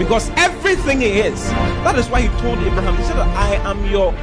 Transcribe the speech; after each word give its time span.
Because 0.00 0.30
everything 0.30 1.02
He 1.02 1.20
is, 1.20 1.50
that 1.84 1.98
is 1.98 2.08
why 2.08 2.22
He 2.22 2.28
told 2.40 2.58
Abraham, 2.60 2.96
He 2.96 3.02
said, 3.02 3.18
I 3.18 3.56
am 3.70 3.84
your 3.84 4.14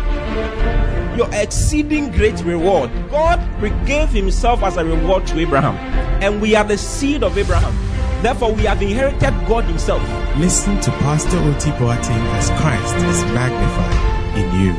your 1.15 1.29
exceeding 1.33 2.11
great 2.11 2.43
reward. 2.43 2.89
God 3.11 3.39
gave 3.85 4.09
Himself 4.09 4.63
as 4.63 4.77
a 4.77 4.83
reward 4.83 5.27
to 5.27 5.39
Abraham, 5.39 5.75
and 6.23 6.41
we 6.41 6.55
are 6.55 6.63
the 6.63 6.79
seed 6.79 7.21
of 7.21 7.37
Abraham. 7.37 7.75
Therefore, 8.23 8.53
we 8.53 8.63
have 8.63 8.81
inherited 8.81 9.35
God 9.47 9.65
Himself. 9.65 10.01
Listen 10.37 10.81
to 10.81 10.89
Pastor 10.93 11.37
Oti 11.37 11.69
Boateng 11.77 12.25
as 12.33 12.49
Christ 12.59 12.95
is 13.05 13.23
magnified 13.35 14.37
in 14.39 14.59
you. 14.59 14.73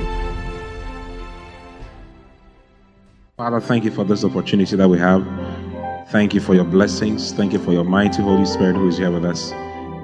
Father, 3.36 3.60
thank 3.60 3.84
you 3.84 3.92
for 3.92 4.02
this 4.02 4.24
opportunity 4.24 4.74
that 4.74 4.88
we 4.88 4.98
have. 4.98 5.24
Thank 6.10 6.34
you 6.34 6.40
for 6.40 6.54
your 6.54 6.64
blessings. 6.64 7.30
Thank 7.32 7.52
you 7.52 7.60
for 7.60 7.70
your 7.70 7.84
mighty 7.84 8.20
Holy 8.20 8.46
Spirit 8.46 8.74
who 8.74 8.88
is 8.88 8.98
here 8.98 9.12
with 9.12 9.24
us. 9.24 9.52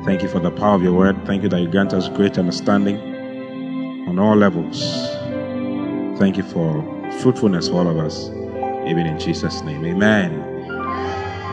Thank 0.05 0.23
you 0.23 0.29
for 0.29 0.39
the 0.39 0.51
power 0.51 0.75
of 0.75 0.83
your 0.83 0.93
word. 0.93 1.17
Thank 1.27 1.43
you 1.43 1.49
that 1.49 1.61
you 1.61 1.69
grant 1.69 1.95
us 1.95 2.09
great 2.11 2.37
understanding 2.37 2.99
on 4.07 4.19
all 4.19 4.37
levels. 4.37 5.09
Thank 6.19 6.37
you 6.37 6.43
for 6.43 6.83
fruitfulness 7.21 7.69
for 7.69 7.77
all 7.77 7.89
of 7.89 7.97
us, 7.97 8.29
even 8.87 9.07
in 9.07 9.19
Jesus' 9.19 9.63
name. 9.63 9.85
Amen. 9.85 10.41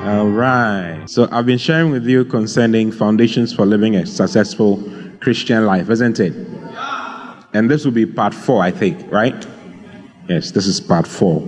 All 0.06 0.28
right. 0.28 1.06
So 1.08 1.30
I've 1.31 1.45
been 1.45 1.58
sharing 1.58 1.92
with 1.92 2.06
you 2.06 2.25
concerning 2.25 2.92
foundations 2.92 3.53
for 3.53 3.66
living 3.66 3.95
a 3.95 4.06
successful 4.06 4.84
Christian 5.22 5.66
life, 5.66 5.90
isn't 5.90 6.20
it? 6.20 6.34
And 7.53 7.70
this 7.70 7.86
will 7.86 7.92
be 7.94 8.06
part 8.06 8.34
four, 8.34 8.62
I 8.62 8.72
think, 8.72 9.09
right? 9.12 9.47
Yes, 10.28 10.52
this 10.52 10.68
is 10.68 10.81
part 10.81 11.08
four. 11.08 11.47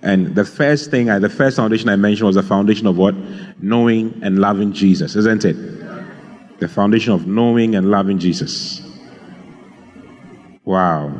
And 0.00 0.34
the 0.34 0.44
first 0.44 0.90
thing, 0.90 1.06
the 1.06 1.28
first 1.28 1.56
foundation 1.56 1.88
I 1.88 1.96
mentioned 1.96 2.26
was 2.26 2.36
the 2.36 2.42
foundation 2.42 2.86
of 2.86 2.96
what? 2.96 3.14
Knowing 3.62 4.18
and 4.22 4.38
loving 4.38 4.72
Jesus, 4.72 5.14
isn't 5.14 5.44
it? 5.44 5.81
The 6.62 6.68
foundation 6.68 7.12
of 7.12 7.26
knowing 7.26 7.74
and 7.74 7.90
loving 7.90 8.20
Jesus. 8.20 8.80
Wow. 10.64 11.12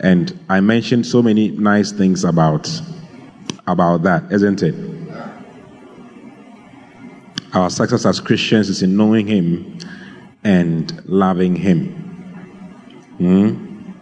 And 0.00 0.36
I 0.48 0.58
mentioned 0.58 1.06
so 1.06 1.22
many 1.22 1.50
nice 1.52 1.92
things 1.92 2.24
about 2.24 2.68
about 3.68 4.02
that, 4.02 4.32
isn't 4.32 4.64
it? 4.64 4.74
Our 7.52 7.70
success 7.70 8.04
as 8.04 8.18
Christians 8.18 8.68
is 8.68 8.82
in 8.82 8.96
knowing 8.96 9.28
Him 9.28 9.78
and 10.42 11.00
loving 11.06 11.54
Him. 11.54 11.86
Hmm? 13.18 13.92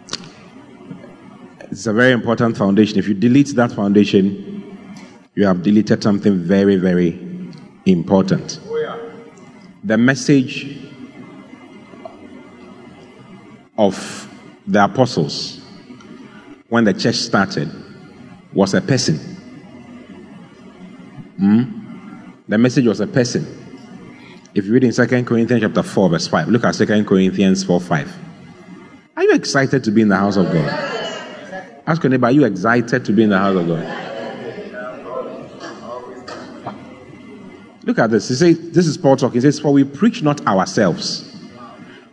It's 1.69 1.85
a 1.85 1.93
very 1.93 2.13
important 2.13 2.57
foundation. 2.57 2.97
If 2.97 3.07
you 3.07 3.13
delete 3.13 3.55
that 3.55 3.73
foundation, 3.73 4.75
you 5.35 5.45
have 5.45 5.61
deleted 5.61 6.01
something 6.01 6.39
very, 6.39 6.77
very 6.77 7.19
important. 7.85 8.59
The 9.87 9.97
message 9.97 10.77
of 13.77 14.29
the 14.67 14.83
apostles 14.83 15.61
when 16.67 16.83
the 16.83 16.93
church 16.93 17.15
started 17.15 17.71
was 18.51 18.73
a 18.73 18.81
person. 18.81 19.15
Hmm? 21.37 21.63
The 22.49 22.57
message 22.57 22.85
was 22.85 22.99
a 22.99 23.07
person. 23.07 23.47
If 24.53 24.65
you 24.65 24.73
read 24.73 24.83
in 24.83 24.91
2 24.91 25.23
Corinthians 25.23 25.61
chapter 25.61 25.83
4, 25.83 26.09
verse 26.09 26.27
5, 26.27 26.49
look 26.49 26.65
at 26.65 26.73
2 26.73 27.05
Corinthians 27.05 27.63
4 27.63 27.79
5. 27.79 28.15
Are 29.15 29.23
you 29.23 29.35
excited 29.35 29.85
to 29.85 29.91
be 29.91 30.01
in 30.01 30.09
the 30.09 30.17
house 30.17 30.35
of 30.35 30.51
God? 30.51 30.67
Ask 31.87 32.03
your 32.03 32.09
neighbor, 32.09 32.25
are 32.25 32.33
you 32.33 32.43
excited 32.43 33.05
to 33.05 33.13
be 33.13 33.23
in 33.23 33.29
the 33.29 33.37
house 33.37 33.55
of 33.55 33.65
God? 33.65 34.06
Look 37.87 37.99
at 37.99 38.11
this. 38.11 38.27
He 38.27 38.35
says, 38.35 38.71
This 38.71 38.85
is 38.85 38.97
Paul 38.97 39.15
talking. 39.15 39.35
He 39.35 39.41
says, 39.41 39.61
For 39.61 39.71
we 39.71 39.85
preach 39.85 40.21
not 40.21 40.45
ourselves, 40.45 41.33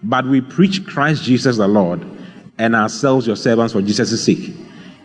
but 0.04 0.24
we 0.24 0.40
preach 0.40 0.86
Christ 0.86 1.24
Jesus 1.24 1.56
the 1.56 1.66
Lord, 1.66 2.00
and 2.58 2.76
ourselves 2.76 3.26
your 3.26 3.34
servants 3.34 3.72
for 3.72 3.82
Jesus' 3.82 4.24
sake. 4.24 4.54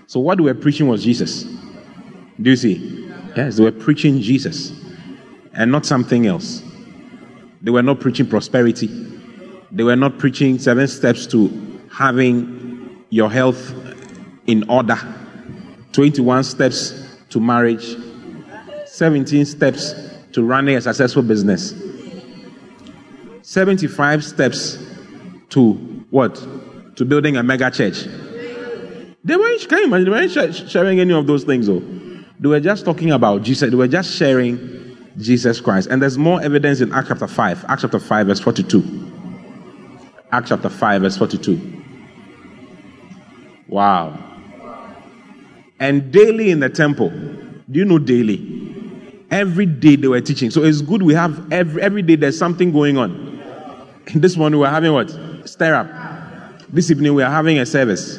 So, 0.05 0.19
what 0.19 0.39
we 0.39 0.45
were 0.45 0.53
preaching 0.53 0.87
was 0.87 1.03
Jesus. 1.03 1.41
Do 2.39 2.51
you 2.51 2.55
see? 2.55 3.11
Yes, 3.35 3.57
they 3.57 3.63
were 3.63 3.71
preaching 3.71 4.21
Jesus 4.21 4.71
and 5.53 5.71
not 5.71 5.87
something 5.87 6.27
else. 6.27 6.61
They 7.63 7.71
were 7.71 7.81
not 7.81 7.99
preaching 7.99 8.27
prosperity. 8.27 8.87
They 9.71 9.83
were 9.83 9.95
not 9.95 10.19
preaching 10.19 10.59
seven 10.59 10.87
steps 10.87 11.25
to 11.27 11.81
having 11.91 13.05
your 13.09 13.31
health 13.31 13.73
in 14.45 14.69
order, 14.69 14.99
21 15.93 16.43
steps 16.43 17.17
to 17.31 17.39
marriage, 17.39 17.95
17 18.85 19.45
steps 19.45 20.08
to 20.33 20.43
running 20.43 20.75
a 20.75 20.81
successful 20.81 21.23
business, 21.23 21.73
75 23.41 24.23
steps 24.23 24.77
to 25.49 25.73
what? 26.11 26.35
To 26.97 27.05
building 27.05 27.37
a 27.37 27.43
mega 27.43 27.71
church. 27.71 28.05
They 29.23 29.35
weren't, 29.35 29.67
can 29.67 29.79
you 29.79 29.85
imagine? 29.85 30.05
They 30.05 30.11
weren't 30.11 30.69
sharing 30.69 30.99
any 30.99 31.13
of 31.13 31.27
those 31.27 31.43
things, 31.43 31.67
though. 31.67 31.81
They 32.39 32.47
were 32.47 32.59
just 32.59 32.85
talking 32.85 33.11
about 33.11 33.43
Jesus. 33.43 33.69
They 33.69 33.75
were 33.75 33.87
just 33.87 34.15
sharing 34.15 34.97
Jesus 35.17 35.59
Christ. 35.59 35.89
And 35.89 36.01
there's 36.01 36.17
more 36.17 36.41
evidence 36.41 36.79
in 36.79 36.93
Acts 36.93 37.09
chapter 37.09 37.27
5. 37.27 37.65
Acts 37.67 37.81
chapter 37.81 37.99
5, 37.99 38.27
verse 38.27 38.39
42. 38.39 39.11
Acts 40.31 40.49
chapter 40.49 40.69
5, 40.69 41.01
verse 41.01 41.17
42. 41.17 41.83
Wow. 43.67 44.17
And 45.79 46.11
daily 46.11 46.51
in 46.51 46.59
the 46.59 46.69
temple. 46.69 47.09
Do 47.09 47.79
you 47.79 47.85
know 47.85 47.99
daily? 47.99 48.68
Every 49.31 49.65
day 49.67 49.95
they 49.95 50.07
were 50.07 50.21
teaching. 50.21 50.49
So 50.49 50.63
it's 50.63 50.81
good 50.81 51.03
we 51.03 51.13
have 51.13 51.51
every, 51.51 51.81
every 51.81 52.01
day 52.01 52.15
there's 52.15 52.37
something 52.37 52.71
going 52.71 52.97
on. 52.97 53.29
This 54.15 54.35
morning 54.35 54.59
we're 54.59 54.69
having 54.69 54.91
what? 54.91 55.15
Stir 55.45 55.75
up. 55.75 55.87
This 56.69 56.89
evening 56.89 57.13
we 57.13 57.21
are 57.21 57.29
having 57.29 57.59
a 57.59 57.65
service. 57.65 58.17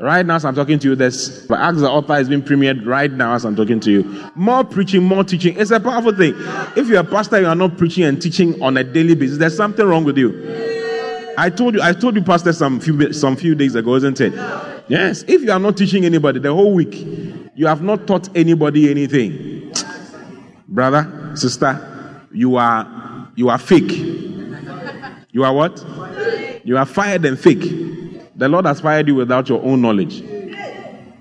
Right 0.00 0.24
now, 0.26 0.36
as 0.36 0.44
I'm 0.44 0.54
talking 0.54 0.78
to 0.78 0.88
you, 0.88 0.94
this 0.96 1.46
but 1.46 1.60
Acts 1.60 1.80
the 1.80 1.88
author 1.88 2.16
is 2.16 2.28
being 2.28 2.42
premiered 2.42 2.86
right 2.86 3.12
now 3.12 3.34
as 3.34 3.44
I'm 3.44 3.54
talking 3.54 3.78
to 3.80 3.90
you. 3.92 4.30
More 4.34 4.64
preaching, 4.64 5.04
more 5.04 5.22
teaching. 5.22 5.56
It's 5.56 5.70
a 5.70 5.78
powerful 5.78 6.16
thing. 6.16 6.34
If 6.74 6.88
you're 6.88 7.00
a 7.00 7.04
pastor, 7.04 7.38
you 7.38 7.46
are 7.46 7.54
not 7.54 7.76
preaching 7.76 8.04
and 8.04 8.20
teaching 8.20 8.60
on 8.62 8.76
a 8.76 8.82
daily 8.82 9.14
basis. 9.14 9.38
There's 9.38 9.56
something 9.56 9.86
wrong 9.86 10.04
with 10.04 10.16
you. 10.18 10.32
I 11.36 11.50
told 11.50 11.74
you, 11.74 11.82
I 11.82 11.92
told 11.92 12.16
you, 12.16 12.22
pastor, 12.22 12.52
some 12.52 12.80
few 12.80 13.12
some 13.12 13.36
few 13.36 13.54
days 13.54 13.74
ago, 13.74 13.94
isn't 13.94 14.20
it? 14.20 14.32
Yes. 14.88 15.22
If 15.28 15.42
you 15.42 15.52
are 15.52 15.60
not 15.60 15.76
teaching 15.76 16.04
anybody 16.04 16.40
the 16.40 16.52
whole 16.52 16.74
week, 16.74 16.94
you 17.54 17.66
have 17.66 17.82
not 17.82 18.06
taught 18.06 18.34
anybody 18.36 18.90
anything. 18.90 19.59
Brother, 20.70 21.32
sister, 21.34 22.26
you 22.32 22.56
are 22.56 23.28
you 23.34 23.48
are 23.48 23.58
fake. 23.58 23.90
You 25.32 25.44
are 25.44 25.52
what? 25.52 25.84
You 26.64 26.76
are 26.76 26.86
fired 26.86 27.24
and 27.24 27.38
fake. 27.38 27.62
The 28.36 28.48
Lord 28.48 28.66
has 28.66 28.80
fired 28.80 29.08
you 29.08 29.16
without 29.16 29.48
your 29.48 29.62
own 29.62 29.82
knowledge. 29.82 30.22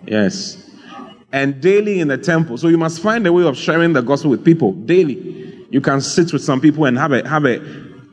Yes. 0.06 0.70
And 1.32 1.62
daily 1.62 2.00
in 2.00 2.08
the 2.08 2.18
temple. 2.18 2.58
So 2.58 2.68
you 2.68 2.78
must 2.78 3.02
find 3.02 3.26
a 3.26 3.34
way 3.34 3.44
of 3.44 3.58
sharing 3.58 3.94
the 3.94 4.02
gospel 4.02 4.32
with 4.32 4.46
people 4.46 4.74
daily. 4.74 5.66
You 5.72 5.82
can 5.82 6.02
sit 6.02 6.32
with 6.32 6.44
some 6.44 6.62
people 6.62 6.86
and 6.86 6.98
have 6.98 7.12
a 7.12 7.28
have 7.28 7.46
a 7.46 7.60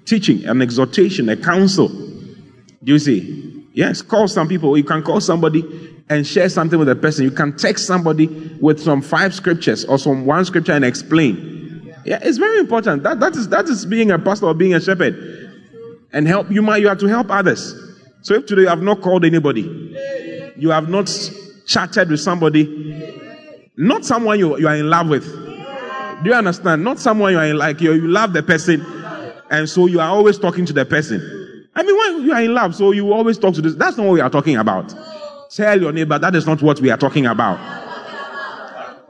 teaching, 0.07 0.45
an 0.47 0.63
exhortation, 0.63 1.29
a 1.29 1.37
counsel. 1.37 1.89
Do 1.89 2.93
you 2.93 2.99
see? 2.99 3.67
Yes, 3.73 4.01
call 4.01 4.27
some 4.29 4.49
people. 4.49 4.77
You 4.79 4.85
can 4.85 5.03
call 5.03 5.21
somebody 5.21 5.63
and 6.09 6.27
share 6.27 6.49
something 6.49 6.79
with 6.79 6.89
a 6.89 6.97
person. 6.97 7.25
You 7.25 7.31
can 7.31 7.57
text 7.57 7.87
somebody 7.87 8.27
with 8.61 8.81
some 8.81 9.03
five 9.03 9.35
scriptures 9.35 9.85
or 9.85 9.99
some 9.99 10.25
one 10.25 10.45
scripture 10.45 10.73
and 10.73 10.85
explain. 10.85 11.95
Yeah, 12.05 12.21
it's 12.23 12.39
very 12.39 12.61
important. 12.61 13.03
That, 13.03 13.19
that, 13.21 13.35
is, 13.35 13.49
that 13.49 13.69
is 13.69 13.85
being 13.85 14.13
a 14.13 14.19
pastor 14.19 14.47
or 14.47 14.55
being 14.55 14.75
a 14.75 14.81
shepherd. 14.81 15.43
And 16.13 16.29
help 16.29 16.51
you 16.51 16.63
might 16.63 16.79
you 16.79 16.89
have 16.89 16.99
to 16.99 17.07
help 17.07 17.31
others. 17.31 17.75
So 18.23 18.35
if 18.35 18.47
today 18.47 18.63
you 18.63 18.69
have 18.69 18.83
not 18.83 19.01
called 19.03 19.25
anybody, 19.25 19.63
you 20.57 20.71
have 20.71 20.89
not 20.89 21.11
chatted 21.67 22.11
with 22.11 22.21
somebody, 22.21 23.71
not 23.77 24.05
someone 24.05 24.39
you, 24.39 24.57
you 24.59 24.69
are 24.69 24.77
in 24.77 24.89
love 24.89 25.09
with. 25.09 25.25
Do 26.23 26.31
you 26.31 26.35
understand? 26.35 26.83
Not 26.83 26.99
someone 26.99 27.33
you 27.33 27.39
are 27.39 27.45
in 27.45 27.59
like 27.59 27.81
you, 27.81 27.93
you 27.93 28.09
love 28.09 28.33
the 28.33 28.43
person, 28.43 28.85
and 29.51 29.69
so 29.69 29.87
you 29.87 30.01
are 30.01 30.09
always 30.09 30.39
talking 30.39 30.65
to 30.65 30.73
the 30.73 30.85
person. 30.85 31.69
I 31.75 31.83
mean, 31.83 31.97
when 31.97 32.25
you 32.25 32.33
are 32.33 32.43
in 32.43 32.55
love, 32.55 32.75
so 32.75 32.93
you 32.93 33.13
always 33.13 33.37
talk 33.37 33.55
to 33.55 33.61
this. 33.61 33.75
That's 33.75 33.97
not 33.97 34.07
what 34.07 34.13
we 34.15 34.21
are 34.21 34.31
talking 34.31 34.57
about. 34.57 34.95
Tell 35.51 35.81
your 35.81 35.93
neighbor 35.93 36.19
that 36.19 36.35
is 36.35 36.47
not 36.47 36.63
what 36.63 36.81
we 36.81 36.91
are 36.91 36.97
talking 36.97 37.27
about. 37.27 37.59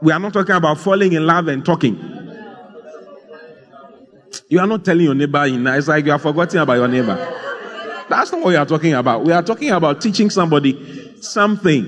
We 0.01 0.11
are 0.11 0.19
not 0.19 0.33
talking 0.33 0.55
about 0.55 0.77
falling 0.77 1.13
in 1.13 1.25
love 1.25 1.47
and 1.47 1.65
talking. 1.65 1.97
You 4.49 4.59
are 4.59 4.67
not 4.67 4.85
telling 4.85 5.05
your 5.05 5.15
neighbor 5.15 5.43
in 5.45 5.65
it's 5.67 5.87
like 5.87 6.05
you 6.05 6.11
are 6.11 6.19
forgetting 6.19 6.59
about 6.59 6.75
your 6.75 6.87
neighbor. 6.87 7.15
That's 8.09 8.31
not 8.31 8.41
what 8.41 8.49
we 8.49 8.55
are 8.55 8.65
talking 8.65 8.93
about. 8.93 9.25
We 9.25 9.33
are 9.33 9.43
talking 9.43 9.71
about 9.71 10.01
teaching 10.01 10.29
somebody 10.29 11.15
something. 11.21 11.83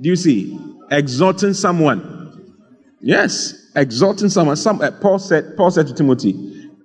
Do 0.00 0.08
you 0.08 0.16
see? 0.16 0.58
Exhorting 0.90 1.54
someone. 1.54 2.16
Yes, 3.00 3.54
exhorting 3.76 4.28
someone. 4.28 4.56
Some, 4.56 4.80
uh, 4.80 4.90
Paul 4.90 5.18
said. 5.18 5.56
Paul 5.56 5.70
said 5.70 5.86
to 5.86 5.94
Timothy, 5.94 6.32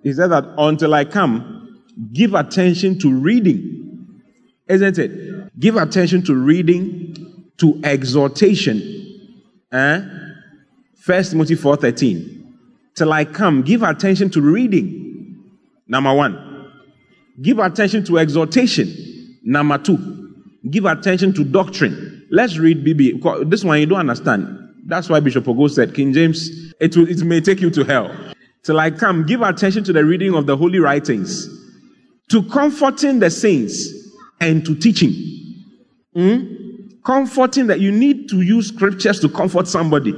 he 0.04 0.13
said 0.13 0.27
that 0.27 0.45
until 0.57 0.94
I 0.94 1.06
come, 1.06 1.83
give 2.13 2.36
attention 2.36 3.00
to 3.00 3.12
reading, 3.12 4.22
isn't 4.68 4.98
it? 5.00 5.45
Give 5.57 5.78
attention 5.78 6.24
to 6.24 6.36
reading, 6.36 7.52
to 7.57 7.80
exhortation. 7.84 8.81
Eh? 9.72 10.02
First 10.98 11.31
Timothy 11.31 11.56
four 11.56 11.78
thirteen. 11.78 12.57
Till 12.96 13.12
I 13.12 13.25
come, 13.25 13.62
give 13.62 13.84
attention 13.84 14.30
to 14.31 14.42
reading. 14.42 15.44
Number 15.88 16.13
one. 16.13 16.72
Give 17.42 17.60
attention 17.60 18.04
to 18.06 18.18
exhortation. 18.18 19.38
Number 19.44 19.78
two. 19.78 20.34
Give 20.69 20.86
attention 20.86 21.34
to 21.34 21.44
doctrine. 21.44 22.25
Let's 22.31 22.58
read 22.58 22.86
BB. 22.86 23.50
This 23.50 23.63
one 23.63 23.80
you 23.80 23.86
don't 23.86 24.00
understand. 24.00 24.48
That's 24.88 25.10
why 25.10 25.19
Bishop 25.19 25.46
Ogo 25.46 25.69
said, 25.69 25.94
King 25.94 26.13
James, 26.13 26.50
it, 26.80 26.96
will, 26.96 27.10
it 27.10 27.24
may 27.24 27.42
take 27.42 27.60
you 27.60 27.69
to 27.72 27.84
hell. 27.84 28.16
Till 28.63 28.80
I 28.80 28.92
come, 28.92 29.25
give 29.25 29.42
attention 29.42 29.84
to 29.86 29.94
the 29.94 30.04
reading 30.04 30.34
of 30.36 30.46
the 30.46 30.56
holy 30.58 30.80
writings, 30.80 31.48
to 32.30 32.44
comforting 32.44 33.19
the 33.19 33.30
saints, 33.30 33.90
and 34.40 34.66
to 34.66 34.75
teaching. 34.75 35.13
Hmm? 36.16 36.88
Comforting 37.04 37.68
that 37.68 37.80
you 37.80 37.92
need 37.92 38.30
to 38.30 38.42
use 38.42 38.70
scriptures 38.70 39.20
to 39.20 39.30
comfort 39.30 39.68
somebody. 39.68 40.14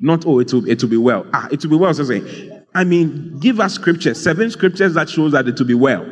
Not, 0.00 0.24
oh, 0.26 0.38
it 0.38 0.52
will, 0.52 0.68
it 0.68 0.82
will 0.82 0.90
be 0.90 0.96
well. 0.96 1.26
Ah, 1.32 1.48
it 1.50 1.62
will 1.62 1.70
be 1.70 1.76
well. 1.76 1.92
So 1.92 2.04
say, 2.04 2.62
I 2.74 2.84
mean, 2.84 3.38
give 3.40 3.60
us 3.60 3.74
scriptures, 3.74 4.22
seven 4.22 4.50
scriptures 4.50 4.94
that 4.94 5.08
shows 5.08 5.32
that 5.32 5.46
it 5.48 5.58
will 5.58 5.66
be 5.66 5.74
well. 5.74 6.04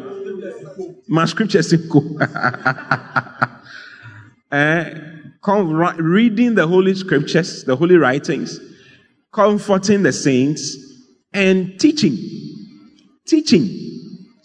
My 1.09 1.25
scripture 1.25 1.63
simple. 1.63 2.19
uh, 4.53 4.85
reading 5.99 6.55
the 6.55 6.67
holy 6.67 6.95
scriptures, 6.95 7.65
the 7.65 7.75
holy 7.77 7.97
writings, 7.97 8.61
comforting 9.33 10.03
the 10.03 10.13
saints, 10.13 10.77
and 11.33 11.79
teaching. 11.81 12.17
Teaching. 13.27 13.69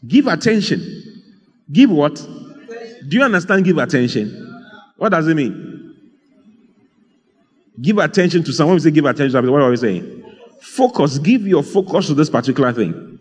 Give 0.07 0.27
attention. 0.27 0.81
Give 1.71 1.89
what? 1.91 2.15
Do 2.15 3.17
you 3.17 3.23
understand 3.23 3.65
give 3.65 3.77
attention? 3.77 4.46
What 4.97 5.09
does 5.09 5.27
it 5.27 5.35
mean? 5.35 5.95
Give 7.79 7.99
attention 7.99 8.43
to 8.43 8.53
someone. 8.53 8.75
We 8.75 8.81
say 8.81 8.91
give 8.91 9.05
attention 9.05 9.41
to 9.41 9.51
what 9.51 9.61
are 9.61 9.69
we 9.69 9.77
saying? 9.77 10.23
Focus. 10.61 11.19
Give 11.19 11.47
your 11.47 11.63
focus 11.63 12.07
to 12.07 12.13
this 12.15 12.29
particular 12.29 12.73
thing. 12.73 13.19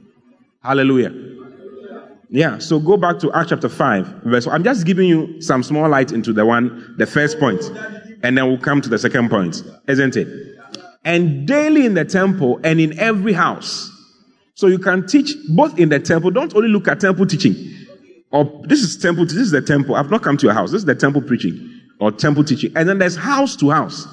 Hallelujah. 0.63 1.15
Yeah, 2.29 2.59
so 2.59 2.81
go 2.81 2.97
back 2.97 3.21
to 3.21 3.33
Acts 3.33 3.51
chapter 3.51 3.69
5, 3.69 4.23
verse. 4.25 4.49
I'm 4.49 4.65
just 4.65 4.85
giving 4.85 5.09
you 5.09 5.41
some 5.41 5.63
small 5.63 5.89
light 5.89 6.11
into 6.11 6.33
the 6.33 6.45
one, 6.45 6.95
the 6.99 7.07
first 7.07 7.39
point, 7.39 7.63
and 8.23 8.37
then 8.37 8.49
we'll 8.49 8.59
come 8.59 8.81
to 8.81 8.89
the 8.89 8.99
second 8.99 9.31
point, 9.31 9.63
isn't 9.87 10.17
it? 10.17 10.27
And 11.05 11.47
daily 11.47 11.87
in 11.87 11.95
the 11.95 12.05
temple 12.05 12.59
and 12.65 12.81
in 12.81 12.99
every 12.99 13.33
house. 13.33 13.93
So 14.55 14.67
you 14.67 14.81
can 14.81 15.07
teach 15.07 15.37
both 15.51 15.79
in 15.79 15.91
the 15.91 16.01
temple. 16.01 16.33
Don't 16.33 16.53
only 16.57 16.69
look 16.69 16.89
at 16.89 16.99
temple 16.99 17.27
teaching. 17.27 17.55
Or 18.31 18.63
this 18.65 18.81
is 18.81 18.97
temple, 18.97 19.25
this 19.25 19.35
is 19.35 19.51
the 19.51 19.63
temple. 19.63 19.95
I've 19.95 20.11
not 20.11 20.23
come 20.23 20.37
to 20.37 20.47
your 20.47 20.55
house. 20.55 20.73
This 20.73 20.81
is 20.81 20.85
the 20.85 20.95
temple 20.95 21.23
preaching 21.23 21.81
or 22.01 22.13
temple 22.13 22.45
teaching. 22.45 22.73
And 22.77 22.89
then 22.89 22.99
there's 22.99 23.17
house 23.17 23.57
to 23.57 23.71
house. 23.71 24.07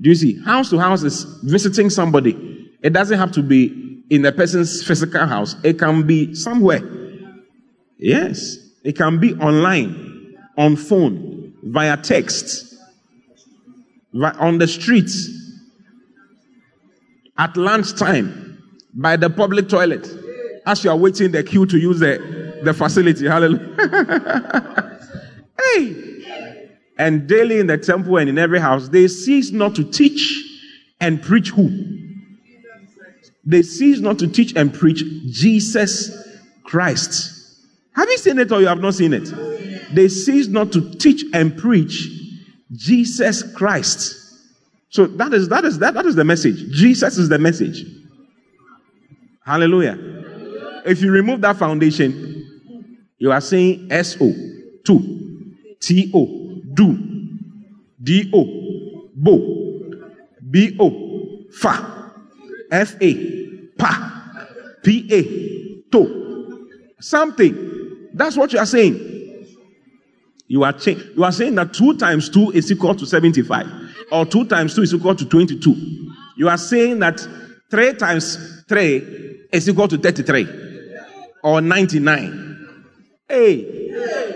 Do 0.00 0.08
you 0.08 0.14
see? 0.14 0.40
House 0.42 0.70
to 0.70 0.78
house 0.78 1.02
is 1.02 1.24
visiting 1.42 1.90
somebody. 1.90 2.70
It 2.82 2.92
doesn't 2.92 3.18
have 3.18 3.32
to 3.32 3.42
be 3.42 4.02
in 4.10 4.22
the 4.22 4.32
person's 4.32 4.82
physical 4.82 5.26
house. 5.26 5.56
It 5.62 5.78
can 5.78 6.06
be 6.06 6.34
somewhere. 6.34 6.80
Yes. 7.98 8.56
It 8.82 8.96
can 8.96 9.20
be 9.20 9.34
online, 9.34 10.36
on 10.58 10.74
phone, 10.76 11.54
via 11.62 11.96
text, 11.96 12.74
on 14.12 14.58
the 14.58 14.66
streets, 14.66 15.30
at 17.38 17.56
lunchtime, 17.56 18.60
by 18.92 19.16
the 19.16 19.30
public 19.30 19.68
toilet, 19.68 20.06
as 20.66 20.84
you 20.84 20.90
are 20.90 20.96
waiting 20.96 21.30
the 21.30 21.42
queue 21.42 21.64
to 21.64 21.78
use 21.78 22.00
the, 22.00 22.51
the 22.64 22.74
facility. 22.74 23.26
Hallelujah. 23.26 25.00
hey! 25.60 26.68
And 26.98 27.26
daily 27.26 27.58
in 27.58 27.66
the 27.66 27.78
temple 27.78 28.16
and 28.18 28.28
in 28.28 28.38
every 28.38 28.60
house, 28.60 28.88
they 28.88 29.08
cease 29.08 29.50
not 29.50 29.74
to 29.76 29.84
teach 29.84 30.44
and 31.00 31.22
preach 31.22 31.48
who? 31.50 31.98
They 33.44 33.62
cease 33.62 33.98
not 34.00 34.18
to 34.20 34.28
teach 34.28 34.54
and 34.54 34.72
preach 34.72 35.02
Jesus 35.26 36.16
Christ. 36.64 37.58
Have 37.94 38.08
you 38.08 38.18
seen 38.18 38.38
it 38.38 38.52
or 38.52 38.60
you 38.60 38.68
have 38.68 38.80
not 38.80 38.94
seen 38.94 39.12
it? 39.12 39.94
They 39.94 40.08
cease 40.08 40.46
not 40.46 40.72
to 40.72 40.94
teach 40.94 41.24
and 41.34 41.56
preach 41.56 42.08
Jesus 42.72 43.42
Christ. 43.54 44.16
So 44.88 45.06
that 45.06 45.32
is 45.34 45.48
that 45.48 45.64
is 45.64 45.78
that, 45.80 45.94
that 45.94 46.06
is 46.06 46.14
the 46.14 46.24
message. 46.24 46.70
Jesus 46.70 47.18
is 47.18 47.28
the 47.28 47.38
message. 47.38 47.84
Hallelujah. 49.44 49.98
If 50.84 51.02
you 51.02 51.10
remove 51.10 51.40
that 51.40 51.56
foundation, 51.56 52.41
you 53.22 53.30
are 53.30 53.40
saying 53.40 53.86
S 53.88 54.16
O 54.20 54.34
two. 54.82 55.54
T 55.78 56.10
O 56.12 56.26
do. 56.74 56.98
D 58.02 58.28
O 58.34 59.08
bo. 59.14 59.38
B 60.50 60.76
O 60.80 61.46
fa. 61.52 62.14
F 62.72 62.96
A 63.00 63.46
pa. 63.78 64.48
P 64.82 65.06
A 65.12 65.90
to. 65.92 66.68
Something. 66.98 68.08
That's 68.12 68.36
what 68.36 68.52
you 68.52 68.58
are 68.58 68.66
saying. 68.66 69.46
You 70.48 70.64
are, 70.64 70.72
cha- 70.72 70.90
you 70.90 71.22
are 71.22 71.30
saying 71.30 71.54
that 71.54 71.72
2 71.74 71.98
times 71.98 72.28
2 72.28 72.50
is 72.50 72.72
equal 72.72 72.96
to 72.96 73.06
75, 73.06 73.66
or 74.10 74.26
2 74.26 74.46
times 74.46 74.74
2 74.74 74.82
is 74.82 74.94
equal 74.94 75.14
to 75.14 75.24
22. 75.24 76.12
You 76.36 76.48
are 76.48 76.58
saying 76.58 76.98
that 76.98 77.24
3 77.70 77.94
times 77.94 78.64
3 78.68 79.46
is 79.52 79.68
equal 79.68 79.86
to 79.86 79.96
33, 79.96 80.46
or 81.44 81.60
99. 81.60 82.51
Hey, 83.32 83.88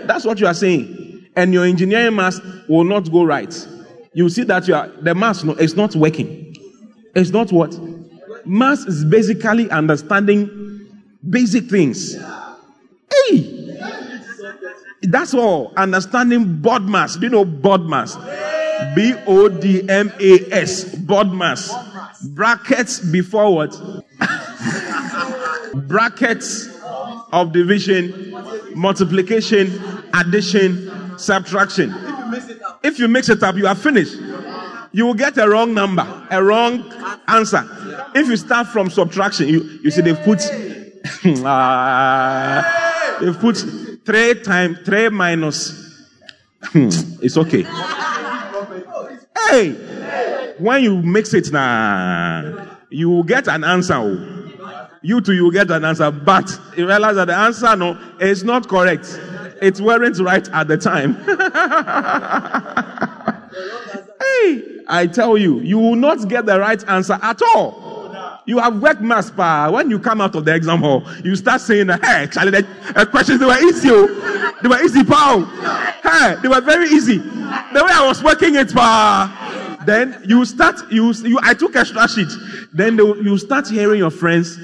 that's 0.07 0.25
what 0.25 0.39
you 0.39 0.47
are 0.47 0.55
saying. 0.55 1.27
And 1.35 1.53
your 1.53 1.65
engineering 1.65 2.15
math 2.15 2.41
will 2.67 2.83
not 2.83 3.11
go 3.11 3.23
right. 3.23 3.67
You 4.11 4.27
see 4.27 4.43
that 4.45 4.67
you 4.67 4.73
are, 4.73 4.87
the 4.87 5.13
math 5.13 5.43
no, 5.43 5.53
is 5.53 5.75
not 5.75 5.95
working. 5.95 6.55
It's 7.13 7.29
not 7.29 7.51
what? 7.51 7.79
Math 8.43 8.87
is 8.87 9.05
basically 9.05 9.69
understanding 9.69 10.89
basic 11.29 11.69
things. 11.69 12.15
Hey! 13.13 13.77
That's 15.03 15.35
all. 15.35 15.73
Understanding 15.77 16.57
BODMAS. 16.59 17.19
Do 17.19 17.27
you 17.27 17.29
know 17.29 17.45
BODMAS? 17.45 18.95
B 18.95 19.13
O 19.27 19.47
D 19.47 19.87
M 19.87 20.11
A 20.19 20.51
S. 20.51 20.95
BODMAS. 20.95 22.33
Brackets 22.33 22.99
before 22.99 23.53
what? 23.53 23.79
Brackets 25.87 26.76
of 27.31 27.51
division, 27.51 28.31
multiplication, 28.75 29.81
addition, 30.13 31.17
subtraction. 31.17 31.93
If 32.83 32.99
you 32.99 33.07
mix 33.07 33.29
it 33.29 33.43
up, 33.43 33.55
you 33.55 33.67
are 33.67 33.75
finished. 33.75 34.15
You 34.91 35.05
will 35.05 35.13
get 35.13 35.37
a 35.37 35.47
wrong 35.47 35.73
number, 35.73 36.27
a 36.31 36.43
wrong 36.43 36.91
answer. 37.27 37.63
If 38.15 38.27
you 38.27 38.37
start 38.37 38.67
from 38.67 38.89
subtraction, 38.89 39.47
you, 39.47 39.79
you 39.83 39.91
see 39.91 40.01
they've 40.01 40.19
put, 40.19 40.41
uh, 41.45 43.17
they've 43.21 43.39
put 43.39 43.57
Three 44.07 44.35
times, 44.35 44.79
three 44.85 45.09
minus. 45.09 46.07
Hmm, 46.63 46.87
it's 47.21 47.35
okay. 47.35 47.63
Hey! 49.49 50.53
When 50.59 50.81
you 50.81 51.01
mix 51.01 51.33
it 51.33 51.51
now, 51.51 52.77
you 52.89 53.09
will 53.09 53.23
get 53.23 53.49
an 53.49 53.65
answer. 53.65 54.36
Oh. 54.97 54.99
You 55.01 55.21
too, 55.21 55.33
you 55.33 55.51
get 55.51 55.71
an 55.71 55.85
answer. 55.85 56.11
But 56.11 56.49
you 56.75 56.87
realize 56.87 57.15
that 57.15 57.25
the 57.25 57.35
answer 57.35 57.75
no 57.75 57.97
is 58.19 58.43
not 58.43 58.67
correct. 58.67 59.19
It 59.61 59.79
weren't 59.79 60.19
right 60.19 60.47
at 60.49 60.67
the 60.67 60.77
time. 60.77 61.15
hey! 64.21 64.73
I 64.89 65.07
tell 65.07 65.37
you, 65.37 65.59
you 65.59 65.77
will 65.77 65.95
not 65.95 66.29
get 66.29 66.45
the 66.45 66.59
right 66.59 66.81
answer 66.87 67.17
at 67.21 67.41
all. 67.41 67.85
You 68.45 68.59
have 68.59 68.81
worked 68.81 69.01
maths, 69.01 69.29
pa. 69.29 69.69
When 69.69 69.89
you 69.89 69.99
come 69.99 70.21
out 70.21 70.33
of 70.35 70.45
the 70.45 70.55
exam 70.55 70.79
hall, 70.79 71.03
you 71.23 71.35
start 71.35 71.59
saying, 71.59 71.89
hey, 71.89 72.27
Charlie, 72.31 72.51
the 72.51 73.07
questions, 73.11 73.41
they 73.41 73.45
were 73.45 73.59
easy. 73.59 73.89
Oh. 73.91 74.53
They 74.63 74.69
were 74.69 74.81
easy, 74.81 75.03
pa. 75.03 75.35
Oh. 75.35 76.09
Hey, 76.09 76.41
they 76.41 76.47
were 76.47 76.61
very 76.61 76.87
easy. 76.87 77.17
The 77.17 77.83
way 77.83 77.91
I 77.91 78.05
was 78.07 78.23
working 78.23 78.55
it, 78.55 78.73
pa. 78.73 79.83
Then 79.85 80.21
you 80.25 80.45
start, 80.45 80.89
you, 80.89 81.11
you 81.11 81.39
I 81.41 81.53
took 81.53 81.75
extra 81.75 82.07
sheet. 82.07 82.29
Then 82.73 82.95
they, 82.95 83.03
you 83.03 83.37
start 83.37 83.67
hearing 83.67 83.99
your 83.99 84.11
friends. 84.11 84.57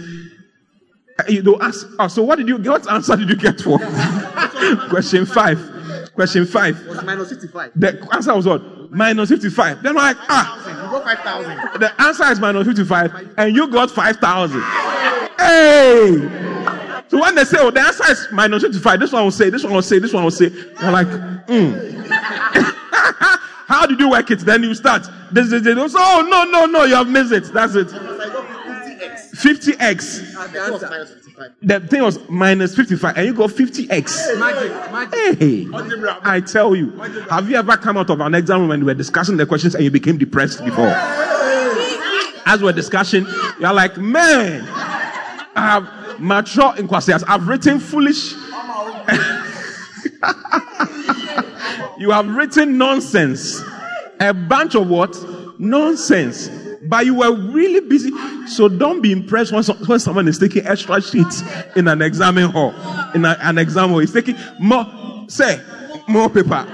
Uh, 1.20 1.24
you 1.30 1.42
don't 1.42 1.62
ask, 1.62 1.88
oh, 2.00 2.08
so 2.08 2.24
what 2.24 2.38
did 2.38 2.48
you, 2.48 2.58
what 2.58 2.90
answer 2.92 3.16
did 3.16 3.30
you 3.30 3.36
get 3.36 3.62
for? 3.62 3.78
Question 4.90 5.26
five. 5.26 5.60
Question 6.16 6.46
five. 6.46 6.86
Was 6.88 7.04
minus 7.04 7.30
65. 7.30 7.72
The 7.76 8.10
answer 8.14 8.36
was 8.36 8.48
what? 8.48 8.84
minus 8.94 9.30
55. 9.30 9.84
Then 9.84 9.90
I'm 9.92 9.96
like, 9.96 10.18
ah. 10.30 10.58
You 10.68 10.92
got 10.92 11.04
5,000. 11.04 11.80
The 11.80 12.02
answer 12.02 12.32
is 12.32 12.40
minus 12.40 12.68
55, 12.68 13.34
and 13.38 13.56
you 13.56 13.68
got 13.68 13.92
5,000. 13.92 14.62
Hey! 15.40 17.00
So 17.10 17.22
when 17.22 17.36
they 17.36 17.44
say, 17.44 17.58
oh, 17.60 17.72
the 17.72 17.82
answer 17.82 18.12
is 18.12 18.28
minus 18.32 18.64
55, 18.64 19.00
this 19.00 19.12
one 19.12 19.24
will 19.24 19.32
say, 19.32 19.50
this 19.50 19.64
one 19.64 19.74
will 19.74 19.82
say, 19.82 20.00
this 20.00 20.14
one 20.14 20.24
will 20.24 20.32
say, 20.32 20.50
you're 20.50 20.92
like, 20.92 21.08
hmm. 21.48 22.04
How 23.66 23.86
did 23.88 24.00
you 24.00 24.10
work 24.10 24.30
it? 24.30 24.40
Then 24.40 24.62
you 24.62 24.76
start. 24.76 25.08
This, 25.32 25.50
this, 25.50 25.64
this. 25.64 25.92
So, 25.94 25.98
oh, 26.00 26.28
no, 26.30 26.44
no, 26.44 26.66
no, 26.66 26.84
you 26.84 26.96
have 26.96 27.08
missed 27.08 27.32
it. 27.32 27.46
That's 27.54 27.76
it. 27.76 27.88
50x. 29.34 30.34
The 31.62 31.80
thing 31.80 32.04
was 32.04 32.20
minus 32.30 32.76
55, 32.76 33.18
and 33.18 33.26
you 33.26 33.34
got 33.34 33.50
50x. 33.50 35.40
Hey, 35.40 35.68
I 36.24 36.40
tell 36.40 36.76
you, 36.76 36.92
have 37.30 37.50
you 37.50 37.56
ever 37.56 37.76
come 37.78 37.98
out 37.98 38.12
of 38.12 38.20
an 38.20 38.36
exam 38.36 38.68
when 38.68 38.82
we 38.82 38.86
were 38.86 38.94
discussing 38.94 39.38
the 39.38 39.48
questions 39.48 39.74
and 39.74 39.84
you 39.84 39.92
became 39.92 40.18
depressed 40.18 40.64
before? 40.64 40.94
As 42.46 42.62
we're 42.62 42.74
discussing, 42.74 43.26
you're 43.60 43.74
like, 43.74 43.98
man, 43.98 44.68
I 45.56 45.82
have 45.82 46.20
mature 46.20 46.76
in. 46.78 46.88
I've 46.92 47.48
written 47.48 47.80
foolish. 47.80 48.34
you 51.98 52.12
have 52.12 52.28
written 52.28 52.78
nonsense. 52.78 53.64
A 54.20 54.32
bunch 54.34 54.76
of 54.76 54.88
what? 54.88 55.18
Nonsense. 55.60 56.50
But 56.84 57.06
you 57.06 57.16
were 57.16 57.34
really 57.34 57.80
busy. 57.80 58.12
So 58.48 58.68
don't 58.68 59.02
be 59.02 59.12
impressed 59.12 59.52
when, 59.52 59.64
when 59.64 60.00
someone 60.00 60.28
is 60.28 60.38
taking 60.38 60.66
extra 60.66 61.02
sheets 61.02 61.44
in 61.76 61.88
an 61.88 62.02
exam 62.02 62.38
hall. 62.38 62.74
In 63.16 63.26
a, 63.26 63.38
an 63.42 63.58
exam 63.58 63.90
hall. 63.90 64.00
He's 64.00 64.14
taking 64.14 64.38
more, 64.60 64.86
say, 65.28 65.62
more 66.08 66.30
paper. 66.30 66.68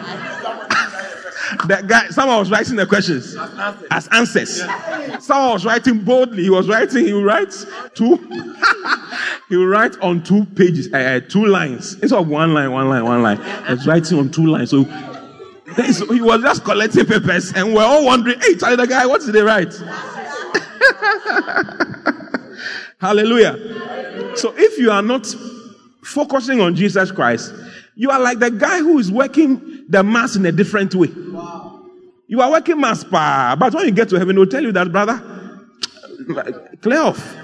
that 1.67 1.87
guy, 1.87 2.09
someone 2.09 2.37
was 2.37 2.51
writing 2.51 2.75
the 2.75 2.85
questions 2.85 3.35
as 3.91 4.07
answers. 4.09 4.61
Someone 5.23 5.53
was 5.53 5.65
writing 5.65 6.03
boldly. 6.03 6.43
He 6.43 6.49
was 6.49 6.67
writing, 6.67 7.05
he 7.05 7.13
writes 7.13 7.65
two, 7.93 8.17
he 9.49 9.57
will 9.57 9.67
write 9.67 9.99
on 9.99 10.23
two 10.23 10.45
pages, 10.45 10.91
uh, 10.93 11.21
two 11.27 11.45
lines. 11.45 11.93
Instead 11.95 12.19
of 12.19 12.27
one 12.27 12.53
line, 12.53 12.71
one 12.71 12.89
line, 12.89 13.03
one 13.03 13.23
line. 13.23 13.65
He's 13.67 13.87
writing 13.87 14.19
on 14.19 14.29
two 14.31 14.45
lines. 14.45 14.69
So 14.69 14.83
he 14.83 16.21
was 16.21 16.41
just 16.41 16.63
collecting 16.63 17.05
papers 17.05 17.53
and 17.53 17.73
we're 17.73 17.83
all 17.83 18.05
wondering, 18.05 18.39
hey, 18.39 18.55
tell 18.55 18.75
the 18.75 18.87
guy, 18.87 19.05
what 19.05 19.21
did 19.21 19.33
they 19.33 19.41
write? 19.41 19.73
Hallelujah. 22.99 24.35
So 24.35 24.53
if 24.57 24.77
you 24.77 24.91
are 24.91 25.01
not 25.01 25.25
focusing 26.03 26.61
on 26.61 26.75
Jesus 26.75 27.11
Christ, 27.11 27.53
you 27.95 28.09
are 28.09 28.19
like 28.19 28.39
the 28.39 28.51
guy 28.51 28.79
who 28.79 28.99
is 28.99 29.11
working 29.11 29.85
the 29.89 30.03
mass 30.03 30.35
in 30.35 30.45
a 30.45 30.51
different 30.51 30.93
way. 30.95 31.09
You 32.27 32.41
are 32.41 32.51
working 32.51 32.79
mass, 32.79 33.03
but 33.03 33.73
when 33.73 33.85
you 33.85 33.91
get 33.91 34.09
to 34.09 34.19
heaven, 34.19 34.37
will 34.37 34.45
tell 34.45 34.63
you 34.63 34.71
that, 34.71 34.91
brother, 34.91 35.21
clear 36.81 37.01
off. 37.01 37.35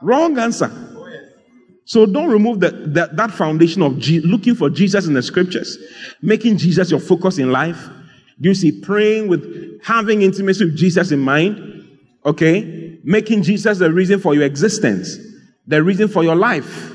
Wrong 0.00 0.38
answer. 0.38 0.70
So 1.84 2.06
don't 2.06 2.30
remove 2.30 2.60
the, 2.60 2.70
the, 2.70 3.10
that 3.14 3.30
foundation 3.30 3.82
of 3.82 3.98
G, 3.98 4.20
looking 4.20 4.54
for 4.54 4.68
Jesus 4.68 5.06
in 5.06 5.14
the 5.14 5.22
scriptures, 5.22 5.78
making 6.20 6.58
Jesus 6.58 6.90
your 6.90 7.00
focus 7.00 7.38
in 7.38 7.50
life. 7.50 7.88
Do 8.40 8.50
you 8.50 8.54
see 8.54 8.72
praying 8.72 9.28
with 9.28 9.82
having 9.82 10.22
intimacy 10.22 10.66
with 10.66 10.76
Jesus 10.76 11.12
in 11.12 11.18
mind? 11.18 11.77
Okay? 12.28 13.00
Making 13.02 13.42
Jesus 13.42 13.78
the 13.78 13.90
reason 13.90 14.20
for 14.20 14.34
your 14.34 14.44
existence, 14.44 15.16
the 15.66 15.82
reason 15.82 16.08
for 16.08 16.22
your 16.22 16.36
life. 16.36 16.92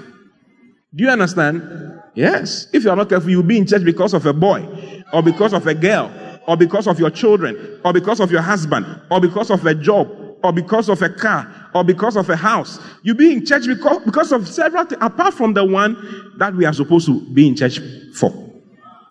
Do 0.94 1.04
you 1.04 1.10
understand? 1.10 2.00
Yes. 2.14 2.68
If 2.72 2.84
you 2.84 2.92
are 2.92 2.96
not 2.96 3.10
careful, 3.10 3.32
you'll 3.32 3.42
be 3.44 3.58
in 3.58 3.66
church 3.66 3.84
because 3.84 4.14
of 4.14 4.26
a 4.28 4.34
boy, 4.34 5.04
or 5.12 5.24
because 5.24 5.54
of 5.54 5.66
a 5.66 5.74
girl, 5.74 6.12
or 6.48 6.56
because 6.56 6.88
of 6.88 7.00
your 7.00 7.10
children, 7.10 7.82
or 7.84 7.94
because 7.94 8.20
of 8.20 8.32
your 8.32 8.42
husband, 8.42 8.86
or 9.10 9.20
because 9.20 9.50
of 9.50 9.66
a 9.66 9.74
job, 9.74 10.08
or 10.44 10.54
because 10.54 10.90
of 10.90 11.02
a 11.02 11.10
car 11.10 11.70
or 11.74 11.84
because 11.84 12.16
of 12.16 12.30
a 12.30 12.36
house. 12.36 12.80
You'll 13.02 13.16
be 13.16 13.32
in 13.32 13.46
church 13.46 13.66
because, 13.66 14.04
because 14.06 14.32
of 14.32 14.48
several 14.48 14.86
things, 14.86 15.02
apart 15.02 15.34
from 15.34 15.54
the 15.54 15.66
one 15.66 15.96
that 16.38 16.54
we 16.54 16.66
are 16.66 16.74
supposed 16.74 17.08
to 17.08 17.22
be 17.34 17.48
in 17.48 17.56
church 17.56 17.80
for. 18.14 18.32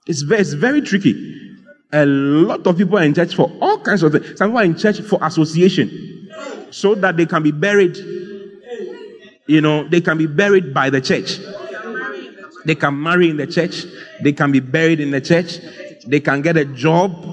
It's 0.07 0.23
very, 0.23 0.43
it's 0.43 0.53
very 0.53 0.83
tricky. 0.83 1.39
A 1.93 2.07
lot 2.07 2.67
of 2.67 2.77
people 2.77 2.99
are 2.99 3.03
in 3.03 3.15
church 3.15 3.35
for 3.35 3.51
all 3.61 3.79
kinds 3.81 4.03
of 4.03 4.13
things. 4.13 4.39
Some 4.39 4.51
people 4.51 4.61
are 4.61 4.65
in 4.65 4.77
church 4.77 5.01
for 5.01 5.19
association 5.23 6.12
so 6.71 6.95
that 6.97 7.17
they 7.17 7.27
can 7.27 7.43
be 7.43 7.53
buried. 7.53 7.97
You 9.47 9.61
know, 9.61 9.89
they 9.89 10.01
can 10.01 10.19
be 10.19 10.27
buried 10.27 10.73
by 10.73 10.91
the 10.91 11.01
church. 11.01 11.39
They 12.65 12.75
can 12.75 13.03
marry 13.03 13.29
in 13.31 13.37
the 13.37 13.47
church. 13.47 13.85
They 14.23 14.33
can 14.33 14.53
be 14.53 14.61
buried 14.61 15.01
in 15.01 15.11
the 15.11 15.21
church. 15.21 15.59
They 16.07 16.21
can 16.21 16.43
get 16.43 16.57
a 16.57 16.65
job 16.65 17.33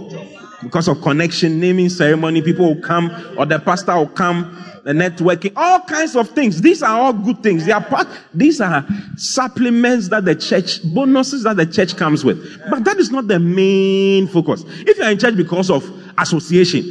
because 0.64 0.88
of 0.88 1.02
connection, 1.02 1.60
naming 1.60 1.90
ceremony, 1.90 2.42
people 2.42 2.74
will 2.74 2.82
come, 2.82 3.10
or 3.38 3.46
the 3.46 3.60
pastor 3.60 3.96
will 3.96 4.10
come, 4.10 4.62
the 4.84 4.92
networking, 4.92 5.54
all 5.56 5.80
kinds 5.82 6.16
of 6.16 6.30
things. 6.30 6.62
These 6.62 6.84
are 6.84 7.00
all 7.00 7.14
good 7.14 7.42
things. 7.42 7.66
They 7.66 7.72
are 7.72 7.84
part, 7.84 8.08
these 8.34 8.60
are 8.60 8.86
supplements 9.16 10.10
that 10.10 10.26
the 10.26 10.36
church, 10.36 10.84
bonuses 10.94 11.44
that 11.44 11.58
the 11.58 11.66
church 11.66 11.96
comes 11.96 12.26
with. 12.26 12.62
But 12.70 12.84
that 12.86 12.98
is 12.98 13.12
not 13.12 13.28
the 13.28 13.40
main 13.40 14.28
focus. 14.28 14.64
If 14.68 14.98
you 14.98 15.04
are 15.04 15.12
in 15.12 15.20
church 15.20 15.38
because 15.38 15.70
of 15.70 15.90
association, 16.18 16.84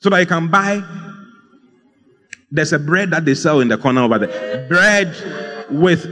so 0.00 0.10
that 0.10 0.20
you 0.20 0.26
can 0.26 0.48
buy, 0.48 0.82
there's 2.50 2.72
a 2.72 2.78
bread 2.78 3.10
that 3.10 3.24
they 3.24 3.34
sell 3.34 3.60
in 3.60 3.68
the 3.68 3.76
corner 3.76 4.02
over 4.02 4.18
there. 4.18 4.68
Bread 4.68 5.14
with 5.70 6.06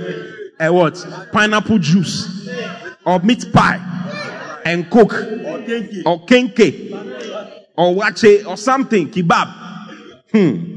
a 0.60 0.72
what? 0.72 1.04
Pineapple 1.32 1.78
juice 1.78 2.48
or 3.04 3.20
meat 3.20 3.52
pie 3.52 3.80
and 4.64 4.90
cook 4.90 5.12
or 5.12 6.20
kenkey 6.26 6.92
or 7.76 7.94
waakye 7.94 8.46
or 8.46 8.56
something, 8.56 9.10
kebab. 9.10 9.46
Hmm. 10.32 10.72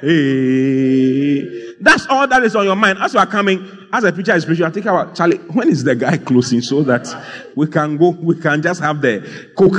Hey. 0.00 1.74
That's 1.80 2.06
all 2.06 2.26
that 2.26 2.42
is 2.42 2.56
on 2.56 2.64
your 2.64 2.76
mind. 2.76 2.98
As 3.00 3.12
you 3.12 3.20
are 3.20 3.26
coming, 3.26 3.68
as 3.92 4.04
a 4.04 4.12
preacher 4.12 4.34
is 4.34 4.46
preaching, 4.46 4.64
I 4.64 4.70
think 4.70 4.86
about 4.86 5.14
Charlie, 5.14 5.36
when 5.36 5.68
is 5.68 5.84
the 5.84 5.94
guy 5.94 6.16
closing 6.16 6.62
so 6.62 6.82
that 6.84 7.06
we 7.54 7.66
can 7.66 7.98
go, 7.98 8.10
we 8.10 8.40
can 8.40 8.62
just 8.62 8.80
have 8.80 9.02
the 9.02 9.20
cook 9.54 9.74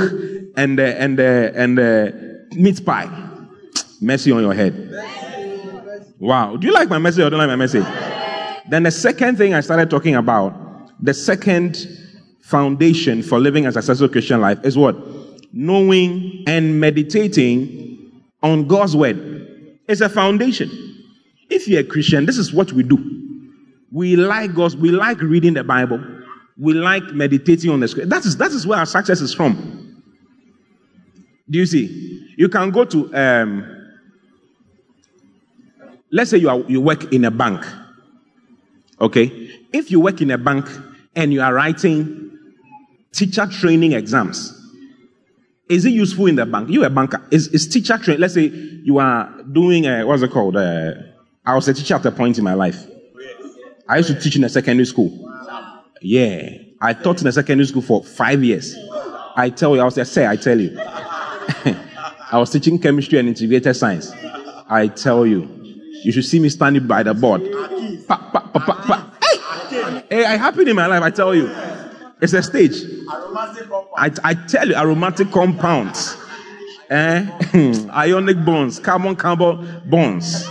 and 0.56 0.78
the, 0.78 1.00
and 1.00 1.18
the, 1.18 1.52
and 1.56 1.76
the 1.76 2.25
meat 2.56 2.84
pie. 2.84 3.08
Mercy 4.00 4.32
on 4.32 4.42
your 4.42 4.54
head. 4.54 4.92
Wow. 6.18 6.56
Do 6.56 6.66
you 6.66 6.72
like 6.72 6.88
my 6.88 6.98
message 6.98 7.24
or 7.24 7.30
don't 7.30 7.38
like 7.38 7.48
my 7.48 7.56
message? 7.56 7.84
Then 8.68 8.82
the 8.82 8.90
second 8.90 9.36
thing 9.36 9.54
I 9.54 9.60
started 9.60 9.90
talking 9.90 10.16
about, 10.16 10.54
the 11.02 11.14
second 11.14 11.76
foundation 12.42 13.22
for 13.22 13.38
living 13.38 13.66
a 13.66 13.72
successful 13.72 14.08
Christian 14.08 14.40
life 14.40 14.58
is 14.64 14.76
what? 14.76 14.96
Knowing 15.52 16.44
and 16.46 16.80
meditating 16.80 18.22
on 18.42 18.66
God's 18.66 18.96
word. 18.96 19.78
It's 19.88 20.00
a 20.00 20.08
foundation. 20.08 20.70
If 21.48 21.68
you're 21.68 21.80
a 21.80 21.84
Christian, 21.84 22.26
this 22.26 22.38
is 22.38 22.52
what 22.52 22.72
we 22.72 22.82
do. 22.82 22.98
We 23.92 24.16
like 24.16 24.54
God's, 24.54 24.76
we 24.76 24.90
like 24.90 25.20
reading 25.20 25.54
the 25.54 25.64
Bible. 25.64 26.04
We 26.58 26.74
like 26.74 27.04
meditating 27.12 27.70
on 27.70 27.80
the 27.80 27.88
scripture. 27.88 28.08
That 28.08 28.24
is, 28.24 28.36
that 28.38 28.50
is 28.50 28.66
where 28.66 28.78
our 28.78 28.86
success 28.86 29.20
is 29.20 29.32
from. 29.32 29.85
Do 31.48 31.58
you 31.58 31.66
see? 31.66 32.34
You 32.36 32.48
can 32.48 32.70
go 32.70 32.84
to, 32.84 33.14
um, 33.14 33.92
let's 36.10 36.30
say 36.30 36.38
you, 36.38 36.48
are, 36.48 36.58
you 36.68 36.80
work 36.80 37.12
in 37.12 37.24
a 37.24 37.30
bank. 37.30 37.64
Okay? 39.00 39.50
If 39.72 39.90
you 39.90 40.00
work 40.00 40.20
in 40.20 40.30
a 40.30 40.38
bank 40.38 40.66
and 41.14 41.32
you 41.32 41.40
are 41.40 41.54
writing 41.54 42.26
teacher 43.12 43.46
training 43.46 43.92
exams. 43.92 44.52
Is 45.68 45.84
it 45.84 45.90
useful 45.90 46.26
in 46.26 46.36
the 46.36 46.46
bank? 46.46 46.68
You're 46.70 46.86
a 46.86 46.90
banker. 46.90 47.26
Is, 47.30 47.48
is 47.48 47.66
teacher 47.66 47.98
training? 47.98 48.20
Let's 48.20 48.34
say 48.34 48.46
you 48.46 48.98
are 48.98 49.42
doing 49.50 49.86
a, 49.86 50.04
what's 50.04 50.22
it 50.22 50.30
called? 50.30 50.56
Uh, 50.56 50.92
I 51.44 51.54
was 51.54 51.66
a 51.68 51.74
teacher 51.74 51.94
at 51.94 52.06
a 52.06 52.12
point 52.12 52.38
in 52.38 52.44
my 52.44 52.54
life. 52.54 52.86
I 53.88 53.98
used 53.98 54.08
to 54.10 54.20
teach 54.20 54.36
in 54.36 54.44
a 54.44 54.48
secondary 54.48 54.86
school. 54.86 55.32
Yeah. 56.02 56.50
I 56.80 56.92
taught 56.92 57.20
in 57.20 57.26
a 57.26 57.32
secondary 57.32 57.66
school 57.66 57.82
for 57.82 58.04
five 58.04 58.44
years. 58.44 58.76
I 59.34 59.50
tell 59.50 59.74
you, 59.74 59.80
I 59.80 59.84
was 59.84 59.94
there, 59.94 60.04
say, 60.04 60.26
I 60.26 60.36
tell 60.36 60.60
you. 60.60 60.78
I 62.30 62.38
was 62.38 62.50
teaching 62.50 62.78
chemistry 62.78 63.18
and 63.18 63.28
integrated 63.28 63.76
science. 63.76 64.10
I 64.68 64.88
tell 64.88 65.24
you, 65.24 65.48
you 66.02 66.10
should 66.10 66.24
see 66.24 66.40
me 66.40 66.48
standing 66.48 66.86
by 66.86 67.02
the 67.02 67.14
board. 67.14 67.42
Pa, 68.08 68.16
pa, 68.32 68.40
pa, 68.40 69.12
hey! 69.22 70.02
hey, 70.10 70.24
I 70.24 70.36
happened 70.36 70.68
in 70.68 70.76
my 70.76 70.86
life, 70.86 71.02
I 71.02 71.10
tell 71.10 71.34
you. 71.34 71.48
It's 72.20 72.32
a 72.32 72.42
stage. 72.42 72.82
I, 73.08 74.10
I 74.24 74.34
tell 74.34 74.68
you, 74.68 74.74
aromatic 74.74 75.30
compounds. 75.30 76.16
Eh? 76.90 77.88
Ionic 77.90 78.44
bonds, 78.44 78.80
carbon 78.80 79.14
carbon 79.14 79.82
bonds. 79.86 80.46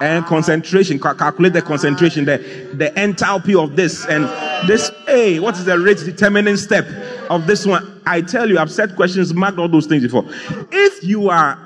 And 0.00 0.24
concentration, 0.26 0.98
calculate 1.00 1.52
the 1.52 1.62
concentration, 1.62 2.24
the, 2.24 2.38
the 2.74 2.90
enthalpy 2.90 3.60
of 3.60 3.76
this 3.76 4.04
and 4.06 4.24
this. 4.68 4.90
Hey, 5.06 5.40
what 5.40 5.56
is 5.56 5.64
the 5.64 5.78
rate 5.78 5.98
determining 5.98 6.56
step 6.56 6.86
of 7.30 7.46
this 7.46 7.66
one? 7.66 7.93
I 8.06 8.20
tell 8.20 8.48
you, 8.48 8.58
I've 8.58 8.70
said 8.70 8.96
questions, 8.96 9.32
marked 9.32 9.58
all 9.58 9.68
those 9.68 9.86
things 9.86 10.02
before. 10.02 10.24
If 10.26 11.04
you 11.04 11.30
are 11.30 11.58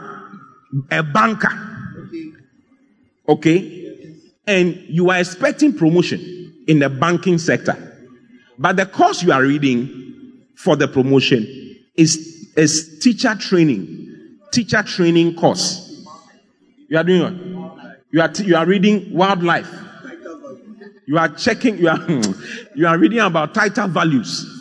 a 0.90 1.02
banker, 1.02 1.50
okay, 3.28 4.24
and 4.46 4.76
you 4.88 5.10
are 5.10 5.18
expecting 5.18 5.76
promotion 5.76 6.64
in 6.66 6.78
the 6.78 6.88
banking 6.88 7.38
sector, 7.38 7.76
but 8.58 8.76
the 8.76 8.86
course 8.86 9.22
you 9.22 9.32
are 9.32 9.42
reading 9.42 10.42
for 10.56 10.76
the 10.76 10.88
promotion 10.88 11.46
is, 11.94 12.50
is 12.56 12.98
teacher 13.00 13.34
training. 13.34 14.38
Teacher 14.50 14.82
training 14.82 15.36
course. 15.36 16.04
You 16.88 16.96
are 16.96 17.04
doing 17.04 17.20
what? 17.54 17.78
You 18.10 18.22
are, 18.22 18.28
t- 18.28 18.44
you 18.44 18.56
are 18.56 18.66
reading 18.66 19.12
wildlife. 19.12 19.70
You 21.06 21.18
are 21.18 21.28
checking, 21.28 21.78
you 21.78 21.88
are, 21.88 21.98
you 22.74 22.86
are 22.86 22.98
reading 22.98 23.20
about 23.20 23.54
titre 23.54 23.86
values. 23.86 24.57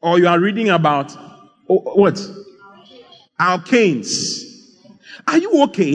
Or 0.00 0.18
you 0.18 0.28
are 0.28 0.38
reading 0.38 0.68
about 0.70 1.12
what? 1.66 2.20
Alkanes. 3.40 4.44
Are 5.26 5.38
you 5.38 5.62
okay? 5.64 5.94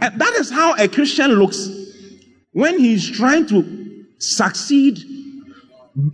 And 0.00 0.20
that 0.20 0.34
is 0.34 0.50
how 0.50 0.74
a 0.74 0.88
Christian 0.88 1.32
looks 1.32 1.68
when 2.52 2.78
he's 2.78 3.10
trying 3.10 3.46
to 3.46 4.04
succeed 4.18 4.98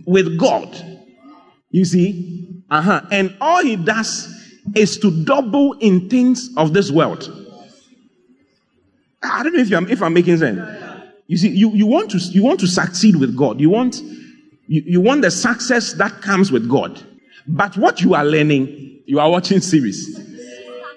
with 0.05 0.39
God. 0.39 0.69
You 1.71 1.85
see? 1.85 2.63
Uh-huh. 2.69 3.01
And 3.11 3.35
all 3.41 3.63
he 3.63 3.75
does 3.75 4.27
is 4.75 4.97
to 4.99 5.23
double 5.23 5.73
in 5.73 6.09
things 6.09 6.49
of 6.57 6.73
this 6.73 6.91
world. 6.91 7.37
I 9.23 9.43
don't 9.43 9.53
know 9.53 9.61
if 9.61 9.71
I'm, 9.71 9.89
if 9.89 10.01
I'm 10.01 10.13
making 10.13 10.37
sense. 10.37 10.59
You 11.27 11.37
see, 11.37 11.49
you, 11.49 11.71
you, 11.71 11.85
want 11.85 12.11
to, 12.11 12.17
you 12.17 12.43
want 12.43 12.59
to 12.61 12.67
succeed 12.67 13.15
with 13.15 13.35
God. 13.35 13.59
You 13.59 13.69
want, 13.69 14.01
you, 14.71 14.83
you 14.85 15.01
want 15.01 15.21
the 15.21 15.29
success 15.29 15.91
that 15.93 16.21
comes 16.21 16.49
with 16.49 16.69
God. 16.69 17.03
But 17.45 17.75
what 17.75 17.99
you 17.99 18.13
are 18.13 18.23
learning, 18.23 19.01
you 19.05 19.19
are 19.19 19.29
watching 19.29 19.59
series. 19.59 20.17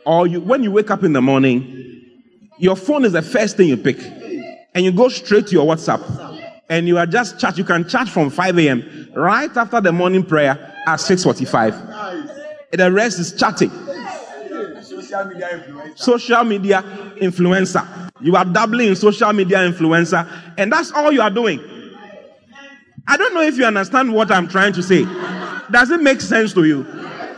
Or 0.07 0.29
you, 0.29 0.41
when 0.41 0.63
you 0.63 0.71
wake 0.71 0.93
up 0.93 1.03
in 1.03 1.13
the 1.13 1.21
morning, 1.21 2.01
your 2.57 2.77
phone 2.77 3.05
is 3.05 3.15
the 3.15 3.23
first 3.23 3.57
thing 3.57 3.69
you 3.69 3.77
pick. 3.77 3.99
And 4.75 4.85
you 4.85 4.93
go 4.93 5.09
straight 5.09 5.49
to 5.49 5.55
your 5.55 5.67
WhatsApp. 5.67 6.03
And 6.69 6.87
you 6.87 6.99
are 6.99 7.07
just 7.07 7.41
chat. 7.41 7.59
You 7.59 7.65
can 7.65 7.89
chat 7.89 8.09
from 8.09 8.31
5 8.31 8.59
a.m. 8.61 9.11
right 9.13 9.55
after 9.57 9.81
the 9.81 9.91
morning 9.91 10.25
prayer 10.25 10.53
at 10.87 11.01
6.45. 11.01 12.71
The 12.71 12.93
rest 12.93 13.19
is 13.19 13.33
chatting. 13.33 13.73
Social 14.83 15.25
media 15.25 15.49
influencer. 15.49 15.99
Social 15.99 16.45
media 16.45 16.85
influencer. 17.17 18.11
You 18.21 18.37
are 18.37 18.45
doubling 18.45 18.91
in 18.91 18.97
social 18.97 19.33
media 19.33 19.59
influencer, 19.59 20.29
and 20.57 20.71
that's 20.71 20.93
all 20.93 21.11
you 21.11 21.21
are 21.21 21.31
doing. 21.31 21.74
I 23.07 23.17
don't 23.17 23.35
know 23.35 23.43
if 23.43 23.57
you 23.57 23.65
understand 23.65 24.13
what 24.13 24.31
I'm 24.31 24.49
trying 24.49 24.73
to 24.75 24.83
say. 24.83 25.05
Does 25.71 25.91
it 25.91 26.03
make 26.03 26.21
sense 26.21 26.53
to 26.55 26.65
you? 26.65 26.87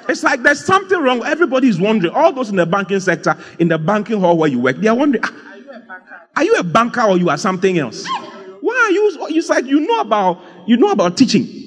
It's 0.08 0.22
like 0.22 0.42
there's 0.42 0.64
something 0.64 1.00
wrong. 1.00 1.24
Everybody 1.24 1.68
is 1.68 1.80
wondering. 1.80 2.14
All 2.14 2.32
those 2.32 2.50
in 2.50 2.56
the 2.56 2.66
banking 2.66 3.00
sector, 3.00 3.36
in 3.58 3.68
the 3.68 3.78
banking 3.78 4.20
hall 4.20 4.38
where 4.38 4.48
you 4.48 4.60
work, 4.60 4.76
they 4.76 4.88
are 4.88 4.94
wondering, 4.94 5.24
ah, 5.26 5.34
are 6.36 6.44
you 6.44 6.54
a 6.54 6.62
banker 6.62 7.02
or 7.02 7.16
you 7.16 7.28
are 7.28 7.38
something 7.38 7.78
else? 7.78 8.06
Why 8.60 8.74
are 8.74 8.90
you? 8.90 9.28
It's 9.30 9.48
like 9.48 9.66
you 9.66 9.80
know 9.80 10.00
about 10.00 10.40
you 10.66 10.76
know 10.76 10.90
about 10.92 11.16
teaching 11.16 11.66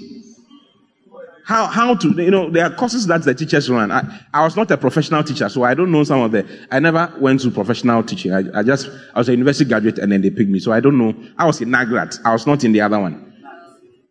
how, 1.49 1.65
how 1.65 1.95
to, 1.95 2.09
you 2.21 2.29
know, 2.29 2.47
there 2.47 2.63
are 2.63 2.69
courses 2.69 3.07
that 3.07 3.23
the 3.23 3.33
teachers 3.33 3.71
run. 3.71 3.91
I, 3.91 4.03
I 4.31 4.43
was 4.43 4.55
not 4.55 4.69
a 4.69 4.77
professional 4.77 5.23
teacher, 5.23 5.49
so 5.49 5.63
I 5.63 5.73
don't 5.73 5.91
know 5.91 6.03
some 6.03 6.21
of 6.21 6.31
the, 6.31 6.45
I 6.69 6.79
never 6.79 7.11
went 7.19 7.41
to 7.41 7.49
professional 7.49 8.03
teaching. 8.03 8.31
I, 8.31 8.43
I 8.59 8.61
just, 8.61 8.87
I 9.15 9.17
was 9.17 9.29
a 9.29 9.31
university 9.31 9.67
graduate 9.67 9.97
and 9.97 10.11
then 10.11 10.21
they 10.21 10.29
picked 10.29 10.51
me. 10.51 10.59
So 10.59 10.71
I 10.71 10.79
don't 10.79 10.99
know. 10.99 11.15
I 11.39 11.47
was 11.47 11.59
in 11.59 11.69
NAGRAT. 11.69 12.19
I 12.23 12.33
was 12.33 12.45
not 12.45 12.63
in 12.63 12.71
the 12.71 12.81
other 12.81 12.99
one. 12.99 13.28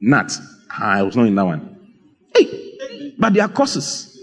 Not. 0.00 0.32
I 0.70 1.02
was 1.02 1.16
not 1.16 1.26
in 1.26 1.34
that 1.34 1.44
one. 1.44 1.94
Hey, 2.34 3.14
but 3.18 3.34
there 3.34 3.42
are 3.42 3.48
courses. 3.48 4.20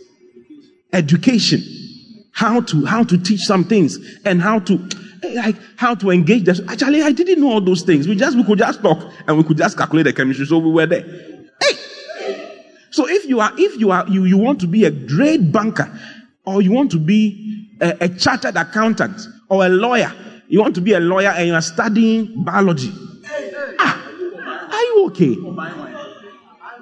Education. 0.94 1.62
How 2.32 2.62
to, 2.62 2.86
how 2.86 3.04
to 3.04 3.18
teach 3.18 3.42
some 3.42 3.64
things 3.64 3.98
and 4.26 4.42
how 4.42 4.60
to, 4.60 4.90
like 5.36 5.56
how 5.78 5.96
to 5.96 6.12
engage 6.12 6.44
them. 6.44 6.70
Actually, 6.70 7.02
I 7.02 7.12
didn't 7.12 7.40
know 7.42 7.52
all 7.52 7.62
those 7.62 7.82
things. 7.82 8.08
We 8.08 8.16
just, 8.16 8.36
we 8.38 8.44
could 8.44 8.60
just 8.60 8.82
talk 8.82 9.12
and 9.28 9.38
we 9.38 9.44
could 9.44 9.58
just 9.58 9.78
calculate 9.78 10.06
the 10.06 10.14
chemistry. 10.14 10.46
So 10.46 10.58
we 10.58 10.72
were 10.72 10.86
there. 10.86 11.04
Hey! 11.62 12.66
So 12.92 13.08
if 13.08 13.26
you 13.26 13.40
are, 13.40 13.52
if 13.58 13.80
you 13.80 13.92
are, 13.92 14.08
you, 14.08 14.26
you 14.26 14.38
want 14.38 14.60
to 14.62 14.68
be 14.68 14.86
a 14.86 14.92
great 14.92 15.52
banker, 15.52 15.92
or 16.46 16.62
you 16.62 16.72
want 16.72 16.92
to 16.92 17.00
be 17.00 17.70
a, 17.82 17.98
a 18.02 18.10
chartered 18.10 18.56
accountant, 18.56 19.20
or 19.50 19.66
a 19.66 19.70
lawyer, 19.70 20.14
you 20.48 20.62
want 20.62 20.76
to 20.76 20.82
be 20.82 20.94
a 20.94 21.00
lawyer 21.00 21.30
and 21.30 21.48
you 21.48 21.54
are 21.54 21.62
studying 21.62 22.44
biology. 22.44 22.92
Are 24.76 24.84
you 24.84 25.06
okay? 25.08 25.34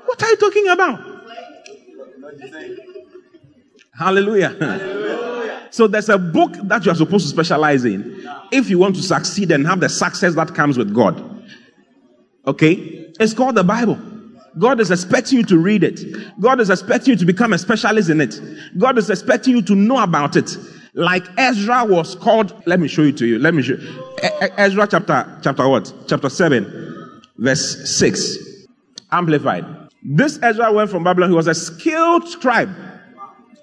What 0.03 0.23
are 0.23 0.29
you 0.29 0.37
talking 0.37 0.67
about? 0.67 0.99
Hallelujah. 3.95 5.67
So 5.69 5.87
there's 5.87 6.09
a 6.09 6.17
book 6.17 6.53
that 6.63 6.85
you 6.85 6.91
are 6.91 6.95
supposed 6.95 7.25
to 7.25 7.29
specialize 7.29 7.85
in 7.85 8.27
if 8.51 8.69
you 8.69 8.79
want 8.79 8.95
to 8.95 9.03
succeed 9.03 9.51
and 9.51 9.67
have 9.67 9.79
the 9.79 9.89
success 9.89 10.33
that 10.35 10.55
comes 10.55 10.77
with 10.77 10.93
God. 10.93 11.43
Okay? 12.47 13.11
It's 13.19 13.33
called 13.33 13.55
the 13.55 13.63
Bible. 13.63 13.99
God 14.57 14.79
is 14.79 14.89
expecting 14.89 15.39
you 15.39 15.45
to 15.45 15.57
read 15.57 15.83
it. 15.83 15.99
God 16.39 16.59
is 16.59 16.71
expecting 16.71 17.11
you 17.11 17.17
to 17.17 17.25
become 17.25 17.53
a 17.53 17.57
specialist 17.59 18.09
in 18.09 18.21
it. 18.21 18.39
God 18.77 18.97
is 18.97 19.11
expecting 19.11 19.55
you 19.55 19.61
to 19.63 19.75
know 19.75 20.01
about 20.01 20.35
it. 20.35 20.57
Like 20.95 21.25
Ezra 21.37 21.85
was 21.85 22.15
called, 22.15 22.53
let 22.67 22.79
me 22.79 22.87
show 22.87 23.03
you 23.03 23.11
to 23.13 23.25
you. 23.25 23.39
Let 23.39 23.53
me 23.53 23.61
show. 23.63 23.77
Ezra 24.57 24.87
chapter, 24.87 25.39
chapter 25.43 25.67
what? 25.67 25.91
Chapter 26.07 26.29
7, 26.29 26.92
verse 27.37 27.97
6. 27.97 28.37
Amplified. 29.11 29.65
This 30.03 30.39
Ezra 30.41 30.71
went 30.71 30.89
from 30.89 31.03
Babylon. 31.03 31.29
He 31.29 31.35
was 31.35 31.47
a 31.47 31.55
skilled 31.55 32.27
scribe. 32.27 32.69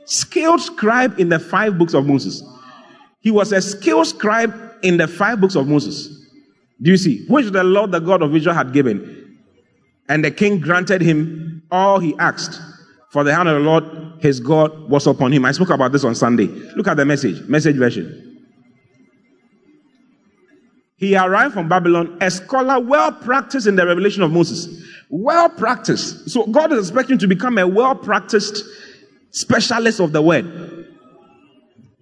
Skilled 0.06 0.60
scribe 0.60 1.18
in 1.18 1.28
the 1.28 1.38
five 1.38 1.78
books 1.78 1.94
of 1.94 2.06
Moses. 2.06 2.42
He 3.20 3.30
was 3.30 3.52
a 3.52 3.60
skilled 3.60 4.06
scribe 4.06 4.54
in 4.82 4.96
the 4.96 5.06
five 5.06 5.40
books 5.40 5.54
of 5.54 5.68
Moses. 5.68 6.08
Do 6.80 6.90
you 6.90 6.96
see? 6.96 7.26
Which 7.26 7.46
the 7.50 7.62
Lord, 7.62 7.92
the 7.92 8.00
God 8.00 8.22
of 8.22 8.34
Israel, 8.34 8.54
had 8.54 8.72
given. 8.72 9.38
And 10.08 10.24
the 10.24 10.30
king 10.30 10.58
granted 10.58 11.02
him 11.02 11.62
all 11.70 12.00
he 12.00 12.16
asked, 12.18 12.60
for 13.10 13.22
the 13.22 13.34
hand 13.34 13.48
of 13.48 13.54
the 13.54 13.60
Lord 13.60 13.84
his 14.20 14.40
God 14.40 14.88
was 14.88 15.06
upon 15.06 15.32
him. 15.32 15.44
I 15.44 15.52
spoke 15.52 15.70
about 15.70 15.92
this 15.92 16.04
on 16.04 16.14
Sunday. 16.14 16.46
Look 16.46 16.88
at 16.88 16.96
the 16.96 17.04
message, 17.04 17.46
message 17.48 17.76
version. 17.76 18.29
He 21.00 21.16
arrived 21.16 21.54
from 21.54 21.66
Babylon, 21.66 22.18
a 22.20 22.30
scholar 22.30 22.78
well 22.78 23.10
practiced 23.10 23.66
in 23.66 23.74
the 23.74 23.86
revelation 23.86 24.22
of 24.22 24.30
Moses. 24.32 24.84
Well 25.08 25.48
practiced. 25.48 26.28
So 26.28 26.46
God 26.46 26.72
is 26.72 26.88
expecting 26.88 27.16
to 27.18 27.26
become 27.26 27.56
a 27.56 27.66
well 27.66 27.94
practiced 27.94 28.62
specialist 29.30 29.98
of 29.98 30.12
the 30.12 30.20
word. 30.20 30.44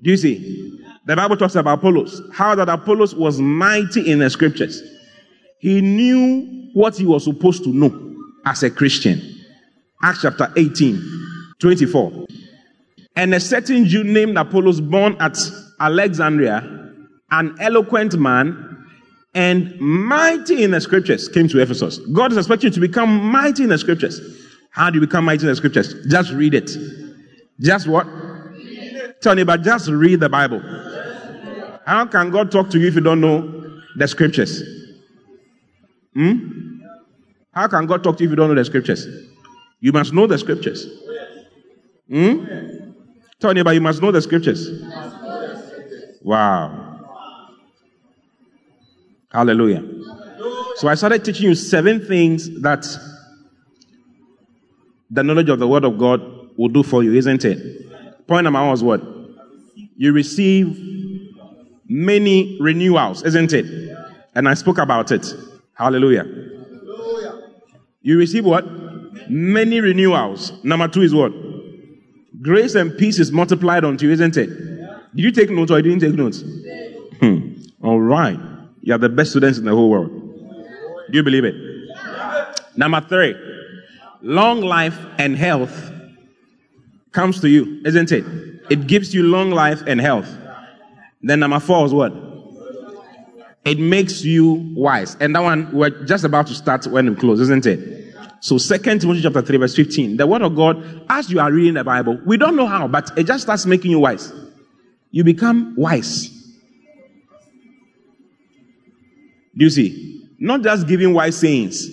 Do 0.02 0.10
you 0.10 0.16
see? 0.16 0.84
The 1.06 1.14
Bible 1.14 1.36
talks 1.36 1.54
about 1.54 1.78
Apollos. 1.78 2.20
How 2.32 2.56
that 2.56 2.68
Apollos 2.68 3.14
was 3.14 3.40
mighty 3.40 4.10
in 4.10 4.18
the 4.18 4.28
scriptures. 4.28 4.82
He 5.60 5.80
knew 5.80 6.68
what 6.74 6.96
he 6.96 7.06
was 7.06 7.22
supposed 7.22 7.62
to 7.64 7.70
know 7.70 8.16
as 8.46 8.64
a 8.64 8.70
Christian. 8.70 9.22
Acts 10.02 10.22
chapter 10.22 10.52
18, 10.56 11.00
24. 11.60 12.26
And 13.14 13.32
a 13.32 13.38
certain 13.38 13.84
Jew 13.84 14.02
named 14.02 14.36
Apollos, 14.36 14.80
born 14.80 15.16
at 15.20 15.38
Alexandria, 15.78 16.92
an 17.30 17.54
eloquent 17.60 18.18
man 18.18 18.67
and 19.38 19.78
mighty 19.78 20.64
in 20.64 20.72
the 20.72 20.80
scriptures, 20.80 21.28
came 21.28 21.46
to 21.46 21.60
Ephesus. 21.60 21.98
God 22.12 22.32
is 22.32 22.38
expecting 22.38 22.70
you 22.70 22.74
to 22.74 22.80
become 22.80 23.08
mighty 23.08 23.62
in 23.62 23.68
the 23.68 23.78
scriptures. 23.78 24.20
How 24.72 24.90
do 24.90 24.96
you 24.96 25.00
become 25.00 25.24
mighty 25.24 25.42
in 25.42 25.46
the 25.46 25.54
scriptures? 25.54 25.94
Just 26.08 26.32
read 26.32 26.54
it. 26.54 26.72
Just 27.60 27.86
what? 27.86 28.08
Tell 29.22 29.36
me, 29.36 29.44
but 29.44 29.62
just 29.62 29.88
read 29.90 30.18
the 30.18 30.28
Bible. 30.28 30.60
How 31.86 32.04
can 32.06 32.32
God 32.32 32.50
talk 32.50 32.68
to 32.70 32.80
you 32.80 32.88
if 32.88 32.96
you 32.96 33.00
don't 33.00 33.20
know 33.20 33.80
the 33.94 34.08
scriptures? 34.08 34.60
Hmm? 36.14 36.80
How 37.52 37.68
can 37.68 37.86
God 37.86 38.02
talk 38.02 38.16
to 38.16 38.24
you 38.24 38.28
if 38.28 38.32
you 38.32 38.36
don't 38.36 38.48
know 38.48 38.56
the 38.56 38.64
scriptures? 38.64 39.06
You 39.78 39.92
must 39.92 40.12
know 40.12 40.26
the 40.26 40.38
scriptures. 40.38 40.84
Hmm? 42.10 42.44
Tell 43.38 43.50
anybody 43.50 43.76
you 43.76 43.82
must 43.82 44.02
know 44.02 44.10
the 44.10 44.20
scriptures. 44.20 44.68
Wow. 46.22 46.87
Hallelujah. 49.30 49.84
So 50.76 50.88
I 50.88 50.94
started 50.94 51.24
teaching 51.24 51.46
you 51.46 51.54
seven 51.54 52.04
things 52.06 52.60
that 52.62 52.86
the 55.10 55.22
knowledge 55.22 55.48
of 55.48 55.58
the 55.58 55.68
word 55.68 55.84
of 55.84 55.98
God 55.98 56.20
will 56.56 56.68
do 56.68 56.82
for 56.82 57.02
you, 57.02 57.14
isn't 57.14 57.44
it? 57.44 58.26
Point 58.26 58.44
number 58.44 58.60
one 58.60 58.70
was 58.70 58.82
what? 58.82 59.02
You 59.96 60.12
receive 60.12 60.78
many 61.88 62.58
renewals, 62.60 63.22
isn't 63.24 63.52
it? 63.52 63.96
And 64.34 64.48
I 64.48 64.54
spoke 64.54 64.78
about 64.78 65.10
it. 65.10 65.26
Hallelujah. 65.74 66.24
You 68.02 68.18
receive 68.18 68.44
what? 68.44 68.66
Many 69.28 69.80
renewals. 69.80 70.52
Number 70.64 70.88
two 70.88 71.02
is 71.02 71.14
what? 71.14 71.32
Grace 72.40 72.74
and 72.76 72.96
peace 72.96 73.18
is 73.18 73.32
multiplied 73.32 73.84
unto 73.84 74.06
you, 74.06 74.12
isn't 74.12 74.36
it? 74.36 74.46
Did 74.46 75.24
you 75.24 75.32
take 75.32 75.50
notes 75.50 75.70
or 75.70 75.78
you 75.78 75.82
didn't 75.82 76.00
take 76.00 76.14
notes? 76.14 76.44
Hmm. 77.20 77.54
All 77.82 78.00
right. 78.00 78.38
You 78.82 78.94
are 78.94 78.98
the 78.98 79.08
best 79.08 79.30
students 79.30 79.58
in 79.58 79.64
the 79.64 79.72
whole 79.72 79.90
world. 79.90 80.10
Do 80.10 81.16
you 81.16 81.22
believe 81.22 81.44
it? 81.44 81.54
Number 82.76 83.00
three, 83.00 83.34
long 84.22 84.60
life 84.60 84.98
and 85.18 85.36
health 85.36 85.90
comes 87.12 87.40
to 87.40 87.48
you, 87.48 87.82
isn't 87.84 88.12
it? 88.12 88.24
It 88.70 88.86
gives 88.86 89.14
you 89.14 89.24
long 89.24 89.50
life 89.50 89.82
and 89.86 90.00
health. 90.00 90.28
Then 91.22 91.40
number 91.40 91.58
four 91.58 91.86
is 91.86 91.92
what? 91.92 92.12
it 93.68 93.78
makes 93.78 94.24
you 94.24 94.72
wise. 94.74 95.16
And 95.20 95.34
that 95.34 95.42
one, 95.42 95.70
we're 95.72 95.90
just 96.04 96.24
about 96.24 96.46
to 96.46 96.54
start 96.54 96.86
when 96.86 97.10
we 97.10 97.16
close, 97.16 97.40
isn't 97.40 97.66
it? 97.66 98.14
So, 98.40 98.56
Second 98.56 99.00
Timothy 99.00 99.22
chapter 99.22 99.42
3, 99.42 99.58
verse 99.58 99.74
15. 99.74 100.16
The 100.16 100.26
word 100.26 100.42
of 100.42 100.54
God, 100.54 101.04
as 101.10 101.30
you 101.30 101.40
are 101.40 101.52
reading 101.52 101.74
the 101.74 101.84
Bible, 101.84 102.18
we 102.24 102.36
don't 102.36 102.56
know 102.56 102.66
how, 102.66 102.86
but 102.88 103.10
it 103.18 103.26
just 103.26 103.42
starts 103.42 103.66
making 103.66 103.90
you 103.90 103.98
wise. 104.00 104.32
you 105.10 105.24
become 105.24 105.74
wise. 105.76 106.30
Do 109.58 109.64
you 109.64 109.70
see? 109.70 110.24
Not 110.38 110.62
just 110.62 110.86
giving 110.86 111.12
wise 111.12 111.36
sayings. 111.36 111.88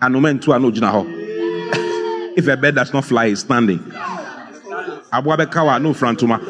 And 0.00 0.14
no 0.14 0.20
man 0.20 0.40
to 0.40 0.58
no 0.58 0.70
If 2.36 2.48
a 2.48 2.56
bird 2.56 2.74
does 2.76 2.90
not 2.94 3.04
fly, 3.04 3.26
is 3.26 3.40
standing. 3.40 3.80
Abuabekawa 5.12 5.82
no 5.82 5.92
frantuma. 5.92 6.40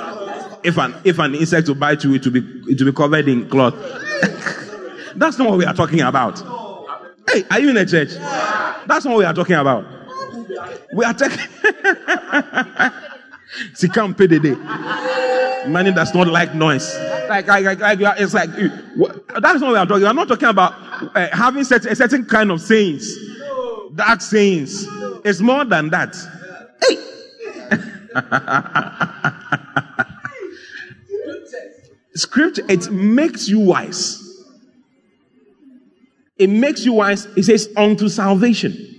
If 0.63 0.79
an 0.79 0.95
if 1.03 1.19
an 1.19 1.35
insect 1.35 1.67
will 1.67 1.75
bite 1.75 2.05
you, 2.05 2.15
it 2.15 2.25
will 2.25 2.33
be 2.33 2.63
it 2.69 2.81
will 2.81 2.93
be 2.93 2.97
covered 2.97 3.27
in 3.29 3.49
cloth. 3.49 3.75
That's 5.17 5.37
not 5.37 5.49
what 5.49 5.59
we 5.59 5.65
are 5.65 5.75
talking 5.75 6.03
about. 6.03 6.39
Hey, 7.29 7.45
are 7.51 7.59
you 7.59 7.71
in 7.71 7.77
a 7.77 7.85
church? 7.85 8.11
That's 8.11 9.05
not 9.05 9.07
what 9.07 9.19
we 9.19 9.25
are 9.25 9.35
talking 9.35 9.57
about. 9.57 9.85
We 10.95 11.05
are 11.05 11.15
pay 14.15 14.27
the 14.27 14.39
day. 14.41 15.50
Money 15.67 15.93
does 15.93 16.15
not 16.15 16.29
like 16.29 16.55
noise. 16.55 16.95
Like, 17.29 17.47
like, 17.47 17.65
like, 17.65 18.01
like 18.01 18.21
it's 18.21 18.35
like 18.35 18.51
that's 18.51 19.61
not 19.61 19.61
what 19.61 19.77
are 19.77 19.87
talking. 19.87 20.07
Are 20.07 20.15
not 20.15 20.29
talking 20.29 20.49
about 20.49 20.75
uh, 21.15 21.29
having 21.33 21.65
set, 21.65 21.85
a 21.87 21.95
certain 21.95 22.25
kind 22.25 22.51
of 22.51 22.61
sayings, 22.61 23.09
dark 23.95 24.21
sayings. 24.21 24.87
It's 25.25 25.41
more 25.41 25.65
than 25.65 25.91
that. 25.91 26.17
Hey. 26.83 26.97
Scripture 32.15 32.65
it 32.69 32.91
makes 32.91 33.49
you 33.49 33.61
wise. 33.61 34.27
It 36.37 36.51
makes 36.51 36.85
you 36.85 36.95
wise. 36.95 37.27
It 37.37 37.45
says 37.45 37.69
unto 37.77 38.09
salvation. 38.09 38.90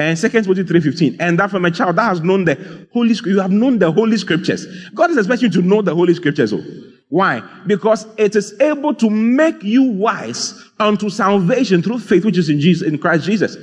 And 0.00 0.18
Second 0.18 0.44
Timothy 0.44 0.64
3.15. 0.64 1.16
And 1.20 1.38
that 1.38 1.50
from 1.50 1.64
a 1.64 1.70
child 1.70 1.96
that 1.96 2.04
has 2.04 2.20
known 2.20 2.44
the 2.44 2.88
Holy 2.92 3.14
you 3.26 3.40
have 3.40 3.50
known 3.50 3.78
the 3.78 3.92
Holy 3.92 4.16
Scriptures. 4.16 4.66
God 4.94 5.10
is 5.10 5.18
expecting 5.18 5.52
you 5.52 5.60
to 5.60 5.66
know 5.66 5.82
the 5.82 5.94
Holy 5.94 6.14
Scriptures. 6.14 6.52
Oh. 6.52 6.64
Why? 7.10 7.42
Because 7.66 8.06
it 8.16 8.36
is 8.36 8.58
able 8.60 8.94
to 8.94 9.10
make 9.10 9.62
you 9.62 9.82
wise 9.82 10.62
unto 10.78 11.10
salvation 11.10 11.82
through 11.82 11.98
faith, 11.98 12.24
which 12.24 12.38
is 12.38 12.48
in 12.48 12.60
Jesus, 12.60 12.86
in 12.86 12.98
Christ 12.98 13.24
Jesus. 13.24 13.56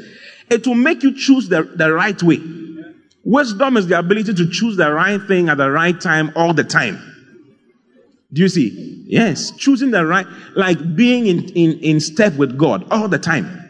It 0.50 0.68
will 0.68 0.76
make 0.76 1.02
you 1.02 1.16
choose 1.16 1.50
the, 1.50 1.64
the 1.64 1.92
right 1.92 2.22
way. 2.22 2.40
Wisdom 3.24 3.78
is 3.78 3.88
the 3.88 3.98
ability 3.98 4.34
to 4.34 4.50
choose 4.50 4.78
the 4.78 4.92
right 4.92 5.22
thing 5.28 5.50
at 5.50 5.58
the 5.58 5.70
right 5.70 6.00
time 6.00 6.32
all 6.36 6.54
the 6.54 6.64
time. 6.64 6.98
Do 8.32 8.42
you 8.42 8.50
see? 8.50 9.04
Yes. 9.08 9.52
Choosing 9.52 9.92
the 9.92 10.06
right, 10.06 10.28
like 10.56 10.96
being 10.96 11.28
in, 11.28 11.50
in, 11.50 11.80
in 11.80 12.00
step 12.00 12.36
with 12.36 12.58
God 12.58 12.86
all 12.92 13.08
the 13.08 13.20
time. 13.20 13.67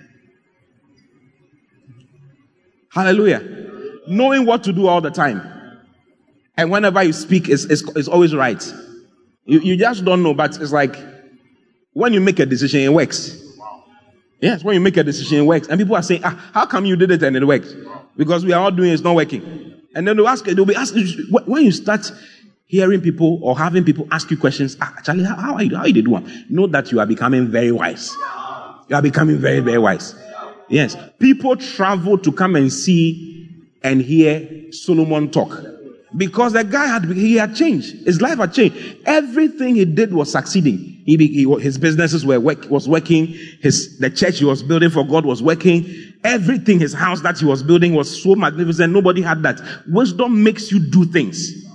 Hallelujah. 2.98 3.44
Knowing 4.08 4.48
what 4.48 4.64
to 4.64 4.74
do 4.74 4.88
all 4.88 5.02
the 5.02 5.12
time. 5.12 5.40
And 6.58 6.72
whenever 6.72 7.04
you 7.04 7.14
speak, 7.14 7.48
it's, 7.48 7.66
it's, 7.66 7.84
it's 7.96 8.08
always 8.08 8.34
right. 8.34 8.74
You, 9.46 9.60
you 9.60 9.78
just 9.78 10.04
don't 10.04 10.24
know, 10.24 10.34
but 10.34 10.60
it's 10.60 10.72
like 10.72 10.96
when 11.94 12.12
you 12.12 12.20
make 12.20 12.40
a 12.40 12.46
decision, 12.48 12.80
it 12.80 12.92
works. 12.92 13.40
Yes, 14.42 14.64
when 14.64 14.74
you 14.74 14.82
make 14.82 14.98
a 14.98 15.04
decision, 15.04 15.38
it 15.38 15.46
works. 15.46 15.68
And 15.68 15.80
people 15.80 15.96
are 15.96 16.02
saying, 16.02 16.22
ah, 16.24 16.50
how 16.56 16.66
come 16.66 16.86
you 16.86 16.96
did 16.96 17.12
it 17.12 17.22
and 17.22 17.36
it 17.36 17.46
worked? 17.46 17.76
Because 18.16 18.44
we 18.44 18.52
are 18.52 18.64
all 18.64 18.72
doing 18.72 18.90
it, 18.90 18.94
it's 18.94 19.04
not 19.04 19.14
working. 19.16 19.76
And 19.94 20.08
then 20.08 20.18
they'll 20.18 20.28
ask, 20.28 20.46
they'll 20.46 20.66
be 20.66 20.76
asking, 20.76 21.06
when 21.30 21.66
you 21.66 21.72
start 21.72 22.12
hearing 22.66 23.02
people 23.02 23.40
or 23.44 23.56
having 23.56 23.84
people 23.84 24.08
ask 24.10 24.32
you 24.32 24.38
questions, 24.38 24.76
ah, 24.82 24.92
how, 25.06 25.36
how 25.36 25.54
are 25.54 25.64
you, 25.64 25.76
how 25.76 25.84
are 25.84 25.88
you 25.88 26.02
doing? 26.02 26.28
Know 26.50 26.66
that 26.66 26.92
you 26.92 27.00
are 27.00 27.06
becoming 27.06 27.50
very 27.50 27.72
wise. 27.72 28.16
You 28.90 28.96
are 28.96 29.04
becoming 29.04 29.38
very, 29.38 29.60
very 29.60 29.78
wise. 29.78 30.16
Yes. 30.70 30.96
People 31.20 31.56
travel 31.56 32.18
to 32.20 32.32
come 32.32 32.56
and 32.56 32.72
see 32.72 33.50
and 33.84 34.02
hear 34.02 34.72
Solomon 34.72 35.32
talk. 35.32 35.64
Because 36.16 36.54
the 36.54 36.64
guy 36.64 36.88
had, 36.88 37.06
he 37.06 37.36
had 37.36 37.56
changed. 37.56 38.06
His 38.06 38.22
life 38.22 38.38
had 38.38 38.54
changed. 38.54 38.78
Everything 39.06 39.76
he 39.76 39.86
did 39.86 40.14
was 40.14 40.32
succeeding. 40.32 41.02
He, 41.06 41.18
he, 41.18 41.44
his 41.62 41.78
businesses 41.78 42.26
were 42.26 42.40
work, 42.40 42.70
was 42.70 42.88
working. 42.88 43.28
His, 43.62 43.98
the 44.00 44.10
church 44.10 44.40
he 44.40 44.46
was 44.46 44.64
building 44.64 44.90
for 44.90 45.06
God 45.06 45.26
was 45.26 45.44
working. 45.44 45.86
Everything, 46.24 46.80
his 46.80 46.94
house 46.94 47.22
that 47.22 47.38
he 47.38 47.46
was 47.46 47.62
building 47.62 47.94
was 47.94 48.24
so 48.24 48.36
magnificent. 48.36 48.92
Nobody 48.92 49.22
had 49.22 49.44
that. 49.44 49.62
Wisdom 49.88 50.44
makes 50.44 50.72
you 50.72 50.80
do 50.80 51.06
things. 51.06 51.66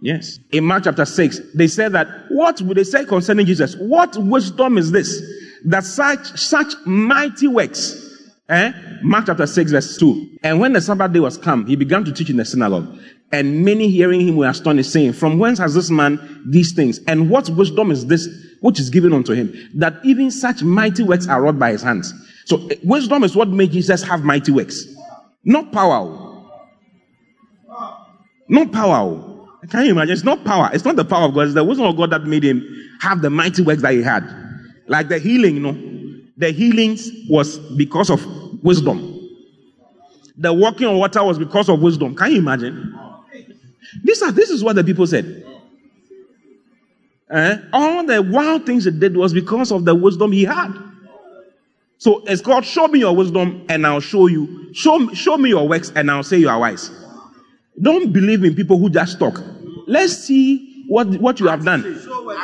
Yes. 0.00 0.38
In 0.50 0.64
Mark 0.64 0.84
chapter 0.84 1.04
6, 1.04 1.40
they 1.54 1.68
said 1.68 1.92
that, 1.92 2.08
what 2.30 2.60
would 2.62 2.76
they 2.76 2.84
say 2.84 3.04
concerning 3.04 3.46
Jesus? 3.46 3.76
What 3.76 4.16
wisdom 4.16 4.78
is 4.78 4.90
this? 4.90 5.22
That 5.66 5.84
such, 5.84 6.38
such 6.38 6.72
mighty 6.86 7.46
works 7.46 8.09
Eh? 8.50 8.72
Mark 9.02 9.26
chapter 9.26 9.46
6, 9.46 9.70
verse 9.70 9.96
2. 9.96 10.38
And 10.42 10.58
when 10.58 10.72
the 10.72 10.80
Sabbath 10.80 11.12
day 11.12 11.20
was 11.20 11.38
come, 11.38 11.66
he 11.66 11.76
began 11.76 12.04
to 12.04 12.12
teach 12.12 12.30
in 12.30 12.36
the 12.36 12.44
synagogue. 12.44 12.98
And 13.30 13.64
many 13.64 13.88
hearing 13.88 14.26
him 14.26 14.36
were 14.36 14.48
astonished, 14.48 14.92
saying, 14.92 15.12
From 15.12 15.38
whence 15.38 15.58
has 15.60 15.72
this 15.72 15.88
man 15.88 16.42
these 16.44 16.72
things? 16.72 16.98
And 17.06 17.30
what 17.30 17.48
wisdom 17.50 17.92
is 17.92 18.06
this 18.06 18.28
which 18.60 18.80
is 18.80 18.90
given 18.90 19.12
unto 19.12 19.34
him? 19.34 19.54
That 19.74 19.94
even 20.04 20.32
such 20.32 20.64
mighty 20.64 21.04
works 21.04 21.28
are 21.28 21.40
wrought 21.40 21.60
by 21.60 21.70
his 21.70 21.82
hands. 21.82 22.12
So 22.46 22.66
eh, 22.68 22.74
wisdom 22.82 23.22
is 23.22 23.36
what 23.36 23.48
made 23.48 23.70
Jesus 23.70 24.02
have 24.02 24.24
mighty 24.24 24.50
works. 24.50 24.84
Not 25.44 25.70
power. 25.70 26.42
Not 28.48 28.72
power. 28.72 29.46
Can 29.68 29.84
you 29.84 29.92
imagine? 29.92 30.12
It's 30.12 30.24
not 30.24 30.44
power. 30.44 30.70
It's 30.72 30.84
not 30.84 30.96
the 30.96 31.04
power 31.04 31.28
of 31.28 31.34
God. 31.34 31.42
It's 31.42 31.54
the 31.54 31.62
wisdom 31.62 31.86
of 31.86 31.96
God 31.96 32.10
that 32.10 32.24
made 32.24 32.42
him 32.42 32.66
have 33.00 33.22
the 33.22 33.30
mighty 33.30 33.62
works 33.62 33.82
that 33.82 33.92
he 33.92 34.02
had. 34.02 34.28
Like 34.88 35.08
the 35.08 35.20
healing, 35.20 35.54
you 35.54 35.60
know. 35.60 35.86
The 36.36 36.50
healings 36.50 37.08
was 37.28 37.58
because 37.76 38.10
of 38.10 38.26
wisdom. 38.62 39.16
The 40.36 40.52
walking 40.52 40.86
on 40.86 40.98
water 40.98 41.22
was 41.22 41.38
because 41.38 41.68
of 41.68 41.80
wisdom. 41.82 42.14
Can 42.14 42.32
you 42.32 42.38
imagine? 42.38 42.96
This, 44.02 44.22
is 44.22 44.62
what 44.62 44.76
the 44.76 44.84
people 44.84 45.06
said. 45.06 45.44
Eh? 47.30 47.58
All 47.72 48.04
the 48.04 48.22
wild 48.22 48.66
things 48.66 48.84
he 48.84 48.90
did 48.90 49.16
was 49.16 49.32
because 49.32 49.70
of 49.70 49.84
the 49.84 49.94
wisdom 49.94 50.32
he 50.32 50.44
had. 50.44 50.72
So 51.98 52.22
it's 52.26 52.40
called 52.40 52.64
show 52.64 52.88
me 52.88 53.00
your 53.00 53.14
wisdom 53.14 53.66
and 53.68 53.86
I'll 53.86 54.00
show 54.00 54.26
you. 54.26 54.72
Show, 54.72 55.12
show 55.12 55.36
me 55.36 55.50
your 55.50 55.68
works 55.68 55.92
and 55.94 56.10
I'll 56.10 56.22
say 56.22 56.38
you 56.38 56.48
are 56.48 56.58
wise. 56.58 56.90
Don't 57.80 58.12
believe 58.12 58.42
in 58.44 58.54
people 58.54 58.78
who 58.78 58.88
just 58.88 59.18
talk. 59.18 59.40
Let's 59.86 60.16
see 60.16 60.84
what, 60.88 61.08
what 61.20 61.40
you 61.40 61.48
have 61.48 61.64
done. 61.64 62.00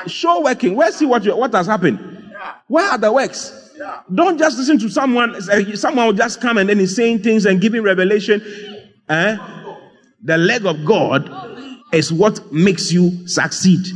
Show 0.07 0.43
working. 0.43 0.77
Let's 0.77 0.97
see 0.97 1.07
what, 1.07 1.25
you, 1.25 1.37
what 1.37 1.53
has 1.55 1.67
happened. 1.67 1.99
Where 2.69 2.85
are 2.85 2.99
the 2.99 3.13
works? 3.13 3.66
Don't 4.15 4.39
just 4.39 4.59
listen 4.59 4.79
to 4.79 4.89
someone. 4.89 5.41
Someone 5.77 6.07
will 6.07 6.13
just 6.13 6.41
come 6.41 6.59
and 6.59 6.69
then 6.69 6.79
he's 6.79 6.95
saying 6.95 7.23
things 7.23 7.47
and 7.47 7.61
giving 7.61 7.83
revelation. 7.83 8.43
Eh? 9.09 9.37
The 10.23 10.39
leg 10.39 10.67
of 10.67 10.85
God 10.85 11.31
is 11.93 12.13
what 12.13 12.53
makes 12.53 12.93
you 12.93 13.27
succeed. 13.29 13.87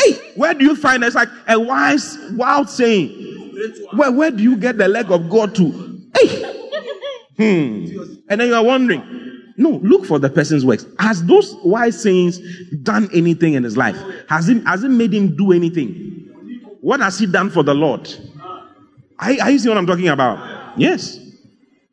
Hey, 0.00 0.12
where 0.34 0.54
do 0.54 0.64
you 0.64 0.76
find 0.76 1.02
it's 1.02 1.16
like 1.16 1.28
a 1.48 1.58
wise, 1.58 2.18
wild 2.32 2.68
saying? 2.68 3.24
Where, 3.94 4.12
where 4.12 4.30
do 4.30 4.42
you 4.42 4.56
get 4.56 4.76
the 4.76 4.88
leg 4.88 5.10
of 5.10 5.30
God 5.30 5.54
to? 5.56 6.00
Hey, 6.14 6.42
hmm. 7.36 8.22
And 8.28 8.40
then 8.40 8.48
you 8.48 8.54
are 8.54 8.64
wondering, 8.64 9.02
no, 9.56 9.70
look 9.82 10.04
for 10.04 10.18
the 10.18 10.28
person's 10.28 10.64
works. 10.64 10.84
Has 10.98 11.24
those 11.24 11.54
wise 11.64 12.00
sayings 12.00 12.38
done 12.82 13.08
anything 13.14 13.54
in 13.54 13.64
his 13.64 13.76
life? 13.76 13.96
Has 14.28 14.48
it, 14.48 14.62
has 14.66 14.84
it 14.84 14.90
made 14.90 15.14
him 15.14 15.36
do 15.36 15.52
anything? 15.52 16.28
What 16.80 17.00
has 17.00 17.18
he 17.18 17.26
done 17.26 17.50
for 17.50 17.62
the 17.62 17.74
Lord? 17.74 18.14
Are, 19.18 19.30
are 19.42 19.50
you 19.50 19.58
seeing 19.58 19.74
what 19.74 19.78
I'm 19.78 19.86
talking 19.86 20.08
about? 20.08 20.78
Yes. 20.78 21.18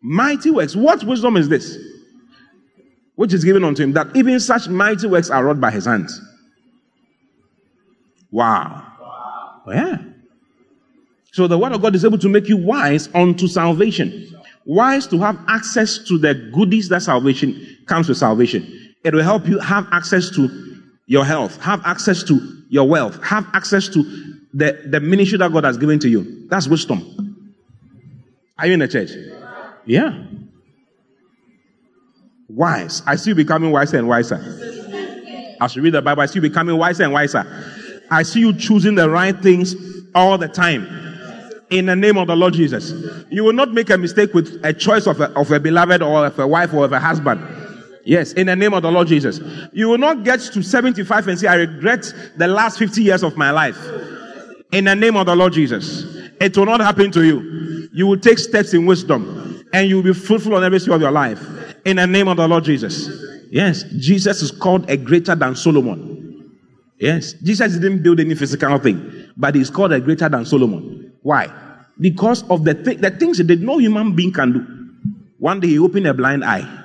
Mighty 0.02 0.52
works. 0.52 0.76
What 0.76 1.04
wisdom 1.04 1.38
is 1.38 1.50
this? 1.50 1.78
Which 3.16 3.34
is 3.34 3.44
given 3.44 3.64
unto 3.64 3.84
him 3.84 3.94
that 3.94 4.16
even 4.16 4.40
such 4.40 4.68
mighty 4.68 5.08
works 5.08 5.30
are 5.30 5.46
wrought 5.46 5.62
by 5.62 5.72
his 5.72 5.86
hands. 5.86 6.20
Wow. 8.32 8.84
wow. 9.00 9.62
Yeah. 9.68 9.98
So 11.32 11.48
the 11.48 11.58
word 11.58 11.72
of 11.72 11.82
God 11.82 11.96
is 11.96 12.04
able 12.04 12.18
to 12.18 12.30
make 12.30 12.48
you 12.50 12.58
wise 12.58 13.10
unto 13.14 13.48
salvation. 13.48 14.36
Wise 14.66 15.08
to 15.08 15.20
have 15.20 15.40
access 15.48 15.98
to 16.00 16.18
the 16.18 16.34
goodies 16.54 16.90
that 16.90 17.04
salvation 17.04 17.78
comes 17.86 18.10
with 18.10 18.18
salvation. 18.18 18.96
It 19.04 19.14
will 19.14 19.24
help 19.24 19.48
you 19.48 19.60
have 19.60 19.88
access 19.92 20.30
to 20.32 20.73
your 21.14 21.24
health, 21.24 21.62
have 21.62 21.80
access 21.86 22.24
to 22.24 22.64
your 22.70 22.90
wealth, 22.90 23.24
have 23.24 23.46
access 23.54 23.88
to 23.88 24.02
the, 24.52 24.82
the 24.88 25.00
ministry 25.00 25.38
that 25.38 25.54
God 25.54 25.64
has 25.64 25.78
given 25.78 26.00
to 26.00 26.10
you. 26.10 26.48
That's 26.50 26.68
wisdom. 26.68 27.46
Are 28.58 28.66
you 28.66 28.74
in 28.74 28.80
the 28.80 28.88
church? 28.88 29.12
Yeah. 29.86 30.24
Wise. 32.50 33.04
I 33.06 33.16
see 33.16 33.30
you 33.30 33.36
becoming 33.36 33.70
wiser 33.70 34.00
and 34.00 34.08
wiser. 34.08 34.38
As 35.62 35.76
you 35.76 35.84
read 35.84 35.94
the 35.94 36.02
Bible, 36.02 36.24
I 36.24 36.26
see 36.26 36.38
you 36.38 36.42
becoming 36.42 36.78
wiser 36.78 37.04
and 37.04 37.14
wiser. 37.14 37.46
I 38.10 38.24
see 38.24 38.40
you 38.40 38.58
choosing 38.58 38.96
the 38.96 39.08
right 39.08 39.38
things 39.38 39.76
all 40.16 40.40
the 40.40 40.48
time. 40.48 40.88
In 41.70 41.86
the 41.86 41.96
name 41.96 42.18
of 42.18 42.26
the 42.26 42.36
Lord 42.36 42.56
Jesus. 42.56 42.92
You 43.30 43.44
will 43.44 43.54
not 43.54 43.72
make 43.72 43.92
a 43.92 44.00
mistake 44.00 44.34
with 44.34 44.60
a 44.66 44.74
choice 44.74 45.06
of 45.06 45.22
a, 45.22 45.30
of 45.34 45.52
a 45.52 45.60
beloved 45.60 46.02
or 46.02 46.26
of 46.26 46.40
a 46.40 46.48
wife 46.48 46.74
or 46.74 46.86
of 46.86 46.92
a 46.92 47.00
husband. 47.00 47.40
Yes, 48.06 48.34
in 48.34 48.48
the 48.48 48.56
name 48.56 48.74
of 48.74 48.84
the 48.84 48.92
Lord 48.92 49.08
Jesus. 49.08 49.40
You 49.72 49.90
will 49.90 49.98
not 49.98 50.24
get 50.24 50.42
to 50.42 50.62
75 50.62 51.28
and 51.28 51.40
say, 51.40 51.48
I 51.48 51.56
regret 51.56 52.14
the 52.38 52.48
last 52.48 52.78
50 52.78 53.02
years 53.02 53.24
of 53.24 53.38
my 53.38 53.52
life. 53.52 53.78
In 54.72 54.86
the 54.86 54.96
name 54.96 55.16
of 55.16 55.26
the 55.26 55.36
Lord 55.36 55.54
Jesus. 55.54 56.04
It 56.42 56.58
will 56.58 56.66
not 56.66 56.82
happen 56.82 57.12
to 57.12 57.24
you. 57.24 57.90
You 57.94 58.08
will 58.08 58.20
take 58.20 58.40
steps 58.40 58.74
in 58.74 58.86
wisdom 58.86 59.64
and 59.72 59.88
you 59.88 59.98
will 59.98 60.04
be 60.04 60.14
fruitful 60.14 60.56
on 60.56 60.64
every 60.64 60.80
sphere 60.80 60.96
of 60.96 61.02
your 61.02 61.12
life. 61.12 61.42
In 61.86 61.98
the 61.98 62.08
name 62.08 62.28
of 62.28 62.38
the 62.38 62.48
Lord 62.48 62.66
Jesus. 62.66 63.10
Yes, 63.50 63.84
Jesus 63.98 64.42
is 64.42 64.52
called 64.52 64.90
a 64.90 64.98
greater 64.98 65.36
than 65.36 65.56
Solomon. 65.56 66.52
Yes. 67.00 67.34
Jesus 67.34 67.74
didn't 67.74 68.04
build 68.04 68.20
any 68.20 68.36
physical 68.36 68.78
thing, 68.80 69.32
but 69.38 69.56
he's 69.56 69.70
called 69.70 69.94
a 69.94 70.00
greater 70.00 70.28
than 70.28 70.46
Solomon. 70.46 71.14
Why? 71.22 71.52
Because 72.00 72.44
of 72.50 72.64
the, 72.64 72.74
th- 72.74 72.98
the 72.98 73.12
things 73.12 73.38
that 73.38 73.60
no 73.60 73.78
human 73.78 74.16
being 74.16 74.34
can 74.34 74.54
do. 74.54 74.66
One 75.38 75.60
day 75.60 75.68
he 75.68 75.80
opened 75.80 76.08
a 76.08 76.14
blind 76.14 76.44
eye. 76.44 76.83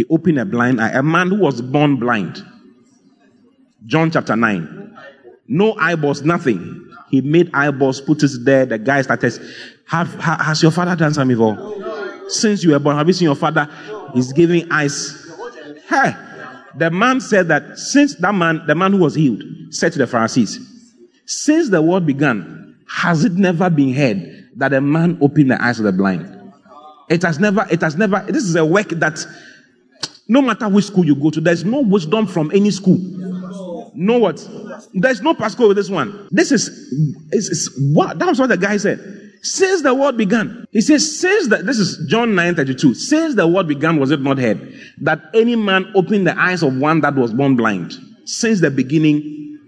He 0.00 0.06
opened 0.08 0.38
a 0.38 0.46
blind 0.46 0.80
eye. 0.80 0.92
A 0.92 1.02
man 1.02 1.28
who 1.28 1.40
was 1.40 1.60
born 1.60 1.96
blind. 1.96 2.42
John 3.84 4.10
chapter 4.10 4.34
9. 4.34 4.96
No 5.46 5.74
eyeballs, 5.74 6.22
nothing. 6.22 6.90
He 7.10 7.20
made 7.20 7.50
eyeballs, 7.52 8.00
put 8.00 8.22
it 8.22 8.30
there. 8.42 8.64
The 8.64 8.78
guy 8.78 9.02
started. 9.02 9.38
Have, 9.88 10.14
ha, 10.14 10.42
has 10.42 10.62
your 10.62 10.72
father 10.72 10.96
done 10.96 11.12
something 11.12 11.36
before? 11.36 12.30
Since 12.30 12.64
you 12.64 12.70
were 12.70 12.78
born, 12.78 12.96
have 12.96 13.08
you 13.08 13.12
seen 13.12 13.26
your 13.26 13.34
father? 13.34 13.68
He's 14.14 14.32
giving 14.32 14.72
eyes. 14.72 15.30
Hey, 15.86 16.14
the 16.78 16.90
man 16.90 17.20
said 17.20 17.48
that 17.48 17.78
since 17.78 18.14
that 18.14 18.34
man, 18.34 18.62
the 18.66 18.74
man 18.74 18.92
who 18.92 19.00
was 19.00 19.14
healed, 19.14 19.42
said 19.68 19.92
to 19.92 19.98
the 19.98 20.06
Pharisees, 20.06 20.58
since 21.26 21.68
the 21.68 21.82
world 21.82 22.06
began, 22.06 22.74
has 22.88 23.26
it 23.26 23.32
never 23.32 23.68
been 23.68 23.92
heard 23.92 24.48
that 24.56 24.72
a 24.72 24.80
man 24.80 25.18
opened 25.20 25.50
the 25.50 25.62
eyes 25.62 25.78
of 25.78 25.84
the 25.84 25.92
blind? 25.92 26.54
It 27.10 27.20
has 27.20 27.38
never, 27.38 27.66
it 27.70 27.82
has 27.82 27.96
never, 27.96 28.24
this 28.28 28.44
is 28.44 28.56
a 28.56 28.64
work 28.64 28.88
that 28.88 29.26
no 30.30 30.40
matter 30.40 30.68
which 30.68 30.84
school 30.84 31.04
you 31.04 31.16
go 31.16 31.28
to, 31.30 31.40
there's 31.40 31.64
no 31.64 31.80
wisdom 31.80 32.24
from 32.24 32.52
any 32.54 32.70
school. 32.70 32.98
No 33.94 34.18
what? 34.18 34.48
There's 34.94 35.20
no 35.22 35.34
Pascal 35.34 35.66
with 35.66 35.76
this 35.76 35.90
one. 35.90 36.28
This 36.30 36.52
is, 36.52 36.68
is, 37.32 37.48
is 37.48 37.92
what 37.92 38.16
that 38.20 38.28
was 38.28 38.38
what 38.38 38.48
the 38.48 38.56
guy 38.56 38.76
said. 38.76 39.00
Since 39.42 39.82
the 39.82 39.92
world 39.92 40.16
began, 40.16 40.66
he 40.70 40.82
says, 40.82 41.18
since 41.18 41.48
that 41.48 41.66
this 41.66 41.80
is 41.80 42.06
John 42.08 42.36
9 42.36 42.54
32. 42.54 42.94
Since 42.94 43.34
the 43.34 43.48
world 43.48 43.66
began, 43.66 43.98
was 43.98 44.12
it 44.12 44.20
not 44.20 44.38
heard 44.38 44.72
that 45.00 45.20
any 45.34 45.56
man 45.56 45.90
opened 45.96 46.28
the 46.28 46.38
eyes 46.38 46.62
of 46.62 46.76
one 46.76 47.00
that 47.00 47.16
was 47.16 47.32
born 47.32 47.56
blind? 47.56 47.94
Since 48.24 48.60
the 48.60 48.70
beginning, 48.70 49.58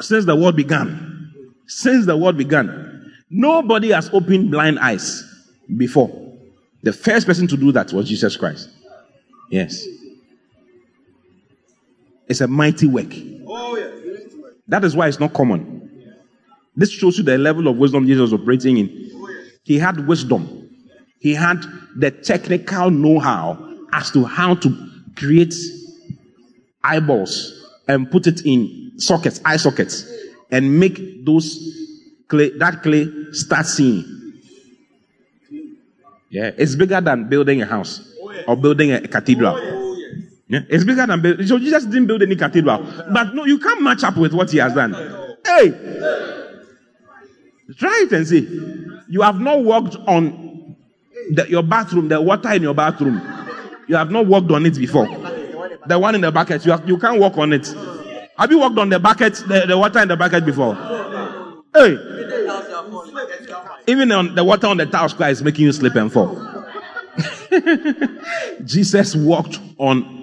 since 0.00 0.24
the 0.24 0.36
world 0.36 0.54
began, 0.54 1.32
since 1.66 2.06
the 2.06 2.16
world 2.16 2.36
began, 2.36 3.12
nobody 3.28 3.90
has 3.90 4.08
opened 4.12 4.52
blind 4.52 4.78
eyes 4.78 5.24
before. 5.76 6.10
The 6.84 6.92
first 6.92 7.26
person 7.26 7.48
to 7.48 7.56
do 7.56 7.72
that 7.72 7.92
was 7.92 8.08
Jesus 8.08 8.36
Christ. 8.36 8.68
Yes. 9.50 9.84
It's 12.32 12.40
a 12.40 12.48
mighty 12.48 12.86
work. 12.86 13.10
That 14.66 14.84
is 14.84 14.96
why 14.96 15.08
it's 15.08 15.20
not 15.20 15.34
common. 15.34 16.08
This 16.74 16.90
shows 16.90 17.18
you 17.18 17.24
the 17.24 17.36
level 17.36 17.68
of 17.68 17.76
wisdom 17.76 18.06
Jesus 18.06 18.22
was 18.22 18.32
operating 18.32 18.78
in. 18.78 18.88
He 19.64 19.78
had 19.78 20.08
wisdom. 20.08 20.70
He 21.18 21.34
had 21.34 21.62
the 21.94 22.10
technical 22.10 22.90
know-how 22.90 23.58
as 23.92 24.10
to 24.12 24.24
how 24.24 24.54
to 24.54 24.90
create 25.14 25.54
eyeballs 26.82 27.52
and 27.86 28.10
put 28.10 28.26
it 28.26 28.46
in 28.46 28.92
sockets, 28.96 29.38
eye 29.44 29.58
sockets, 29.58 30.10
and 30.50 30.80
make 30.80 31.26
those 31.26 31.58
clay, 32.28 32.48
that 32.56 32.82
clay 32.82 33.08
start 33.32 33.66
seeing. 33.66 34.06
Yeah, 36.30 36.50
it's 36.56 36.76
bigger 36.76 37.02
than 37.02 37.28
building 37.28 37.60
a 37.60 37.66
house 37.66 38.00
or 38.48 38.56
building 38.56 38.92
a, 38.92 39.06
cathedral. 39.06 39.62
Yeah, 39.62 39.81
it's 40.52 40.84
bigger 40.84 41.06
than 41.06 41.20
building. 41.22 41.46
So 41.46 41.58
Jesus 41.58 41.84
didn't 41.84 42.06
build 42.06 42.22
any 42.22 42.36
cathedral, 42.36 42.86
but 43.12 43.34
no, 43.34 43.44
you 43.44 43.58
can't 43.58 43.82
match 43.82 44.04
up 44.04 44.16
with 44.16 44.34
what 44.34 44.50
he 44.50 44.58
has 44.58 44.74
done. 44.74 44.92
Hey, 45.44 45.70
try 47.78 48.02
it 48.04 48.12
and 48.12 48.26
see. 48.26 48.40
You 49.08 49.22
have 49.22 49.40
not 49.40 49.64
walked 49.64 49.96
on 50.06 50.76
the, 51.30 51.48
your 51.48 51.62
bathroom, 51.62 52.08
the 52.08 52.20
water 52.20 52.52
in 52.52 52.62
your 52.62 52.74
bathroom. 52.74 53.20
You 53.88 53.96
have 53.96 54.10
not 54.10 54.26
walked 54.26 54.50
on 54.50 54.66
it 54.66 54.76
before. 54.76 55.06
The 55.86 55.98
one 55.98 56.14
in 56.14 56.20
the 56.20 56.30
bucket, 56.30 56.64
you, 56.64 56.72
have, 56.72 56.86
you 56.88 56.98
can't 56.98 57.18
walk 57.18 57.38
on 57.38 57.52
it. 57.52 57.66
Have 58.38 58.50
you 58.50 58.58
walked 58.58 58.78
on 58.78 58.88
the 58.88 58.98
bucket, 58.98 59.34
the, 59.34 59.64
the 59.66 59.76
water 59.76 60.00
in 60.00 60.08
the 60.08 60.16
bucket 60.16 60.44
before? 60.44 60.74
Hey. 61.74 61.96
Even 63.86 64.12
on 64.12 64.34
the 64.34 64.44
water 64.44 64.66
on 64.66 64.76
the 64.76 64.86
tile 64.86 65.08
square 65.08 65.30
is 65.30 65.42
making 65.42 65.64
you 65.64 65.72
slip 65.72 65.94
and 65.96 66.12
fall. 66.12 66.36
Jesus 68.64 69.16
walked 69.16 69.58
on 69.78 70.21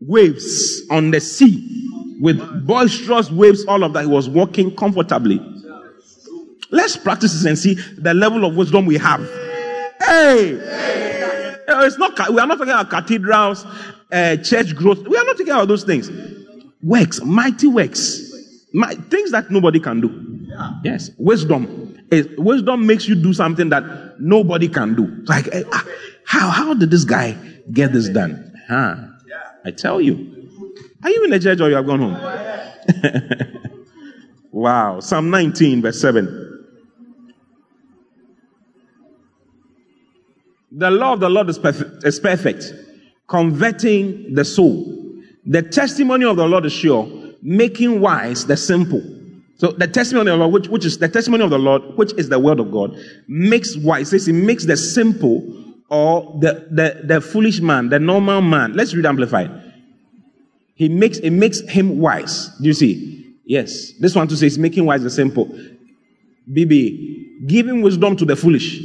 waves 0.00 0.82
on 0.90 1.10
the 1.10 1.20
sea 1.20 1.88
with 2.20 2.66
boisterous 2.66 3.30
waves, 3.30 3.64
all 3.66 3.84
of 3.84 3.92
that. 3.92 4.02
He 4.02 4.06
was 4.06 4.28
walking 4.28 4.74
comfortably. 4.74 5.40
Let's 6.70 6.96
practice 6.96 7.32
this 7.32 7.44
and 7.44 7.58
see 7.58 7.74
the 7.96 8.12
level 8.12 8.44
of 8.44 8.56
wisdom 8.56 8.86
we 8.86 8.98
have. 8.98 9.20
Hey! 10.00 10.58
It's 11.70 11.98
not, 11.98 12.18
we 12.30 12.38
are 12.40 12.46
not 12.46 12.58
talking 12.58 12.72
about 12.72 12.90
cathedrals, 12.90 13.64
uh, 14.12 14.36
church 14.36 14.74
growth. 14.74 15.06
We 15.06 15.16
are 15.16 15.24
not 15.24 15.32
talking 15.32 15.50
about 15.50 15.68
those 15.68 15.84
things. 15.84 16.10
Works, 16.82 17.22
mighty 17.22 17.66
works. 17.66 18.24
My, 18.72 18.94
things 18.94 19.30
that 19.32 19.50
nobody 19.50 19.80
can 19.80 20.00
do. 20.00 20.48
Yes. 20.84 21.10
Wisdom. 21.18 21.96
Is, 22.10 22.26
wisdom 22.38 22.86
makes 22.86 23.06
you 23.06 23.14
do 23.14 23.32
something 23.32 23.68
that 23.68 24.20
nobody 24.20 24.68
can 24.68 24.94
do. 24.94 25.24
Like, 25.24 25.54
uh, 25.54 25.62
how, 26.24 26.48
how 26.50 26.74
did 26.74 26.90
this 26.90 27.04
guy 27.04 27.36
get 27.70 27.92
this 27.92 28.08
done? 28.08 28.52
Huh? 28.68 28.96
I 29.68 29.70
tell 29.70 30.00
you. 30.00 30.48
Are 31.02 31.10
you 31.10 31.24
in 31.24 31.30
the 31.30 31.38
church 31.38 31.60
or 31.60 31.68
you 31.68 31.76
have 31.76 31.86
gone 31.86 32.00
home? 32.00 33.70
wow. 34.50 35.00
Psalm 35.00 35.28
19, 35.28 35.82
verse 35.82 36.00
7. 36.00 36.66
The 40.72 40.90
law 40.90 41.12
of 41.12 41.20
the 41.20 41.28
Lord 41.28 41.50
is 41.50 41.58
perfect, 41.58 42.04
is 42.04 42.18
perfect, 42.18 42.72
converting 43.26 44.34
the 44.34 44.44
soul. 44.44 45.04
The 45.44 45.62
testimony 45.62 46.24
of 46.24 46.36
the 46.36 46.46
Lord 46.46 46.64
is 46.64 46.72
sure, 46.72 47.06
making 47.42 48.00
wise 48.00 48.46
the 48.46 48.56
simple. 48.56 49.02
So 49.56 49.72
the 49.72 49.86
testimony 49.86 50.30
of 50.30 50.38
the 50.38 50.46
Lord, 50.46 50.52
which, 50.54 50.68
which 50.68 50.84
is 50.86 50.96
the 50.96 51.08
testimony 51.08 51.44
of 51.44 51.50
the 51.50 51.58
Lord, 51.58 51.82
which 51.96 52.14
is 52.14 52.30
the 52.30 52.38
word 52.38 52.58
of 52.58 52.72
God, 52.72 52.96
makes 53.26 53.76
wise. 53.76 54.14
It 54.14 54.32
makes 54.32 54.64
the 54.64 54.78
simple 54.78 55.67
or 55.88 56.36
the, 56.40 56.66
the, 56.70 57.00
the 57.04 57.20
foolish 57.20 57.60
man, 57.60 57.88
the 57.88 57.98
normal 57.98 58.42
man. 58.42 58.74
Let's 58.74 58.94
read 58.94 59.06
amplified. 59.06 59.50
He 60.74 60.88
makes 60.88 61.18
it 61.18 61.30
makes 61.30 61.60
him 61.60 61.98
wise. 61.98 62.50
Do 62.60 62.66
you 62.66 62.74
see? 62.74 63.36
Yes. 63.44 63.92
This 63.98 64.14
one 64.14 64.28
to 64.28 64.36
say 64.36 64.46
is 64.46 64.58
making 64.58 64.84
wise 64.84 65.02
the 65.02 65.10
simple. 65.10 65.46
BB, 66.50 67.46
giving 67.46 67.82
wisdom 67.82 68.16
to 68.16 68.24
the 68.24 68.36
foolish. 68.36 68.78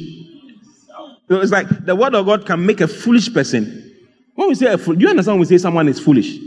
So 1.27 1.39
it's 1.39 1.51
like 1.51 1.85
the 1.85 1.95
word 1.95 2.15
of 2.15 2.25
God 2.25 2.45
can 2.45 2.65
make 2.65 2.81
a 2.81 2.87
foolish 2.87 3.33
person. 3.33 3.91
When 4.35 4.49
we 4.49 4.55
say 4.55 4.67
a 4.67 4.77
fool, 4.77 4.95
do 4.95 5.01
you 5.01 5.09
understand 5.09 5.35
when 5.35 5.41
we 5.41 5.45
say 5.45 5.57
someone 5.61 5.87
is 5.87 5.99
foolish? 5.99 6.37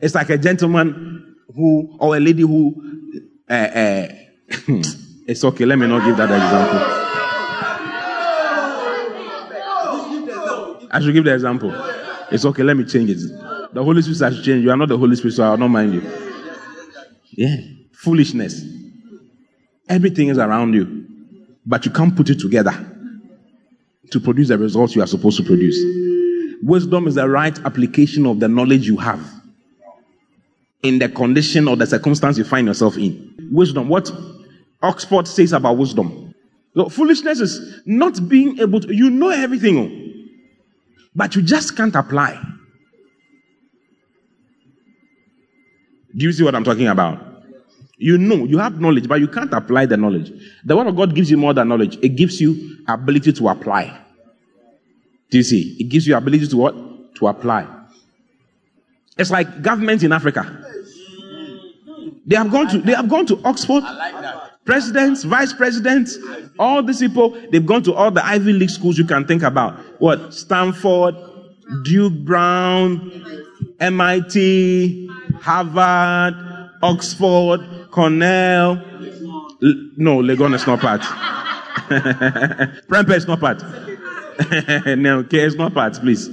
It's 0.00 0.14
like 0.14 0.30
a 0.30 0.38
gentleman 0.38 1.36
who 1.54 1.96
or 1.98 2.16
a 2.16 2.20
lady 2.20 2.42
who 2.42 2.74
uh, 3.48 3.52
uh, 3.52 4.08
it's 5.26 5.44
okay, 5.44 5.64
let 5.64 5.78
me 5.78 5.86
not 5.86 6.04
give 6.04 6.16
that 6.16 6.30
example. 6.30 7.05
I 10.96 11.00
should 11.00 11.12
give 11.12 11.24
the 11.24 11.34
example. 11.34 11.72
It's 12.30 12.46
okay, 12.46 12.62
let 12.62 12.74
me 12.74 12.84
change 12.84 13.10
it. 13.10 13.18
The 13.74 13.84
Holy 13.84 14.00
Spirit 14.00 14.34
has 14.34 14.42
changed. 14.42 14.64
You 14.64 14.70
are 14.70 14.76
not 14.78 14.88
the 14.88 14.96
Holy 14.96 15.14
Spirit, 15.14 15.34
so 15.34 15.44
I 15.44 15.50
will 15.50 15.58
not 15.58 15.68
mind 15.68 15.92
you. 15.92 16.02
Yeah. 17.32 17.56
Foolishness. 17.92 18.64
Everything 19.90 20.28
is 20.28 20.38
around 20.38 20.72
you, 20.72 21.06
but 21.66 21.84
you 21.84 21.92
can't 21.92 22.16
put 22.16 22.30
it 22.30 22.40
together 22.40 22.72
to 24.10 24.20
produce 24.20 24.48
the 24.48 24.56
results 24.56 24.96
you 24.96 25.02
are 25.02 25.06
supposed 25.06 25.36
to 25.36 25.42
produce. 25.44 25.78
Wisdom 26.62 27.06
is 27.06 27.16
the 27.16 27.28
right 27.28 27.58
application 27.66 28.24
of 28.24 28.40
the 28.40 28.48
knowledge 28.48 28.86
you 28.86 28.96
have 28.96 29.20
in 30.82 30.98
the 30.98 31.10
condition 31.10 31.68
or 31.68 31.76
the 31.76 31.86
circumstance 31.86 32.38
you 32.38 32.44
find 32.44 32.66
yourself 32.66 32.96
in. 32.96 33.34
Wisdom, 33.52 33.90
what 33.90 34.10
Oxford 34.82 35.28
says 35.28 35.52
about 35.52 35.76
wisdom. 35.76 36.34
So 36.74 36.88
foolishness 36.88 37.40
is 37.40 37.82
not 37.84 38.26
being 38.28 38.58
able 38.60 38.80
to, 38.80 38.94
you 38.94 39.10
know 39.10 39.28
everything, 39.28 39.78
oh, 39.78 40.05
but 41.16 41.34
you 41.34 41.42
just 41.42 41.76
can't 41.76 41.94
apply. 41.96 42.38
Do 46.14 46.24
you 46.24 46.32
see 46.32 46.44
what 46.44 46.54
I'm 46.54 46.64
talking 46.64 46.86
about? 46.86 47.18
You 47.98 48.18
know, 48.18 48.44
you 48.44 48.58
have 48.58 48.78
knowledge, 48.80 49.08
but 49.08 49.20
you 49.20 49.28
can't 49.28 49.52
apply 49.52 49.86
the 49.86 49.96
knowledge. 49.96 50.30
The 50.64 50.76
word 50.76 50.86
of 50.86 50.96
God 50.96 51.14
gives 51.14 51.30
you 51.30 51.38
more 51.38 51.54
than 51.54 51.68
knowledge. 51.68 51.98
It 52.02 52.10
gives 52.10 52.40
you 52.40 52.76
ability 52.86 53.32
to 53.32 53.48
apply. 53.48 53.98
Do 55.30 55.38
you 55.38 55.42
see? 55.42 55.76
It 55.80 55.84
gives 55.84 56.06
you 56.06 56.14
ability 56.14 56.48
to 56.48 56.56
what? 56.56 57.14
To 57.16 57.28
apply. 57.28 57.66
It's 59.16 59.30
like 59.30 59.62
government 59.62 60.02
in 60.02 60.12
Africa. 60.12 60.64
They 62.26 62.36
have 62.36 62.50
gone 62.50 62.68
to 62.68 62.78
they 62.78 62.92
have 62.92 63.08
gone 63.08 63.24
to 63.26 63.40
Oxford. 63.44 63.82
Presidents, 64.66 65.22
vice 65.22 65.52
presidents, 65.52 66.18
all 66.58 66.82
these 66.82 66.98
people, 66.98 67.30
they've 67.52 67.64
gone 67.64 67.84
to 67.84 67.94
all 67.94 68.10
the 68.10 68.24
Ivy 68.26 68.52
League 68.52 68.70
schools 68.70 68.98
you 68.98 69.04
can 69.04 69.24
think 69.24 69.44
about. 69.44 69.78
What? 70.00 70.34
Stanford, 70.34 71.14
Duke 71.84 72.12
Brown, 72.24 73.44
MIT, 73.78 75.08
Harvard, 75.40 76.34
Oxford, 76.82 77.60
Cornell. 77.92 78.78
L- 79.62 79.90
no, 79.96 80.18
Legon 80.18 80.54
is 80.54 80.66
not 80.66 80.80
part. 80.80 81.00
Prempeh 82.88 83.16
is 83.16 83.28
not 83.28 83.38
part. 83.38 83.62
no, 84.98 85.22
K 85.22 85.44
is 85.44 85.54
not 85.54 85.74
part, 85.74 85.94
please. 85.94 86.28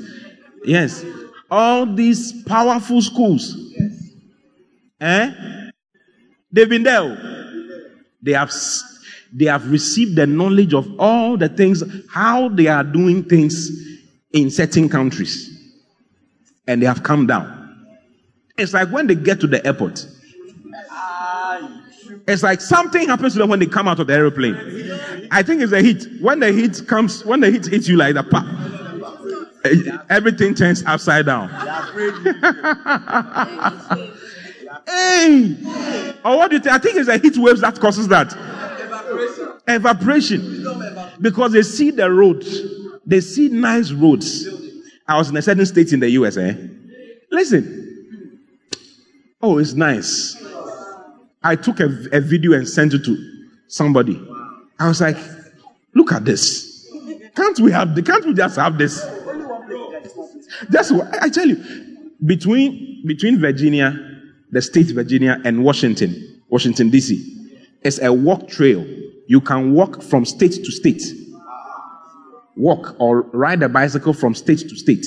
Yes. 0.65 1.05
All 1.51 1.85
these 1.85 2.43
powerful 2.43 2.99
schools. 3.03 3.55
Yes. 3.77 4.09
Eh? 4.99 5.69
They've 6.51 6.69
been 6.69 6.83
there. 6.83 7.42
They 8.23 8.31
have, 8.31 8.51
they 9.33 9.45
have 9.45 9.69
received 9.69 10.15
the 10.15 10.25
knowledge 10.25 10.73
of 10.73 10.87
all 10.97 11.37
the 11.37 11.49
things, 11.49 11.83
how 12.09 12.49
they 12.49 12.67
are 12.67 12.83
doing 12.83 13.23
things 13.23 13.69
in 14.31 14.49
certain 14.49 14.89
countries. 14.89 15.49
And 16.65 16.81
they 16.81 16.85
have 16.85 17.03
come 17.03 17.27
down. 17.27 17.59
It's 18.57 18.73
like 18.73 18.89
when 18.89 19.07
they 19.07 19.15
get 19.15 19.41
to 19.41 19.47
the 19.47 19.65
airport. 19.65 20.07
It's 22.25 22.43
like 22.43 22.61
something 22.61 23.09
happens 23.09 23.33
to 23.33 23.39
them 23.39 23.49
when 23.49 23.59
they 23.59 23.65
come 23.65 23.87
out 23.87 23.99
of 23.99 24.07
the 24.07 24.13
aeroplane. 24.13 24.55
I 25.29 25.43
think 25.43 25.61
it's 25.61 25.71
the 25.71 25.81
heat. 25.81 26.07
When 26.21 26.39
the 26.39 26.53
heat 26.53 26.83
comes, 26.87 27.25
when 27.25 27.41
the 27.41 27.51
heat 27.51 27.65
hits 27.65 27.89
you 27.89 27.97
like 27.97 28.13
the 28.13 28.23
pop, 28.23 28.45
everything 30.09 30.55
turns 30.55 30.83
upside 30.85 31.25
down. 31.25 31.49
hey! 34.87 36.13
Or 36.23 36.37
what 36.37 36.49
do 36.49 36.57
you 36.57 36.61
think? 36.61 36.73
I 36.73 36.77
think 36.77 36.95
it's 36.97 37.07
the 37.07 37.17
heat 37.17 37.37
waves 37.37 37.61
that 37.61 37.79
causes 37.79 38.07
that. 38.07 38.33
Evaporation. 38.33 39.59
Evaporation. 39.67 41.21
Because 41.21 41.51
they 41.53 41.63
see 41.63 41.91
the 41.91 42.09
roads. 42.09 42.61
They 43.05 43.21
see 43.21 43.49
nice 43.49 43.91
roads. 43.91 44.47
I 45.07 45.17
was 45.17 45.29
in 45.29 45.37
a 45.37 45.41
certain 45.41 45.65
state 45.65 45.91
in 45.93 45.99
the 45.99 46.09
US, 46.11 46.37
eh? 46.37 46.55
Listen. 47.31 48.39
Oh, 49.41 49.57
it's 49.57 49.73
nice. 49.73 50.41
I 51.43 51.57
took 51.57 51.81
a, 51.81 51.85
a 52.13 52.21
video 52.21 52.53
and 52.53 52.67
sent 52.67 52.93
it 52.93 53.03
to 53.03 53.45
somebody. 53.67 54.21
I 54.79 54.87
was 54.87 55.01
like, 55.01 55.17
look 55.93 56.13
at 56.13 56.23
this. 56.23 56.89
Can't 57.35 57.59
we 57.59 57.71
have 57.71 57.95
the, 57.95 58.01
can't 58.01 58.25
we 58.25 58.33
just 58.33 58.55
have 58.55 58.77
this? 58.77 59.03
That's 60.69 60.91
what 60.91 61.21
I 61.21 61.29
tell 61.29 61.47
you. 61.47 61.61
Between 62.25 63.03
between 63.05 63.39
Virginia, 63.39 64.12
the 64.53 64.61
state 64.61 64.87
Virginia, 64.91 65.41
and 65.43 65.63
Washington, 65.63 66.41
Washington 66.47 66.91
DC, 66.91 67.19
it's 67.81 67.99
a 68.01 68.13
walk 68.13 68.47
trail. 68.47 68.85
You 69.27 69.41
can 69.41 69.73
walk 69.73 70.01
from 70.01 70.25
state 70.25 70.53
to 70.63 70.71
state. 70.71 71.01
Walk 72.55 72.95
or 72.99 73.23
ride 73.33 73.63
a 73.63 73.69
bicycle 73.69 74.13
from 74.13 74.35
state 74.35 74.59
to 74.59 74.75
state. 74.75 75.05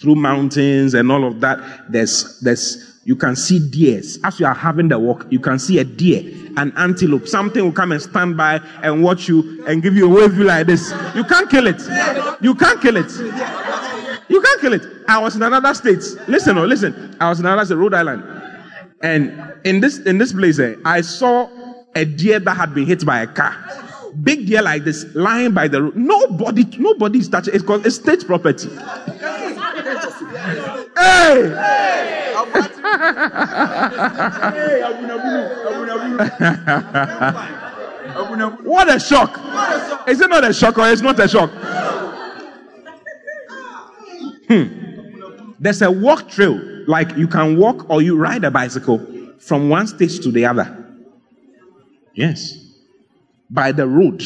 Through 0.00 0.16
mountains 0.16 0.94
and 0.94 1.10
all 1.10 1.24
of 1.24 1.40
that. 1.40 1.58
There's 1.90 2.40
there's 2.40 3.00
you 3.04 3.16
can 3.16 3.36
see 3.36 3.58
deers. 3.70 4.18
As 4.22 4.38
you 4.38 4.46
are 4.46 4.54
having 4.54 4.88
the 4.88 4.98
walk, 4.98 5.26
you 5.30 5.40
can 5.40 5.58
see 5.58 5.78
a 5.78 5.84
deer, 5.84 6.22
an 6.56 6.72
antelope. 6.76 7.26
Something 7.26 7.64
will 7.64 7.72
come 7.72 7.92
and 7.92 8.02
stand 8.02 8.36
by 8.36 8.60
and 8.82 9.02
watch 9.02 9.28
you 9.28 9.64
and 9.66 9.82
give 9.82 9.96
you 9.96 10.06
a 10.06 10.20
wave 10.20 10.36
like 10.38 10.66
this. 10.66 10.90
You 11.14 11.24
can't 11.24 11.48
kill 11.48 11.66
it. 11.68 11.80
You 12.42 12.54
can't 12.54 12.80
kill 12.80 12.96
it. 12.96 13.87
You 14.28 14.40
can't 14.40 14.60
kill 14.60 14.72
it. 14.74 14.82
I 15.08 15.18
was 15.18 15.36
in 15.36 15.42
another 15.42 15.72
state. 15.74 16.02
Listen, 16.28 16.58
oh, 16.58 16.64
listen. 16.64 17.16
I 17.20 17.28
was 17.28 17.40
in 17.40 17.46
another 17.46 17.64
state, 17.64 17.76
Rhode 17.76 17.94
Island, 17.94 18.22
and 19.02 19.54
in 19.64 19.80
this 19.80 19.98
in 20.00 20.18
this 20.18 20.32
place, 20.32 20.58
eh, 20.58 20.74
I 20.84 21.00
saw 21.00 21.48
a 21.94 22.04
deer 22.04 22.38
that 22.40 22.54
had 22.54 22.74
been 22.74 22.86
hit 22.86 23.04
by 23.06 23.20
a 23.20 23.26
car. 23.26 23.56
Big 24.22 24.46
deer 24.46 24.62
like 24.62 24.84
this, 24.84 25.04
lying 25.14 25.52
by 25.52 25.68
the 25.68 25.82
road. 25.82 25.96
Nobody, 25.96 26.64
nobody 26.78 27.20
is 27.20 27.28
touching. 27.28 27.54
It's 27.54 27.64
called 27.64 27.86
it's 27.86 27.96
state 27.96 28.26
property. 28.26 28.68
Hey! 30.96 31.54
What 38.62 38.94
a 38.94 38.98
shock! 38.98 39.38
Is 40.08 40.20
it 40.20 40.30
not 40.30 40.44
a 40.44 40.52
shock 40.52 40.78
or 40.78 40.90
it's 40.90 41.02
not 41.02 41.18
a 41.20 41.28
shock? 41.28 41.50
Hmm. 44.48 45.52
There's 45.60 45.82
a 45.82 45.90
walk 45.90 46.28
trail, 46.30 46.60
like 46.86 47.16
you 47.16 47.28
can 47.28 47.56
walk 47.58 47.88
or 47.90 48.00
you 48.02 48.16
ride 48.16 48.44
a 48.44 48.50
bicycle 48.50 48.98
from 49.40 49.68
one 49.68 49.86
stage 49.86 50.20
to 50.20 50.30
the 50.30 50.46
other. 50.46 50.74
Yes. 52.14 52.54
By 53.50 53.72
the 53.72 53.86
road, 53.86 54.22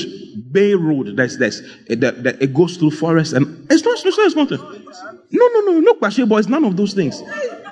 Bay 0.50 0.74
Road, 0.74 1.16
there's 1.16 1.38
this. 1.38 1.60
It, 1.86 2.00
the- 2.00 2.12
the- 2.12 2.42
it 2.42 2.52
goes 2.54 2.76
through 2.76 2.90
forest 2.92 3.32
and 3.34 3.66
it's 3.70 3.84
not, 3.84 3.94
it's 4.04 4.04
not, 4.04 4.26
it's 4.26 4.36
not. 4.36 4.50
No, 5.30 5.46
no, 5.48 5.60
no, 5.72 5.80
no, 5.80 5.94
Kwashe 5.94 6.28
boys, 6.28 6.48
none 6.48 6.64
of 6.64 6.76
those 6.76 6.92
things. 6.92 7.20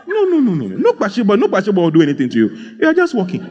No, 0.07 0.25
no, 0.25 0.41
no, 0.41 0.55
no, 0.55 0.67
no. 0.69 0.77
No 0.77 0.93
Kwashe 0.93 1.27
boy, 1.27 1.37
no 1.37 1.49
Kwashe 1.49 1.75
boy 1.75 1.83
will 1.83 1.91
do 1.91 2.03
anything 2.03 2.29
to 2.31 2.37
you. 2.39 2.49
You 2.81 2.89
are 2.89 2.95
just 2.95 3.15
walking. 3.15 3.43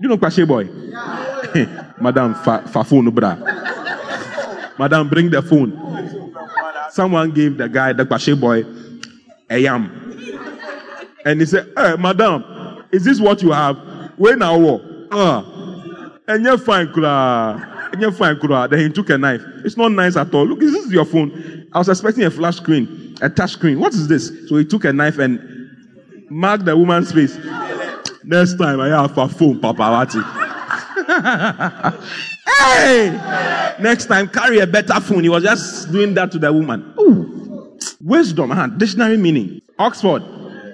You 0.00 0.08
know 0.08 0.16
Kwashe 0.16 0.46
boy? 0.46 0.64
Madam, 2.00 2.34
fa, 2.36 2.62
fa 2.68 2.84
phone, 2.84 3.10
bra. 3.10 3.36
Madam, 4.78 5.08
bring 5.08 5.28
the 5.30 5.42
phone. 5.42 6.27
Someone 6.90 7.30
gave 7.32 7.56
the 7.56 7.68
guy, 7.68 7.92
the 7.92 8.04
Kwashe 8.04 8.38
boy, 8.38 8.64
a 9.50 9.58
yam. 9.58 9.90
And 11.24 11.40
he 11.40 11.46
said, 11.46 11.72
Hey, 11.76 11.96
madam, 11.96 12.84
is 12.92 13.04
this 13.04 13.20
what 13.20 13.42
you 13.42 13.52
have? 13.52 13.76
When 14.16 14.38
now 14.38 14.58
what? 14.58 14.82
Ah. 15.10 15.44
And 16.26 16.44
you're 16.44 16.58
fine, 16.58 16.92
kura. 16.92 17.90
And 17.92 18.00
you're 18.00 18.12
fine, 18.12 18.38
kura. 18.38 18.68
Then 18.68 18.80
he 18.80 18.88
took 18.90 19.10
a 19.10 19.18
knife. 19.18 19.42
It's 19.64 19.76
not 19.76 19.92
nice 19.92 20.16
at 20.16 20.32
all. 20.34 20.46
Look, 20.46 20.60
this 20.60 20.74
is 20.74 20.92
your 20.92 21.04
phone. 21.04 21.66
I 21.72 21.78
was 21.78 21.88
expecting 21.88 22.24
a 22.24 22.30
flash 22.30 22.56
screen, 22.56 23.16
a 23.20 23.28
touch 23.28 23.52
screen. 23.52 23.78
What 23.80 23.94
is 23.94 24.08
this? 24.08 24.28
So 24.48 24.56
he 24.56 24.64
took 24.64 24.84
a 24.84 24.92
knife 24.92 25.18
and 25.18 25.40
marked 26.30 26.64
the 26.64 26.76
woman's 26.76 27.12
face. 27.12 27.36
Next 28.24 28.56
time 28.58 28.80
I 28.80 28.88
have 28.88 29.16
a 29.16 29.28
phone, 29.28 29.60
paparazzi. 29.60 30.47
hey! 32.58 33.76
Next 33.80 34.06
time, 34.06 34.28
carry 34.28 34.58
a 34.58 34.66
better 34.66 35.00
phone. 35.00 35.22
He 35.22 35.28
was 35.28 35.42
just 35.42 35.90
doing 35.92 36.14
that 36.14 36.30
to 36.32 36.38
the 36.38 36.52
woman. 36.52 36.94
Ooh. 37.00 37.78
Wisdom, 38.00 38.50
huh? 38.50 38.66
dictionary 38.68 39.16
meaning. 39.16 39.60
Oxford. 39.78 40.22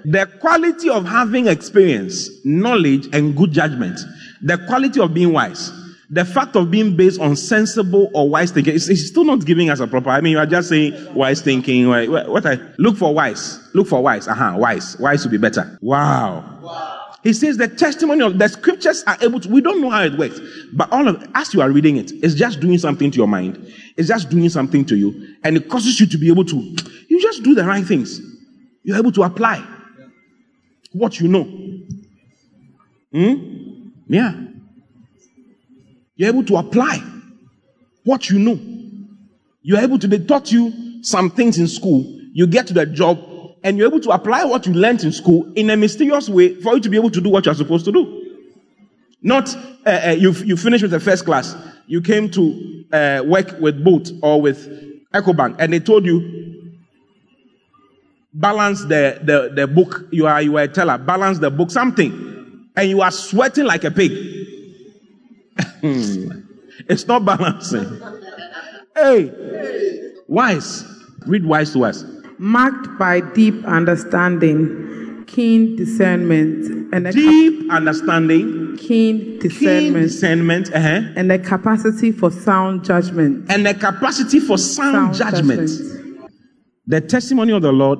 The 0.04 0.26
quality 0.40 0.90
of 0.90 1.06
having 1.06 1.46
experience, 1.46 2.28
knowledge, 2.44 3.08
and 3.12 3.36
good 3.36 3.52
judgment. 3.52 3.98
The 4.42 4.58
quality 4.66 5.00
of 5.00 5.14
being 5.14 5.32
wise. 5.32 5.72
The 6.10 6.24
fact 6.24 6.54
of 6.56 6.70
being 6.70 6.96
based 6.96 7.20
on 7.20 7.34
sensible 7.36 8.10
or 8.12 8.28
wise 8.28 8.50
thinking. 8.50 8.74
It's, 8.74 8.88
it's 8.88 9.06
still 9.06 9.24
not 9.24 9.44
giving 9.46 9.70
us 9.70 9.80
a 9.80 9.86
proper. 9.86 10.10
I 10.10 10.20
mean, 10.20 10.32
you 10.32 10.38
are 10.38 10.46
just 10.46 10.68
saying 10.68 11.14
wise 11.14 11.40
thinking. 11.40 11.88
why- 11.88 12.06
What 12.06 12.44
I 12.44 12.58
look 12.78 12.96
for 12.96 13.14
wise. 13.14 13.58
Look 13.72 13.86
for 13.88 14.02
wise. 14.02 14.28
Uh 14.28 14.34
huh. 14.34 14.54
Wise. 14.58 14.98
Wise 14.98 15.24
would 15.24 15.30
be 15.32 15.38
better. 15.38 15.78
Wow. 15.80 17.02
He 17.24 17.32
says 17.32 17.56
the 17.56 17.68
testimony 17.68 18.22
of 18.22 18.38
the 18.38 18.48
scriptures 18.48 19.02
are 19.06 19.16
able 19.22 19.40
to, 19.40 19.48
we 19.48 19.62
don't 19.62 19.80
know 19.80 19.88
how 19.88 20.04
it 20.04 20.18
works, 20.18 20.38
but 20.74 20.92
all 20.92 21.08
of, 21.08 21.26
as 21.34 21.54
you 21.54 21.62
are 21.62 21.70
reading 21.70 21.96
it, 21.96 22.12
it's 22.12 22.34
just 22.34 22.60
doing 22.60 22.76
something 22.76 23.10
to 23.10 23.16
your 23.16 23.26
mind. 23.26 23.72
It's 23.96 24.08
just 24.08 24.28
doing 24.28 24.50
something 24.50 24.84
to 24.84 24.94
you, 24.94 25.34
and 25.42 25.56
it 25.56 25.70
causes 25.70 25.98
you 25.98 26.06
to 26.06 26.18
be 26.18 26.28
able 26.28 26.44
to, 26.44 26.56
you 27.08 27.22
just 27.22 27.42
do 27.42 27.54
the 27.54 27.64
right 27.64 27.84
things. 27.84 28.20
You're 28.82 28.98
able 28.98 29.12
to 29.12 29.22
apply 29.22 29.66
what 30.92 31.18
you 31.18 31.28
know. 31.28 31.44
Hmm? 33.10 33.88
Yeah. 34.06 34.34
You're 36.16 36.28
able 36.28 36.44
to 36.44 36.56
apply 36.56 37.02
what 38.04 38.28
you 38.28 38.38
know. 38.38 38.60
You're 39.62 39.80
able 39.80 39.98
to, 39.98 40.06
they 40.06 40.18
taught 40.18 40.52
you 40.52 41.02
some 41.02 41.30
things 41.30 41.58
in 41.58 41.68
school. 41.68 42.04
You 42.34 42.46
get 42.46 42.66
to 42.66 42.74
the 42.74 42.84
job 42.84 43.18
and 43.64 43.78
you're 43.78 43.88
able 43.88 44.00
to 44.00 44.10
apply 44.10 44.44
what 44.44 44.66
you 44.66 44.74
learned 44.74 45.02
in 45.02 45.10
school 45.10 45.50
in 45.56 45.70
a 45.70 45.76
mysterious 45.76 46.28
way 46.28 46.54
for 46.60 46.74
you 46.74 46.80
to 46.80 46.90
be 46.90 46.96
able 46.96 47.10
to 47.10 47.20
do 47.20 47.30
what 47.30 47.46
you're 47.46 47.54
supposed 47.54 47.86
to 47.86 47.92
do. 47.92 48.20
Not 49.22 49.56
uh, 49.86 50.00
uh, 50.08 50.10
you, 50.10 50.32
you 50.32 50.56
finished 50.56 50.82
with 50.82 50.90
the 50.90 51.00
first 51.00 51.24
class, 51.24 51.56
you 51.86 52.02
came 52.02 52.30
to 52.32 52.84
uh, 52.92 53.22
work 53.24 53.58
with 53.58 53.82
Boat 53.82 54.12
or 54.22 54.40
with 54.40 54.68
EcoBank, 55.12 55.56
and 55.58 55.72
they 55.72 55.80
told 55.80 56.04
you 56.04 56.74
balance 58.34 58.82
the, 58.82 59.18
the, 59.22 59.50
the 59.54 59.66
book. 59.66 60.08
You 60.12 60.26
are 60.26 60.42
you 60.42 60.58
are 60.58 60.64
a 60.64 60.68
teller, 60.68 60.98
balance 60.98 61.38
the 61.38 61.50
book, 61.50 61.70
something, 61.70 62.68
and 62.76 62.90
you 62.90 63.00
are 63.00 63.10
sweating 63.10 63.64
like 63.64 63.84
a 63.84 63.90
pig. 63.90 64.12
it's 66.86 67.06
not 67.06 67.24
balancing. 67.24 67.98
Hey, 68.94 70.12
wise, 70.28 70.84
read 71.26 71.46
wise 71.46 71.72
to 71.72 71.86
us. 71.86 72.04
Marked 72.38 72.98
by 72.98 73.20
deep 73.20 73.64
understanding, 73.64 75.24
keen 75.26 75.76
discernment, 75.76 76.92
and 76.92 77.06
a 77.06 77.12
cap- 77.12 77.14
Deep 77.14 77.70
understanding, 77.72 78.76
keen 78.76 79.38
keen 79.38 79.38
discernment, 79.40 80.06
discernment, 80.06 80.74
uh-huh, 80.74 81.12
and 81.16 81.30
a 81.32 81.38
capacity 81.38 82.12
for 82.12 82.30
sound 82.30 82.84
judgment. 82.84 83.46
and 83.50 83.64
the 83.66 83.74
capacity 83.74 84.40
for 84.40 84.58
sound, 84.58 85.16
Sound 85.16 85.34
judgment. 85.34 85.68
judgment. 85.68 86.30
The 86.86 87.00
testimony 87.00 87.52
of 87.52 87.62
the 87.62 87.72
Lord 87.72 87.98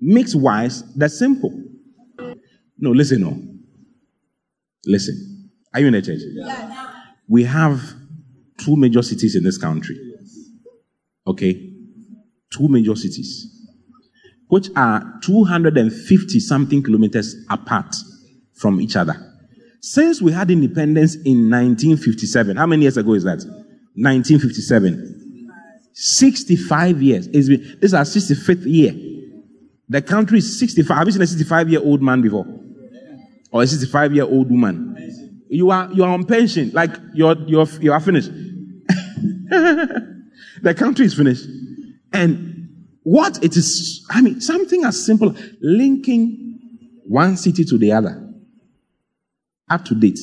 makes 0.00 0.34
wise 0.34 0.82
the 0.94 1.08
simple. 1.08 1.52
No, 2.78 2.90
listen, 2.90 3.20
no. 3.20 3.40
Listen. 4.86 5.50
Are 5.74 5.80
you 5.80 5.86
in 5.88 5.94
a 5.94 6.02
church? 6.02 6.20
We 7.28 7.44
have 7.44 7.80
two 8.58 8.76
major 8.76 9.02
cities 9.02 9.36
in 9.36 9.44
this 9.44 9.58
country. 9.58 9.96
Okay? 11.26 11.70
Two 12.50 12.68
major 12.68 12.96
cities, 12.96 13.61
which 14.52 14.68
are 14.76 15.02
250 15.22 16.38
something 16.40 16.82
kilometers 16.82 17.34
apart 17.48 17.94
from 18.54 18.80
each 18.82 18.96
other. 18.96 19.14
Since 19.80 20.20
we 20.20 20.32
had 20.32 20.50
independence 20.50 21.14
in 21.14 21.48
1957, 21.48 22.58
how 22.58 22.66
many 22.66 22.82
years 22.82 22.98
ago 22.98 23.14
is 23.14 23.24
that? 23.24 23.38
1957. 23.94 25.48
65 25.94 27.02
years. 27.02 27.28
It's 27.28 27.48
been, 27.48 27.62
this 27.80 27.92
is 27.92 27.94
our 27.94 28.04
65th 28.04 28.66
year. 28.66 28.92
The 29.88 30.02
country 30.02 30.38
is 30.38 30.58
65. 30.58 30.98
Have 30.98 31.06
you 31.08 31.12
seen 31.12 31.22
a 31.22 31.26
65 31.26 31.70
year 31.70 31.80
old 31.80 32.02
man 32.02 32.20
before? 32.20 32.46
or 33.52 33.62
a 33.62 33.66
65 33.66 34.14
year 34.14 34.24
old 34.24 34.50
woman. 34.50 34.96
You 35.48 35.70
are, 35.70 35.90
you 35.92 36.02
are 36.02 36.10
on 36.10 36.24
pension, 36.24 36.70
like 36.72 36.90
you're, 37.14 37.36
you're, 37.46 37.66
you 37.80 37.92
are 37.92 38.00
finished. 38.00 38.30
the 40.62 40.74
country 40.76 41.06
is 41.06 41.14
finished. 41.14 41.46
And 42.12 42.61
what 43.04 43.42
it 43.42 43.56
is, 43.56 44.06
I 44.10 44.20
mean, 44.20 44.40
something 44.40 44.84
as 44.84 45.04
simple 45.04 45.34
linking 45.60 46.42
one 47.06 47.36
city 47.36 47.64
to 47.64 47.78
the 47.78 47.92
other. 47.92 48.18
Up 49.68 49.84
to 49.86 49.94
date. 49.94 50.18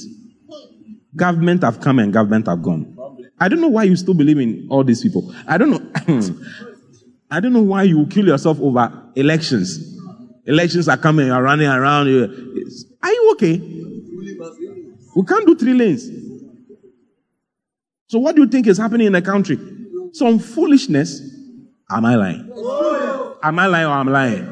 Government 1.15 1.63
have 1.63 1.81
come 1.81 1.99
and 1.99 2.13
government 2.13 2.47
have 2.47 2.61
gone. 2.61 2.95
I 3.39 3.47
don't 3.47 3.61
know 3.61 3.67
why 3.69 3.83
you 3.83 3.95
still 3.95 4.13
believe 4.13 4.37
in 4.37 4.67
all 4.69 4.83
these 4.83 5.01
people. 5.01 5.33
I 5.47 5.57
don't 5.57 5.71
know. 5.71 6.19
I 7.31 7.39
don't 7.39 7.53
know 7.53 7.61
why 7.61 7.83
you 7.83 8.05
kill 8.07 8.27
yourself 8.27 8.59
over 8.59 9.11
elections. 9.15 9.97
Elections 10.45 10.87
are 10.87 10.97
coming, 10.97 11.27
you're 11.27 11.41
running 11.41 11.67
around. 11.67 12.07
Are 12.07 13.11
you 13.11 13.31
okay? 13.33 13.57
We 15.15 15.25
can't 15.25 15.45
do 15.45 15.55
three 15.55 15.73
lanes. 15.73 16.09
So 18.07 18.19
what 18.19 18.35
do 18.35 18.41
you 18.41 18.47
think 18.47 18.65
is 18.67 18.77
happening 18.77 19.07
in 19.07 19.13
the 19.13 19.21
country? 19.21 19.59
Some 20.13 20.39
foolishness. 20.39 21.21
Am 21.91 22.05
I 22.05 22.15
lying? 22.15 22.51
Am 23.41 23.59
I 23.59 23.65
lying 23.67 23.85
or 23.85 23.91
I'm 23.91 24.07
lying? 24.07 24.47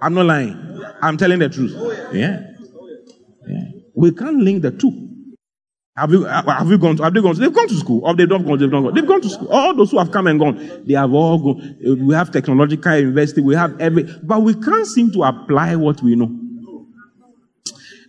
I'm 0.00 0.14
not 0.14 0.26
lying. 0.26 0.82
I'm 1.02 1.16
telling 1.16 1.38
the 1.38 1.48
truth. 1.48 1.72
Yeah. 2.12 2.42
yeah. 3.48 3.64
We 3.94 4.12
can't 4.12 4.40
link 4.40 4.62
the 4.62 4.70
two. 4.70 5.06
Have 5.96 6.12
you, 6.12 6.26
uh, 6.26 6.42
have 6.58 6.68
you 6.68 6.76
gone 6.76 6.96
to, 6.98 7.04
have 7.04 7.14
they 7.14 7.22
gone 7.22 7.34
to, 7.34 7.40
they've 7.40 7.52
gone 7.52 7.68
to 7.68 7.74
school, 7.74 8.04
or 8.04 8.14
they've 8.14 8.28
not 8.28 8.44
gone, 8.44 8.58
they've 8.58 8.70
not 8.70 8.82
gone. 8.82 8.94
They've 8.94 9.06
gone 9.06 9.22
to 9.22 9.28
school. 9.30 9.48
All 9.48 9.74
those 9.74 9.90
who 9.90 9.98
have 9.98 10.10
come 10.10 10.26
and 10.26 10.38
gone, 10.38 10.84
they 10.86 10.92
have 10.92 11.12
all 11.14 11.38
gone. 11.38 11.78
Uh, 11.86 11.94
we 11.94 12.14
have 12.14 12.30
technological 12.30 12.94
university, 12.96 13.40
we 13.40 13.54
have 13.54 13.80
every, 13.80 14.02
but 14.22 14.42
we 14.42 14.54
can't 14.54 14.86
seem 14.86 15.10
to 15.12 15.22
apply 15.22 15.74
what 15.76 16.02
we 16.02 16.14
know. 16.14 16.30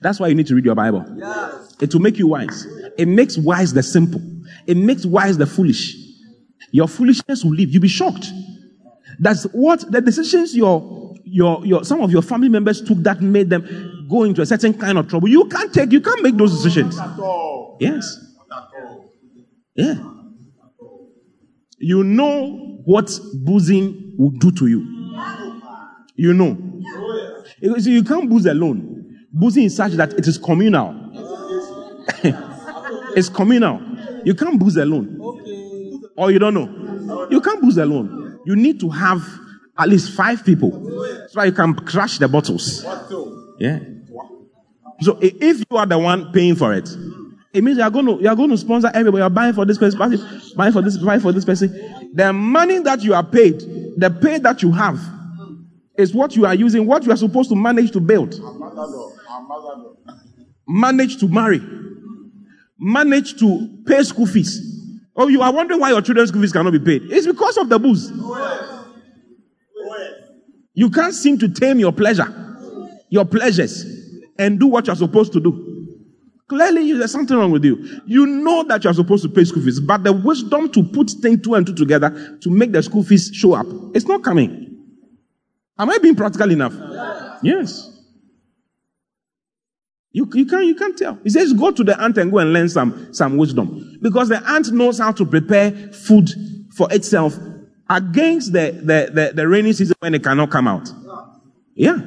That's 0.01 0.19
why 0.19 0.27
you 0.27 0.35
need 0.35 0.47
to 0.47 0.55
read 0.55 0.65
your 0.65 0.75
Bible. 0.75 1.05
It 1.79 1.93
will 1.93 2.01
make 2.01 2.17
you 2.17 2.27
wise. 2.27 2.67
It 2.97 3.07
makes 3.07 3.37
wise 3.37 3.73
the 3.73 3.83
simple. 3.83 4.21
It 4.65 4.75
makes 4.75 5.05
wise 5.05 5.37
the 5.37 5.45
foolish. 5.45 5.95
Your 6.71 6.87
foolishness 6.87 7.43
will 7.43 7.51
leave. 7.51 7.69
You'll 7.69 7.81
be 7.81 7.87
shocked. 7.87 8.27
That's 9.19 9.43
what 9.45 9.91
the 9.91 10.01
decisions 10.01 10.55
your, 10.55 11.15
your, 11.23 11.65
your, 11.65 11.83
some 11.83 12.01
of 12.01 12.11
your 12.11 12.21
family 12.21 12.49
members 12.49 12.81
took 12.81 12.99
that 12.99 13.21
made 13.21 13.49
them 13.49 14.07
go 14.09 14.23
into 14.23 14.41
a 14.41 14.45
certain 14.45 14.73
kind 14.73 14.97
of 14.97 15.07
trouble. 15.07 15.27
You 15.27 15.45
can't 15.45 15.73
take, 15.73 15.91
you 15.91 16.01
can't 16.01 16.21
make 16.21 16.37
those 16.37 16.55
decisions. 16.55 16.97
Yes. 17.79 18.19
Yeah. 19.75 19.95
You 21.79 22.03
know 22.03 22.81
what 22.85 23.11
boozing 23.33 24.15
will 24.17 24.31
do 24.31 24.51
to 24.51 24.67
you. 24.67 24.85
You 26.15 26.33
know. 26.33 26.57
You 27.59 28.03
can't 28.03 28.29
booze 28.29 28.45
alone. 28.45 29.27
Boozing 29.31 29.65
is 29.65 29.75
such 29.75 29.93
that 29.93 30.13
it 30.13 30.27
is 30.27 30.37
communal. 30.37 30.95
it's 33.15 33.29
communal. 33.29 33.81
You 34.23 34.33
can't 34.33 34.59
booze 34.59 34.77
alone. 34.77 35.19
Or 36.17 36.31
you 36.31 36.39
don't 36.39 36.53
know. 36.53 37.27
You 37.29 37.39
can't 37.39 37.61
booze 37.61 37.77
alone. 37.77 38.39
You 38.45 38.55
need 38.55 38.79
to 38.79 38.89
have 38.89 39.21
at 39.77 39.87
least 39.87 40.11
five 40.13 40.43
people. 40.43 40.71
So 41.29 41.43
you 41.43 41.51
can 41.51 41.75
crash 41.75 42.17
the 42.17 42.27
bottles. 42.27 42.83
Yeah. 43.59 43.79
So 45.01 45.19
if 45.21 45.63
you 45.69 45.77
are 45.77 45.85
the 45.85 45.99
one 45.99 46.31
paying 46.31 46.55
for 46.55 46.73
it, 46.73 46.89
it 47.53 47.63
means 47.63 47.77
you 47.77 47.83
are 47.83 47.89
going 47.89 48.05
to 48.05 48.21
you 48.21 48.27
are 48.27 48.35
going 48.35 48.49
to 48.49 48.57
sponsor 48.57 48.89
everybody. 48.93 49.19
You 49.19 49.25
are 49.25 49.29
buying 49.29 49.53
for 49.53 49.65
this 49.65 49.77
person, 49.77 49.99
buying 49.99 50.73
for 50.73 50.81
this, 50.81 50.97
buying 50.97 51.21
for 51.21 51.31
this 51.31 51.45
person. 51.45 52.11
The 52.13 52.33
money 52.33 52.79
that 52.79 53.03
you 53.03 53.13
are 53.13 53.23
paid, 53.23 53.59
the 53.97 54.09
pay 54.09 54.39
that 54.39 54.63
you 54.63 54.71
have, 54.71 54.99
is 55.97 56.13
what 56.13 56.35
you 56.35 56.45
are 56.45 56.55
using, 56.55 56.87
what 56.87 57.03
you 57.03 57.11
are 57.11 57.17
supposed 57.17 57.49
to 57.49 57.55
manage 57.55 57.91
to 57.91 57.99
build, 57.99 58.39
manage 60.67 61.17
to 61.17 61.27
marry, 61.27 61.61
manage 62.79 63.39
to 63.39 63.83
pay 63.85 64.01
school 64.03 64.25
fees. 64.25 64.76
Oh, 65.17 65.27
you 65.27 65.41
are 65.41 65.51
wondering 65.51 65.79
why 65.79 65.89
your 65.89 66.01
children's 66.01 66.29
school 66.29 66.41
fees 66.41 66.53
cannot 66.53 66.71
be 66.71 66.79
paid? 66.79 67.11
It's 67.11 67.25
because 67.25 67.57
of 67.57 67.69
the 67.69 67.79
booze. 67.79 68.11
You 70.75 70.91
can't 70.91 71.13
seem 71.13 71.39
to 71.39 71.49
tame 71.49 71.79
your 71.79 71.91
pleasure, 71.91 72.27
your 73.09 73.25
pleasures, 73.25 73.83
and 74.37 74.59
do 74.59 74.67
what 74.67 74.85
you're 74.85 74.95
supposed 74.95 75.33
to 75.33 75.39
do. 75.39 75.95
Clearly, 76.47 76.93
there's 76.93 77.11
something 77.11 77.35
wrong 77.35 77.51
with 77.51 77.65
you. 77.65 78.01
You 78.05 78.27
know 78.27 78.63
that 78.63 78.83
you're 78.83 78.93
supposed 78.93 79.23
to 79.23 79.29
pay 79.29 79.43
school 79.43 79.63
fees, 79.63 79.79
but 79.79 80.03
the 80.03 80.13
wisdom 80.13 80.69
to 80.69 80.83
put 80.83 81.09
things 81.09 81.41
two 81.41 81.55
and 81.55 81.65
two 81.65 81.73
together 81.73 82.37
to 82.41 82.49
make 82.51 82.71
the 82.71 82.83
school 82.83 83.03
fees 83.03 83.31
show 83.33 83.53
up, 83.53 83.65
it's 83.95 84.05
not 84.05 84.23
coming. 84.23 84.65
Am 85.79 85.89
I 85.89 85.97
being 85.97 86.15
practical 86.15 86.51
enough? 86.51 86.73
Yes. 87.41 87.96
You, 90.11 90.27
you, 90.33 90.45
can't, 90.45 90.65
you 90.65 90.75
can't 90.75 90.97
tell. 90.97 91.19
He 91.23 91.29
says, 91.29 91.53
go 91.53 91.71
to 91.71 91.83
the 91.83 92.01
ant 92.01 92.17
and 92.17 92.31
go 92.31 92.39
and 92.39 92.53
learn 92.53 92.69
some, 92.69 93.13
some 93.13 93.37
wisdom. 93.37 93.99
Because 94.01 94.29
the 94.29 94.41
ant 94.49 94.71
knows 94.71 94.99
how 94.99 95.11
to 95.11 95.25
prepare 95.25 95.71
food 95.91 96.29
for 96.75 96.91
itself 96.91 97.37
against 97.89 98.53
the, 98.53 98.71
the, 98.71 99.11
the, 99.13 99.31
the 99.33 99.47
rainy 99.47 99.73
season 99.73 99.95
when 99.99 100.15
it 100.15 100.23
cannot 100.23 100.49
come 100.49 100.67
out. 100.67 100.89
Yeah. 101.75 101.99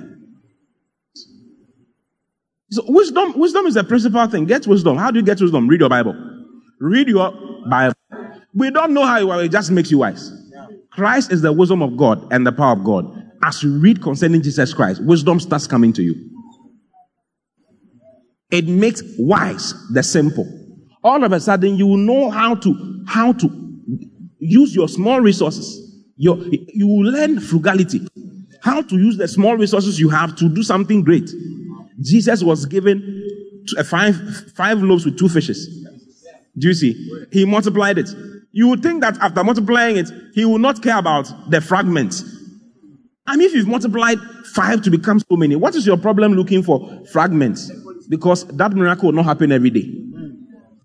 So 2.70 2.82
wisdom, 2.86 3.38
wisdom 3.38 3.66
is 3.66 3.74
the 3.74 3.84
principal 3.84 4.26
thing. 4.26 4.44
Get 4.44 4.66
wisdom. 4.66 4.96
How 4.96 5.11
do 5.11 5.18
you 5.18 5.24
get 5.24 5.40
wisdom? 5.40 5.68
Read 5.68 5.80
your 5.80 5.88
Bible. 5.88 6.14
Read 6.78 7.09
your 7.09 7.32
Bible. 7.68 7.94
We 8.55 8.70
don't 8.70 8.94
know 8.94 9.05
how 9.05 9.18
you 9.18 9.30
are, 9.30 9.42
it 9.44 9.53
just 9.53 9.70
makes 9.70 9.90
you 9.90 9.98
wise. 9.98 10.32
Christ 10.90 11.30
is 11.30 11.42
the 11.42 11.53
wisdom 11.53 11.82
of 11.82 11.96
God 11.96 12.32
and 12.32 12.46
the 12.46 12.53
power 12.53 12.72
of 12.72 12.82
God. 12.82 13.30
As 13.42 13.62
you 13.62 13.78
read 13.78 14.03
concerning 14.03 14.42
Jesus 14.42 14.74
Christ, 14.74 15.03
wisdom 15.05 15.38
starts 15.40 15.66
coming 15.66 15.92
to 15.94 16.03
you. 16.03 16.39
It 18.51 18.66
makes 18.66 19.03
wise 19.18 19.74
the 19.92 20.03
simple. 20.03 20.46
All 21.03 21.24
of 21.24 21.32
a 21.32 21.40
sudden, 21.40 21.76
you 21.76 21.86
will 21.86 21.96
know 21.96 22.30
how 22.30 22.55
to, 22.57 23.05
how 23.07 23.32
to 23.32 23.70
use 24.38 24.74
your 24.74 24.88
small 24.88 25.20
resources. 25.20 25.86
Your, 26.16 26.38
you 26.38 26.86
will 26.86 27.12
learn 27.12 27.40
frugality. 27.40 28.07
How 28.62 28.82
to 28.82 28.96
use 28.96 29.16
the 29.16 29.28
small 29.28 29.57
resources 29.57 29.98
you 29.98 30.11
have 30.11 30.36
to 30.36 30.48
do 30.48 30.62
something 30.62 31.03
great. 31.03 31.30
Jesus 32.03 32.42
was 32.42 32.66
given 32.66 33.26
uh, 33.78 33.84
five, 33.84 34.16
five 34.55 34.82
loaves 34.82 35.05
with 35.05 35.18
two 35.18 35.28
fishes. 35.28 35.66
Do 36.59 36.68
you 36.68 36.74
see? 36.74 37.26
He 37.32 37.44
multiplied 37.44 37.98
it. 37.98 38.11
You 38.53 38.68
would 38.68 38.82
think 38.82 39.01
that 39.03 39.16
after 39.18 39.44
multiplying 39.44 39.96
it, 39.96 40.11
he 40.34 40.44
will 40.44 40.59
not 40.59 40.82
care 40.82 40.98
about 40.98 41.51
the 41.51 41.61
fragments. 41.61 42.24
I 43.26 43.36
mean, 43.36 43.46
if 43.46 43.55
you've 43.55 43.68
multiplied 43.68 44.18
five 44.55 44.82
to 44.82 44.90
become 44.90 45.20
so 45.20 45.36
many, 45.36 45.55
what 45.55 45.76
is 45.76 45.86
your 45.86 45.96
problem 45.96 46.34
looking 46.34 46.62
for 46.62 47.05
fragments? 47.12 47.70
Because 48.11 48.44
that 48.48 48.72
miracle 48.72 49.06
will 49.06 49.14
not 49.14 49.24
happen 49.24 49.52
every 49.52 49.70
day. 49.70 49.88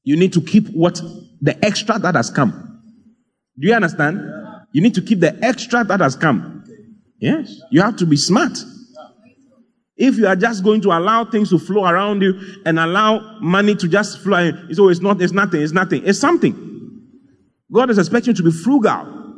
You 0.04 0.16
need 0.16 0.32
to 0.34 0.42
keep 0.42 0.68
what 0.70 1.02
the 1.42 1.58
extra 1.66 1.98
that 1.98 2.14
has 2.14 2.30
come. 2.30 2.52
Do 3.60 3.68
you 3.68 3.74
understand? 3.74 4.22
You 4.72 4.82
need 4.82 4.94
to 4.94 5.02
keep 5.02 5.20
the 5.20 5.44
extra 5.44 5.84
that 5.84 6.00
has 6.02 6.16
come. 6.16 6.64
Yes. 7.20 7.60
You 7.72 7.82
have 7.82 7.96
to 7.98 8.06
be 8.06 8.16
smart. 8.16 8.58
If 9.98 10.18
you 10.18 10.28
are 10.28 10.36
just 10.36 10.64
going 10.64 10.82
to 10.82 10.90
allow 10.90 11.26
things 11.26 11.50
to 11.50 11.58
flow 11.58 11.86
around 11.86 12.22
you 12.22 12.40
and 12.66 12.78
allow 12.78 13.40
money 13.40 13.76
to 13.76 13.88
just 13.88 14.20
flow, 14.20 14.52
it's 14.70 15.02
not, 15.02 15.20
it's 15.22 15.34
nothing, 15.34 15.62
it's 15.62 15.72
nothing, 15.72 16.04
it's 16.06 16.20
something. 16.20 16.54
God 17.72 17.90
is 17.90 17.98
expecting 17.98 18.32
you 18.32 18.36
to 18.36 18.44
be 18.44 18.52
frugal, 18.52 19.34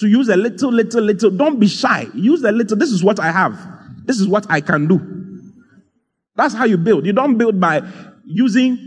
to 0.00 0.06
use 0.06 0.28
a 0.28 0.36
little, 0.36 0.70
little, 0.70 1.02
little. 1.02 1.30
Don't 1.30 1.58
be 1.58 1.68
shy. 1.68 2.08
Use 2.14 2.42
a 2.42 2.52
little. 2.52 2.76
This 2.76 2.90
is 2.90 3.02
what 3.02 3.20
I 3.20 3.30
have. 3.32 3.56
This 4.04 4.20
is 4.20 4.28
what 4.28 4.44
I 4.50 4.60
can 4.60 4.88
do. 4.88 5.21
That's 6.34 6.54
how 6.54 6.64
you 6.64 6.78
build. 6.78 7.06
You 7.06 7.12
don't 7.12 7.36
build 7.36 7.60
by 7.60 7.82
using 8.24 8.78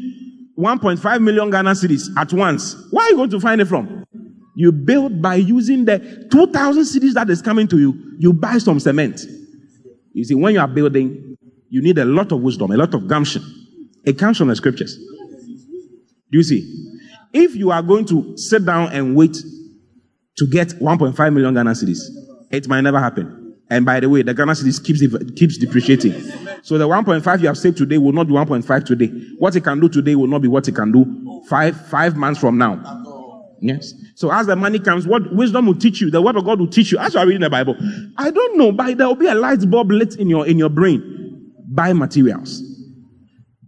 1.5 0.57 1.21
million 1.21 1.49
Ghana 1.49 1.71
cedis 1.71 2.07
at 2.17 2.31
once. 2.33 2.75
Where 2.91 3.05
are 3.05 3.09
you 3.09 3.15
going 3.17 3.29
to 3.31 3.39
find 3.39 3.61
it 3.61 3.65
from? 3.65 4.05
You 4.55 4.71
build 4.71 5.21
by 5.21 5.35
using 5.35 5.85
the 5.85 6.27
2,000 6.31 6.83
cedis 6.83 7.13
that 7.13 7.29
is 7.29 7.41
coming 7.41 7.67
to 7.67 7.77
you. 7.77 8.15
You 8.19 8.33
buy 8.33 8.57
some 8.57 8.79
cement. 8.79 9.21
You 10.13 10.23
see, 10.23 10.33
when 10.33 10.53
you 10.53 10.61
are 10.61 10.67
building, 10.67 11.37
you 11.69 11.81
need 11.81 11.97
a 11.97 12.05
lot 12.05 12.31
of 12.31 12.41
wisdom, 12.41 12.71
a 12.71 12.77
lot 12.77 12.93
of 12.93 13.07
gumption. 13.07 13.43
It 14.05 14.17
comes 14.17 14.37
from 14.37 14.47
the 14.47 14.55
scriptures. 14.55 14.95
Do 16.31 16.37
you 16.37 16.43
see? 16.43 16.91
If 17.33 17.55
you 17.55 17.71
are 17.71 17.81
going 17.81 18.05
to 18.05 18.37
sit 18.37 18.65
down 18.65 18.93
and 18.93 19.15
wait 19.15 19.37
to 20.37 20.47
get 20.47 20.69
1.5 20.69 21.33
million 21.33 21.53
Ghana 21.53 21.71
cedis, 21.71 21.99
it 22.49 22.69
might 22.69 22.81
never 22.81 22.99
happen. 22.99 23.55
And 23.69 23.85
by 23.85 23.99
the 23.99 24.07
way, 24.07 24.21
the 24.21 24.33
Ghana 24.33 24.53
cedis 24.53 24.81
keeps, 24.81 25.01
keeps 25.33 25.57
depreciating. 25.57 26.13
So 26.65 26.79
the 26.79 26.87
1.5 26.87 27.41
you 27.41 27.47
have 27.47 27.59
saved 27.59 27.77
today 27.77 27.99
will 27.99 28.11
not 28.11 28.25
be 28.25 28.33
1.5 28.33 28.85
today. 28.85 29.05
What 29.37 29.55
it 29.55 29.63
can 29.63 29.79
do 29.79 29.87
today 29.87 30.15
will 30.15 30.25
not 30.25 30.41
be 30.41 30.47
what 30.47 30.67
it 30.67 30.73
can 30.73 30.91
do 30.91 31.43
five, 31.47 31.79
five 31.89 32.15
months 32.15 32.39
from 32.39 32.57
now. 32.57 32.81
Yes. 33.61 33.93
So 34.15 34.31
as 34.31 34.47
the 34.47 34.55
money 34.55 34.79
comes, 34.79 35.05
what 35.05 35.31
wisdom 35.31 35.67
will 35.67 35.75
teach 35.75 36.01
you, 36.01 36.09
the 36.09 36.23
word 36.23 36.35
of 36.35 36.43
God 36.43 36.59
will 36.59 36.67
teach 36.67 36.91
you. 36.91 36.97
As 36.97 37.13
you 37.13 37.19
are 37.19 37.25
reading 37.27 37.43
the 37.43 37.51
Bible, 37.51 37.75
I 38.17 38.31
don't 38.31 38.57
know, 38.57 38.71
but 38.71 38.97
there 38.97 39.05
will 39.05 39.13
be 39.13 39.27
a 39.27 39.35
light 39.35 39.69
bulb 39.69 39.91
lit 39.91 40.15
in 40.15 40.27
your 40.27 40.47
in 40.47 40.57
your 40.57 40.69
brain. 40.69 41.53
Buy 41.67 41.93
materials. 41.93 42.63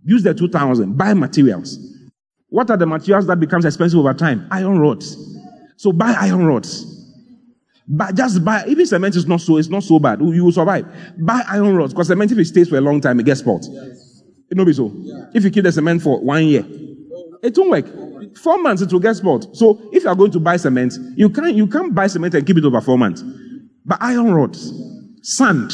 Use 0.03 0.23
the 0.23 0.33
two 0.33 0.49
thousand. 0.49 0.97
Buy 0.97 1.13
materials. 1.13 1.77
What 2.49 2.71
are 2.71 2.77
the 2.77 2.87
materials 2.87 3.27
that 3.27 3.39
becomes 3.39 3.65
expensive 3.65 3.99
over 3.99 4.15
time? 4.15 4.47
Iron 4.49 4.79
rods. 4.79 5.15
So 5.75 5.91
buy 5.91 6.15
iron 6.19 6.47
rods. 6.47 6.96
But 7.87 8.15
just 8.15 8.43
buy, 8.43 8.65
even 8.67 8.85
cement 8.85 9.15
is 9.15 9.27
not 9.27 9.39
so, 9.39 9.57
it's 9.57 9.69
not 9.69 9.83
so 9.83 9.97
bad. 9.97 10.19
You 10.19 10.43
will 10.43 10.51
survive. 10.51 10.85
Buy 11.17 11.41
iron 11.47 11.75
rods, 11.75 11.93
because 11.93 12.07
cement, 12.07 12.31
if 12.31 12.37
it 12.37 12.45
stays 12.45 12.67
for 12.67 12.77
a 12.77 12.81
long 12.81 12.99
time, 12.99 13.19
it 13.19 13.25
gets 13.25 13.39
spoiled. 13.39 13.65
It 14.49 14.57
will 14.57 14.65
be 14.65 14.73
so. 14.73 14.91
If 15.33 15.43
you 15.43 15.51
keep 15.51 15.63
the 15.63 15.71
cement 15.71 16.01
for 16.01 16.19
one 16.21 16.45
year, 16.45 16.65
it 17.41 17.57
won't 17.57 17.69
work. 17.69 18.37
Four 18.37 18.61
months, 18.61 18.81
it 18.81 18.91
will 18.91 18.99
get 18.99 19.15
spoiled. 19.15 19.55
So 19.55 19.89
if 19.93 20.03
you 20.03 20.09
are 20.09 20.15
going 20.15 20.31
to 20.31 20.39
buy 20.39 20.57
cement, 20.57 20.93
you 21.15 21.29
can't, 21.29 21.55
you 21.55 21.67
can't 21.67 21.95
buy 21.95 22.07
cement 22.07 22.33
and 22.35 22.45
keep 22.45 22.57
it 22.57 22.65
over 22.65 22.81
four 22.81 22.97
months. 22.97 23.23
But 23.85 23.99
iron 24.01 24.33
rods, 24.33 24.73
sand, 25.21 25.71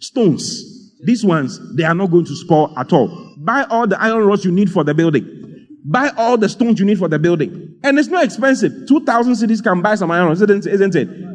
stones, 0.00 0.94
these 1.04 1.24
ones, 1.24 1.60
they 1.76 1.84
are 1.84 1.94
not 1.94 2.10
going 2.10 2.24
to 2.24 2.34
spoil 2.34 2.72
at 2.78 2.92
all. 2.92 3.34
Buy 3.38 3.64
all 3.64 3.86
the 3.86 4.00
iron 4.00 4.24
rods 4.24 4.44
you 4.44 4.50
need 4.50 4.72
for 4.72 4.84
the 4.84 4.94
building. 4.94 5.68
Buy 5.84 6.10
all 6.16 6.36
the 6.36 6.48
stones 6.48 6.80
you 6.80 6.86
need 6.86 6.98
for 6.98 7.08
the 7.08 7.18
building. 7.18 7.78
And 7.84 7.98
it's 7.98 8.08
not 8.08 8.24
expensive. 8.24 8.88
2,000 8.88 9.34
cedis 9.34 9.62
can 9.62 9.82
buy 9.82 9.94
some 9.94 10.10
iron 10.10 10.28
rods, 10.28 10.42
isn't 10.42 10.96
it? 10.96 11.25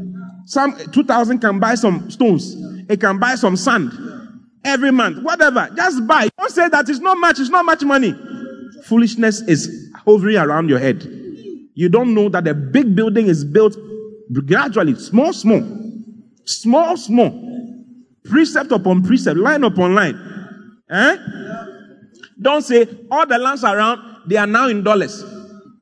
Some 0.51 0.75
2,000 0.91 1.39
can 1.39 1.59
buy 1.61 1.75
some 1.75 2.11
stones. 2.11 2.57
It 2.89 2.99
can 2.99 3.19
buy 3.19 3.35
some 3.35 3.55
sand 3.55 3.89
every 4.65 4.91
month. 4.91 5.23
Whatever. 5.23 5.69
Just 5.77 6.05
buy. 6.05 6.27
Don't 6.37 6.51
say 6.51 6.67
that 6.67 6.89
it's 6.89 6.99
not 6.99 7.17
much. 7.17 7.39
It's 7.39 7.49
not 7.49 7.63
much 7.63 7.83
money. 7.83 8.13
Foolishness 8.83 9.39
is 9.47 9.89
hovering 10.05 10.35
around 10.35 10.67
your 10.67 10.79
head. 10.79 11.03
You 11.73 11.87
don't 11.87 12.13
know 12.13 12.27
that 12.27 12.43
the 12.43 12.53
big 12.53 12.97
building 12.97 13.27
is 13.27 13.45
built 13.45 13.77
gradually, 14.45 14.95
small, 14.95 15.31
small, 15.31 15.63
small, 16.43 16.97
small, 16.97 17.31
precept 18.25 18.73
upon 18.73 19.03
precept, 19.03 19.37
line 19.37 19.63
upon 19.63 19.95
line. 19.95 20.19
Eh? 20.89 21.15
Don't 22.41 22.61
say 22.61 22.89
all 23.09 23.25
the 23.25 23.37
lands 23.37 23.63
around 23.63 24.27
they 24.27 24.35
are 24.35 24.47
now 24.47 24.67
in 24.67 24.83
dollars. 24.83 25.23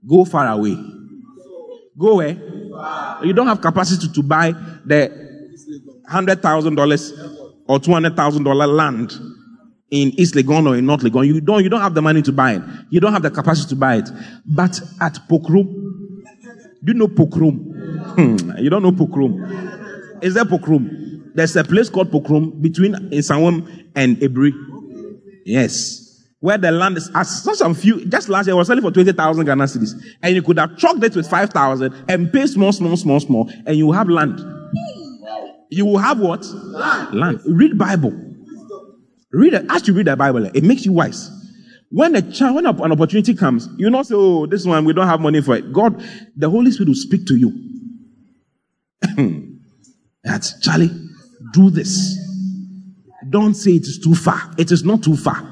Go 0.07 0.26
far 0.26 0.47
away. 0.47 0.78
Go 1.97 2.17
where? 2.17 2.59
You 3.23 3.34
don't 3.34 3.47
have 3.47 3.61
capacity 3.61 4.07
to 4.13 4.23
buy 4.23 4.53
the 4.86 5.11
hundred 6.07 6.41
thousand 6.41 6.75
dollars 6.75 7.13
or 7.67 7.80
two 7.80 7.91
hundred 7.91 8.15
thousand 8.15 8.43
dollar 8.43 8.67
land 8.67 9.13
in 9.91 10.09
East 10.19 10.36
Legon 10.36 10.67
or 10.67 10.75
in 10.77 10.86
North 10.86 11.01
Legon. 11.01 11.25
You 11.25 11.41
don't, 11.41 11.63
you 11.63 11.69
don't 11.69 11.82
have 11.82 11.93
the 11.93 12.01
money 12.01 12.21
to 12.21 12.32
buy 12.32 12.53
it. 12.53 12.61
You 12.89 12.99
don't 12.99 13.13
have 13.13 13.21
the 13.21 13.32
capacity 13.32 13.69
to 13.69 13.75
buy 13.75 13.97
it. 13.97 14.09
But 14.45 14.80
at 15.01 15.19
Pokrum, 15.30 15.65
do 16.84 16.91
you 16.91 16.93
know 16.93 17.07
Pokrum? 17.07 17.57
Hmm, 18.15 18.57
you 18.57 18.69
don't 18.69 18.84
know 18.84 18.91
Pokrum. 18.91 20.23
Is 20.23 20.34
there 20.34 20.45
Pokrum? 20.45 21.32
There's 21.34 21.55
a 21.55 21.63
place 21.63 21.89
called 21.89 22.11
Pokrum 22.11 22.61
between 22.61 22.93
Nsawam 22.93 23.88
and 23.95 24.17
Ebri. 24.17 24.51
Yes. 25.45 26.09
Where 26.42 26.58
the 26.58 26.72
land 26.72 26.98
is, 26.98 27.12
as 27.14 27.44
such 27.44 27.60
a 27.60 27.74
few, 27.74 28.06
just 28.06 28.30
last 28.30 28.48
year, 28.48 28.56
I 28.56 28.58
was 28.58 28.68
selling 28.68 28.82
for 28.82 28.92
20,000 28.92 29.46
Ghana 29.46 29.66
cedis. 29.66 29.92
And 30.24 30.36
you 30.36 30.42
could 30.42 30.58
have 30.58 30.78
chalked 30.78 31.04
it 31.04 31.16
with 31.16 31.30
5,000 31.30 32.06
and 32.08 32.32
pay 32.32 32.48
small, 32.48 32.72
small, 32.72 32.96
small, 32.96 33.20
small, 33.20 33.52
and 33.66 33.76
you 33.76 33.92
have 33.92 34.08
land. 34.08 34.40
You 35.70 35.86
will 35.86 35.98
have 35.98 36.20
what? 36.20 36.46
Land. 36.46 37.20
land. 37.20 37.42
Read 37.46 37.78
Bible. 37.78 38.14
Read 39.32 39.54
it. 39.54 39.66
As 39.70 39.88
you 39.88 39.94
read 39.94 40.08
the 40.08 40.16
Bible, 40.16 40.46
it 40.46 40.64
makes 40.64 40.86
you 40.86 40.94
wise. 40.94 41.30
When 41.92 42.16
a 42.16 42.22
child, 42.32 42.56
when 42.56 42.66
an 42.66 42.92
opportunity 42.92 43.34
comes, 43.34 43.68
you 43.78 43.90
not 43.90 44.08
say, 44.08 44.16
"Oh, 44.16 44.46
this 44.46 44.66
one 44.66 44.86
we 44.86 44.94
don't 44.94 45.08
have 45.08 45.20
money 45.20 45.42
for 45.42 45.56
it." 45.56 45.74
God, 45.74 46.04
the 46.36 46.50
Holy 46.50 46.72
Spirit 46.72 46.90
will 46.90 46.96
speak 46.96 47.26
to 47.28 47.36
you. 47.36 47.52
That's 50.24 50.60
Charlie. 50.60 50.92
Do 51.54 51.70
this. 51.72 52.18
Don't 53.28 53.56
say 53.56 53.72
it 53.72 53.84
is 53.84 54.00
too 54.04 54.14
far. 54.16 54.52
It 54.58 54.72
is 54.72 54.84
not 54.84 55.04
too 55.04 55.16
far. 55.16 55.49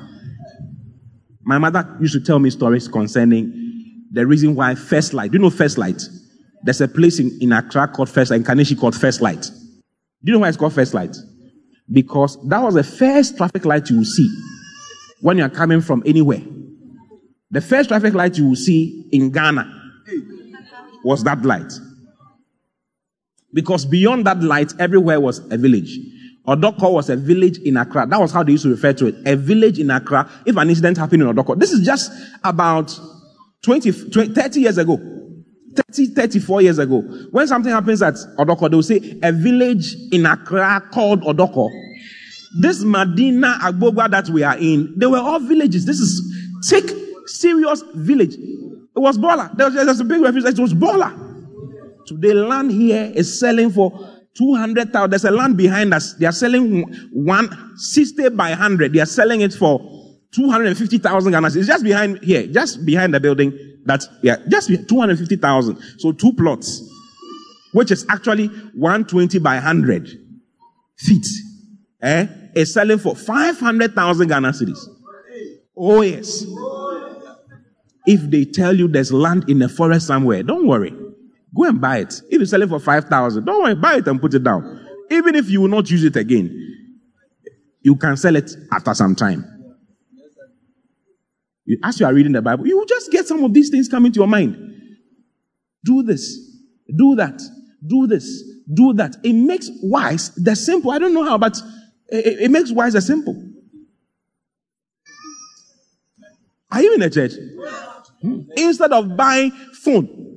My 1.48 1.58
mother 1.58 1.98
used 2.02 2.14
to 2.14 2.20
tell 2.20 2.40
me 2.40 2.50
stories 2.50 2.90
concerning 2.90 4.04
the 4.12 4.28
reason 4.28 4.54
why 4.54 4.76
First 4.76 5.14
Light. 5.14 5.32
Do 5.32 5.38
you 5.38 5.42
know 5.42 5.50
First 5.50 5.78
Light? 5.78 6.02
There's 6.64 6.82
a 6.82 6.90
place 6.90 7.20
in, 7.20 7.38
in 7.40 7.54
Accra 7.54 7.88
called 7.88 8.10
First 8.10 8.32
Light, 8.32 8.42
in 8.42 8.44
Kaneshie 8.44 8.78
called 8.78 8.96
First 9.00 9.22
Light. 9.22 9.44
Do 9.44 9.50
you 10.24 10.34
know 10.34 10.40
why 10.40 10.50
it's 10.50 10.58
called 10.58 10.74
First 10.74 10.94
Light? 10.94 11.16
Because 11.90 12.38
that 12.50 12.62
was 12.62 12.74
the 12.74 12.84
first 12.84 13.38
traffic 13.38 13.64
light 13.64 13.90
you 13.90 14.00
will 14.00 14.04
see 14.04 14.30
when 15.22 15.38
you 15.38 15.46
are 15.46 15.50
coming 15.50 15.80
from 15.80 16.04
anywhere. 16.06 16.42
The 17.50 17.62
first 17.62 17.88
traffic 17.88 18.14
light 18.14 18.38
you 18.38 18.50
will 18.50 18.58
see 18.58 19.08
in 19.14 19.32
Ghana 19.32 19.74
was 21.06 21.24
that 21.24 21.44
light. 21.44 21.72
Because 23.54 23.86
beyond 23.86 24.26
that 24.26 24.44
light, 24.44 24.74
everywhere 24.80 25.22
was 25.22 25.40
a 25.50 25.58
village. 25.58 25.98
Odorkor 26.48 26.94
was 26.94 27.10
a 27.10 27.18
village 27.18 27.58
in 27.60 27.76
Accra. 27.76 28.08
That 28.08 28.20
was 28.20 28.32
how 28.32 28.42
they 28.42 28.54
used 28.54 28.64
to 28.64 28.70
refer 28.70 28.94
to 28.94 29.08
it. 29.08 29.16
A 29.26 29.36
village 29.36 29.80
in 29.80 29.92
Accra. 29.92 30.30
If 30.46 30.56
an 30.56 30.70
incident 30.70 30.98
happened 30.98 31.24
in 31.24 31.28
Odorkor. 31.28 31.60
this 31.60 31.72
is 31.72 31.86
just 31.86 32.12
about 32.44 32.98
20, 33.64 33.92
20 34.10 34.34
30 34.34 34.62
years 34.62 34.78
ago. 34.78 34.98
30, 35.76 36.08
34 36.16 36.62
years 36.62 36.80
ago. 36.80 37.02
When 37.32 37.48
something 37.48 37.72
happens 37.72 38.02
at 38.02 38.16
Odorkor, 38.40 38.72
they'll 38.72 38.82
say 38.82 39.20
a 39.22 39.32
village 39.34 39.96
in 40.12 40.26
Accra 40.26 40.84
called 40.92 41.22
Odorkor. 41.24 41.70
This 42.62 42.82
Medina 42.82 43.58
Agbogba 43.62 44.10
that 44.10 44.30
we 44.30 44.44
are 44.44 44.58
in, 44.58 44.94
they 44.98 45.06
were 45.06 45.20
all 45.20 45.40
villages. 45.40 45.86
This 45.86 46.00
is 46.00 46.22
thick, 46.66 46.90
serious 47.26 47.84
village. 47.94 48.36
It 48.36 49.00
was 49.00 49.18
Bola. 49.18 49.52
There 49.54 49.68
was, 49.68 49.76
there 49.76 49.86
was 49.86 50.00
a 50.00 50.06
big 50.06 50.22
refuge. 50.22 50.46
It 50.46 50.60
was 50.60 50.74
Bola. 50.74 51.26
Today, 52.08 52.34
land 52.34 52.72
here 52.72 53.12
is 53.14 53.38
selling 53.38 53.70
for 53.70 54.17
200,000. 54.38 55.10
There's 55.10 55.26
a 55.26 55.32
land 55.32 55.58
behind 55.58 55.94
us. 55.94 56.14
They 56.14 56.26
are 56.26 56.32
selling 56.32 56.84
one 57.12 57.50
60 57.78 58.30
by 58.30 58.50
100. 58.50 58.94
They 58.94 59.00
are 59.00 59.06
selling 59.06 59.42
it 59.42 59.54
for 59.54 59.80
250,000 60.32 61.32
Ghana. 61.32 61.48
It's 61.48 61.68
just 61.68 61.84
behind 61.84 62.20
here, 62.24 62.46
just 62.48 62.86
behind 62.86 63.14
the 63.14 63.20
building. 63.20 63.58
That's, 63.86 64.08
yeah, 64.22 64.38
just 64.50 64.70
250,000. 64.88 65.78
So 65.98 66.12
two 66.12 66.34
plots, 66.34 66.82
which 67.74 67.92
is 67.92 68.06
actually 68.10 68.48
120 68.48 69.40
by 69.40 69.56
100 69.56 70.10
feet, 70.98 71.26
eh, 72.02 72.28
is 72.54 72.74
selling 72.74 73.00
for 73.00 73.16
500,000 73.16 74.28
Ghana 74.28 74.50
cedis. 74.50 74.80
Oh, 75.76 76.02
yes. 76.02 76.46
If 78.06 78.30
they 78.30 78.46
tell 78.46 78.76
you 78.76 78.88
there's 78.88 79.12
land 79.12 79.50
in 79.50 79.62
a 79.62 79.70
forest 79.70 80.08
somewhere, 80.08 80.44
don't 80.44 80.68
worry. 80.68 80.94
Go 81.56 81.64
and 81.64 81.80
buy 81.80 82.00
it. 82.00 82.22
If 82.30 82.40
you 82.40 82.46
sell 82.46 82.62
it 82.62 82.70
for 82.70 82.80
5,000, 82.80 83.46
don't 83.46 83.64
worry, 83.64 83.76
buy 83.76 83.96
it 83.96 84.08
and 84.08 84.20
put 84.20 84.34
it 84.34 84.44
down. 84.44 84.86
Even 85.10 85.36
if 85.36 85.50
you 85.50 85.62
will 85.62 85.70
not 85.70 85.90
use 85.90 86.04
it 86.04 86.16
again, 86.16 86.68
you 87.82 87.96
can 87.96 88.18
sell 88.18 88.36
it 88.36 88.52
after 88.72 88.94
some 88.94 89.16
time. 89.16 89.46
As 91.84 92.00
you 92.00 92.06
are 92.06 92.14
reading 92.14 92.32
the 92.32 92.42
Bible, 92.42 92.68
you 92.68 92.78
will 92.78 92.86
just 92.86 93.12
get 93.12 93.28
some 93.28 93.44
of 93.44 93.54
these 93.54 93.70
things 93.70 93.88
coming 93.88 94.12
to 94.12 94.20
your 94.20 94.28
mind. 94.28 94.56
Do 95.84 96.04
this, 96.04 96.38
do 96.96 97.16
that, 97.16 97.42
do 97.86 98.08
this, 98.08 98.44
do 98.74 98.94
that. 98.94 99.16
It 99.24 99.34
makes 99.34 99.70
wise 99.82 100.34
the 100.36 100.56
simple. 100.56 100.92
I 100.92 101.00
don't 101.00 101.14
know 101.14 101.24
how, 101.24 101.38
but 101.38 101.58
it, 102.10 102.42
it 102.42 102.52
makes 102.52 102.72
wise 102.72 102.94
the 102.94 103.02
simple. 103.02 103.42
Are 106.72 106.82
you 106.82 106.94
in 106.94 107.02
a 107.02 107.10
church? 107.10 107.34
Hmm. 108.22 108.42
Instead 108.56 108.92
of 108.92 109.16
buying 109.16 109.52
phone, 109.52 110.37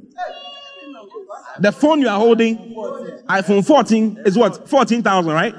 the 1.60 1.72
phone 1.72 2.00
you 2.00 2.08
are 2.08 2.18
holding, 2.18 2.56
iPhone 3.28 3.64
14, 3.66 4.22
is 4.24 4.36
what? 4.36 4.68
14,000, 4.68 5.32
right? 5.32 5.54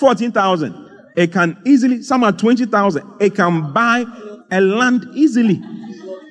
14,000. 0.00 0.88
It 1.16 1.32
can 1.32 1.60
easily, 1.64 2.02
some 2.02 2.24
are 2.24 2.32
20,000. 2.32 3.14
It 3.20 3.34
can 3.34 3.72
buy 3.72 4.04
a 4.50 4.60
land 4.60 5.06
easily. 5.14 5.60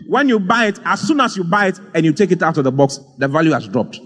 When 0.08 0.30
you 0.30 0.40
buy 0.40 0.68
it, 0.68 0.80
as 0.86 1.02
soon 1.02 1.20
as 1.20 1.36
you 1.36 1.44
buy 1.44 1.68
it 1.68 1.80
and 1.94 2.06
you 2.06 2.14
take 2.14 2.32
it 2.32 2.42
out 2.42 2.58
of 2.58 2.64
the 2.64 2.72
box, 2.72 3.00
the 3.18 3.28
value 3.28 3.52
has 3.52 3.68
dropped. 3.68 4.00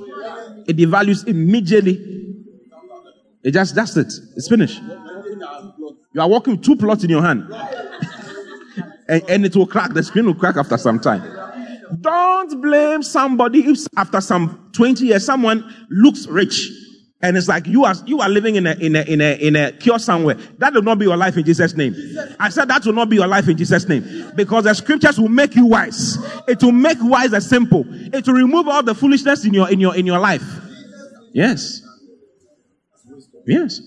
It 0.68 0.78
devalues 0.78 1.28
immediately. 1.28 2.08
It 3.44 3.52
just, 3.52 3.76
that's 3.76 3.98
it. 3.98 4.12
It's 4.36 4.48
finished. 4.48 4.82
You 6.14 6.22
are 6.22 6.30
walking 6.30 6.56
with 6.56 6.64
two 6.64 6.76
plots 6.76 7.04
in 7.04 7.10
your 7.10 7.22
hand. 7.22 7.44
and, 9.08 9.24
and 9.30 9.46
it 9.46 9.56
will 9.56 9.68
crack. 9.68 9.94
The 9.94 10.04
screen 10.04 10.26
will 10.26 10.36
crack 10.36 10.58
after 10.58 10.78
some 10.78 11.00
time. 11.00 11.41
Don't 12.00 12.62
blame 12.62 13.04
somebody 13.04 13.60
if 13.60 13.80
after 13.98 14.22
some 14.22 14.70
20 14.74 15.06
years 15.06 15.26
someone 15.26 15.64
looks 15.90 16.28
rich 16.28 16.70
and 17.24 17.38
it's 17.38 17.48
like 17.48 17.68
you 17.68 17.86
are 17.86 17.94
you 18.06 18.20
are 18.20 18.30
living 18.30 18.56
in 18.56 18.66
a 18.66 18.74
in 18.74 18.96
a 18.96 19.02
in 19.02 19.22
a 19.22 19.34
in 19.36 19.56
a 19.56 19.72
cure 19.74 20.00
somewhere. 20.00 20.36
That 20.58 20.74
will 20.74 20.82
not 20.82 20.98
be 20.98 21.06
your 21.06 21.18
life 21.18 21.38
in 21.38 21.46
Jesus' 21.46 21.76
name. 21.76 21.96
I 22.40 22.50
said 22.50 22.68
that 22.70 22.86
will 22.86 22.94
not 22.94 23.10
be 23.10 23.18
your 23.18 23.28
life 23.28 23.48
in 23.48 23.58
Jesus' 23.58 23.88
name. 23.88 24.32
Because 24.36 24.64
the 24.64 24.74
scriptures 24.74 25.20
will 25.20 25.30
make 25.30 25.56
you 25.56 25.68
wise. 25.68 26.18
It 26.48 26.64
will 26.64 26.72
make 26.72 26.98
wise 27.02 27.34
as 27.34 27.48
simple. 27.48 27.86
It 27.88 28.26
will 28.26 28.34
remove 28.34 28.68
all 28.68 28.82
the 28.82 28.96
foolishness 28.96 29.46
in 29.46 29.54
your 29.54 29.70
in 29.70 29.80
your 29.80 29.96
in 29.96 30.06
your 30.06 30.20
life. 30.20 30.44
Yes. 31.34 31.82
Yes. 33.46 33.82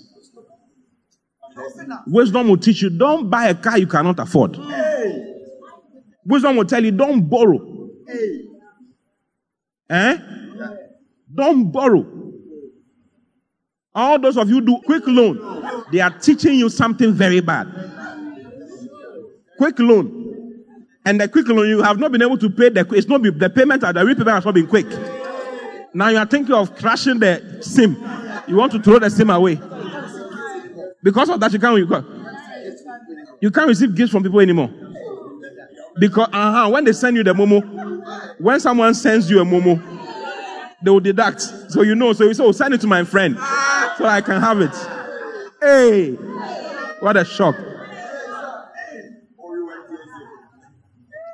Wisdom 2.07 2.49
will 2.49 2.57
teach 2.57 2.83
you 2.83 2.91
don't 2.91 3.31
buy 3.31 3.49
a 3.49 3.55
car 3.55 3.79
you 3.79 3.87
cannot 3.87 4.19
afford. 4.19 4.59
Wisdom 6.25 6.57
will 6.57 6.65
tell 6.65 6.85
you 6.85 6.93
don't 6.93 7.29
borrow. 7.29 7.74
Eh? 9.91 10.19
Don't 11.33 11.71
borrow. 11.71 12.07
All 13.95 14.19
those 14.19 14.37
of 14.37 14.49
you 14.49 14.61
do 14.61 14.81
quick 14.85 15.05
loan, 15.07 15.85
they 15.93 16.01
are 16.01 16.11
teaching 16.19 16.55
you 16.55 16.69
something 16.69 17.13
very 17.13 17.41
bad. 17.41 17.69
Quick 19.57 19.79
loan. 19.79 20.65
And 21.07 21.21
the 21.21 21.29
quick 21.29 21.47
loan, 21.47 21.69
you 21.69 21.83
have 21.83 21.99
not 21.99 22.11
been 22.11 22.23
able 22.23 22.39
to 22.39 22.51
pay 22.51 22.71
the, 22.71 22.87
it's 22.93 23.07
not 23.07 23.23
the 23.23 23.51
payment 23.51 23.85
or 23.85 23.93
the 23.93 24.05
repayment 24.05 24.35
has 24.35 24.45
not 24.45 24.55
been 24.55 24.67
quick. 24.67 24.87
Now 25.93 26.09
you 26.09 26.19
are 26.19 26.27
thinking 26.27 26.55
of 26.55 26.75
crashing 26.77 27.21
the 27.21 27.59
SIM. 27.61 27.93
You 28.49 28.57
want 28.57 28.73
to 28.73 28.83
throw 28.83 28.99
the 28.99 29.11
SIM 29.11 29.31
away. 29.31 29.61
Because 31.03 31.29
of 31.29 31.39
that, 31.39 31.53
you 31.53 31.59
can't, 31.59 31.79
you 33.41 33.51
can't 33.51 33.69
receive 33.69 33.95
gifts 33.95 34.11
from 34.11 34.23
people 34.23 34.41
anymore. 34.41 34.71
Because 35.99 36.29
uh-huh, 36.33 36.71
when 36.71 36.85
they 36.85 36.93
send 36.93 37.17
you 37.17 37.23
the 37.23 37.33
momo, 37.33 38.41
when 38.41 38.59
someone 38.61 38.95
sends 38.95 39.31
you 39.31 39.41
a 39.41 39.45
momo, 39.45 39.81
they 40.83 40.91
will 40.91 41.01
deduct. 41.01 41.41
So 41.71 41.83
you 41.83 41.95
know, 41.95 42.13
so 42.13 42.25
you 42.25 42.35
say, 42.35 42.45
oh, 42.45 42.53
send 42.53 42.75
it 42.75 42.81
to 42.83 42.87
my 42.87 43.05
friend 43.05 43.37
so 43.37 44.05
I 44.05 44.21
can 44.21 44.41
have 44.41 44.61
it. 44.61 44.75
Hey, 45.61 46.13
what 47.01 47.17
a 47.17 47.25
shock. 47.25 47.57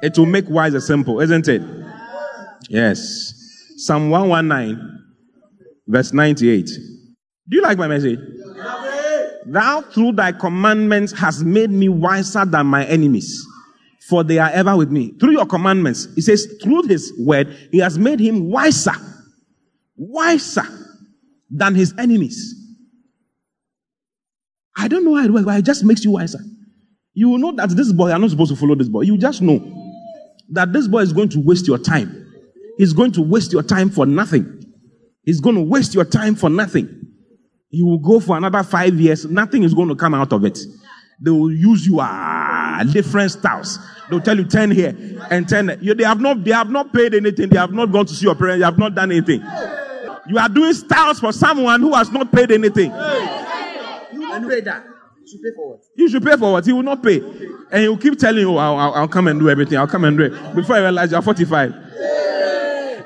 It 0.02 0.16
will 0.16 0.26
make 0.26 0.48
wise 0.48 0.72
a 0.74 0.80
simple, 0.80 1.20
isn't 1.20 1.46
it? 1.48 1.62
Yes. 2.68 3.34
Psalm 3.76 4.10
119, 4.10 4.78
verse 5.86 6.12
98. 6.12 6.66
Do 6.66 7.56
you 7.56 7.62
like 7.62 7.76
my 7.76 7.88
message? 7.88 8.18
Thou 9.46 9.80
through 9.80 10.12
thy 10.12 10.32
commandments 10.32 11.12
hast 11.12 11.44
made 11.44 11.70
me 11.70 11.88
wiser 11.88 12.44
than 12.44 12.66
my 12.66 12.84
enemies, 12.84 13.44
for 14.10 14.24
they 14.24 14.38
are 14.38 14.50
ever 14.50 14.76
with 14.76 14.90
me. 14.90 15.12
Through 15.20 15.32
your 15.32 15.46
commandments, 15.46 16.08
he 16.16 16.20
says, 16.20 16.46
through 16.62 16.82
his 16.82 17.12
word, 17.18 17.56
he 17.70 17.78
has 17.78 17.96
made 17.98 18.18
him 18.20 18.50
wiser, 18.50 18.92
wiser 19.96 20.64
than 21.48 21.76
his 21.76 21.94
enemies. 21.96 22.54
I 24.76 24.88
don't 24.88 25.04
know 25.04 25.14
how 25.14 25.24
it 25.24 25.32
works, 25.32 25.44
but 25.46 25.58
it 25.58 25.64
just 25.64 25.84
makes 25.84 26.04
you 26.04 26.10
wiser. 26.10 26.40
You 27.14 27.28
will 27.28 27.38
know 27.38 27.52
that 27.52 27.70
this 27.70 27.92
boy, 27.92 28.10
are 28.10 28.18
not 28.18 28.30
supposed 28.30 28.50
to 28.50 28.56
follow 28.56 28.74
this 28.74 28.88
boy. 28.88 29.02
You 29.02 29.16
just 29.16 29.42
know 29.42 29.58
that 30.50 30.72
this 30.72 30.88
boy 30.88 31.00
is 31.00 31.12
going 31.12 31.28
to 31.30 31.40
waste 31.40 31.66
your 31.68 31.78
time. 31.78 32.16
He's 32.76 32.92
going 32.92 33.12
to 33.12 33.22
waste 33.22 33.52
your 33.52 33.62
time 33.62 33.90
for 33.90 34.06
nothing. 34.06 34.64
He's 35.22 35.40
going 35.40 35.56
to 35.56 35.62
waste 35.62 35.94
your 35.94 36.04
time 36.04 36.34
for 36.34 36.50
nothing. 36.50 36.88
You 37.68 37.86
will 37.86 37.98
go 37.98 38.18
for 38.18 38.36
another 38.36 38.64
five 38.64 38.94
years, 38.94 39.24
nothing 39.26 39.62
is 39.62 39.74
going 39.74 39.88
to 39.88 39.94
come 39.94 40.14
out 40.14 40.32
of 40.32 40.44
it. 40.44 40.58
They 41.20 41.30
will 41.30 41.52
use 41.52 41.86
you 41.86 41.98
ah, 42.00 42.49
different 42.84 43.32
styles. 43.32 43.78
They'll 44.08 44.20
tell 44.20 44.36
you 44.36 44.44
10 44.44 44.70
here 44.70 44.96
and 45.30 45.48
10 45.48 45.78
you, 45.80 45.94
they 45.94 46.04
have 46.04 46.20
not 46.20 46.42
they 46.44 46.50
have 46.50 46.70
not 46.70 46.92
paid 46.92 47.14
anything, 47.14 47.48
they 47.48 47.58
have 47.58 47.72
not 47.72 47.92
gone 47.92 48.06
to 48.06 48.14
see 48.14 48.26
your 48.26 48.34
parents, 48.34 48.60
they 48.60 48.64
have 48.64 48.78
not 48.78 48.94
done 48.94 49.12
anything. 49.12 49.42
You 50.28 50.38
are 50.38 50.48
doing 50.48 50.72
styles 50.74 51.20
for 51.20 51.32
someone 51.32 51.80
who 51.80 51.94
has 51.94 52.10
not 52.10 52.30
paid 52.32 52.50
anything. 52.50 52.90
You 52.90 54.48
pay 54.48 54.60
that. 54.60 54.84
You 55.20 55.28
should 55.28 55.42
pay 55.42 55.50
for 55.54 55.70
what? 55.70 55.80
You 55.96 56.08
should 56.08 56.24
pay 56.24 56.36
for 56.36 56.52
what? 56.52 56.66
He 56.66 56.72
will 56.72 56.82
not 56.82 57.02
pay. 57.02 57.18
And 57.18 57.82
he 57.82 57.88
will 57.88 57.96
keep 57.96 58.18
telling 58.18 58.40
you, 58.40 58.50
oh, 58.52 58.56
I'll, 58.56 58.78
I'll, 58.78 58.94
I'll 58.94 59.08
come 59.08 59.28
and 59.28 59.38
do 59.38 59.48
everything. 59.48 59.78
I'll 59.78 59.86
come 59.86 60.04
and 60.04 60.16
do 60.16 60.24
it. 60.24 60.54
Before 60.54 60.76
I 60.76 60.80
realize 60.80 61.12
you're 61.12 61.22
45. 61.22 61.74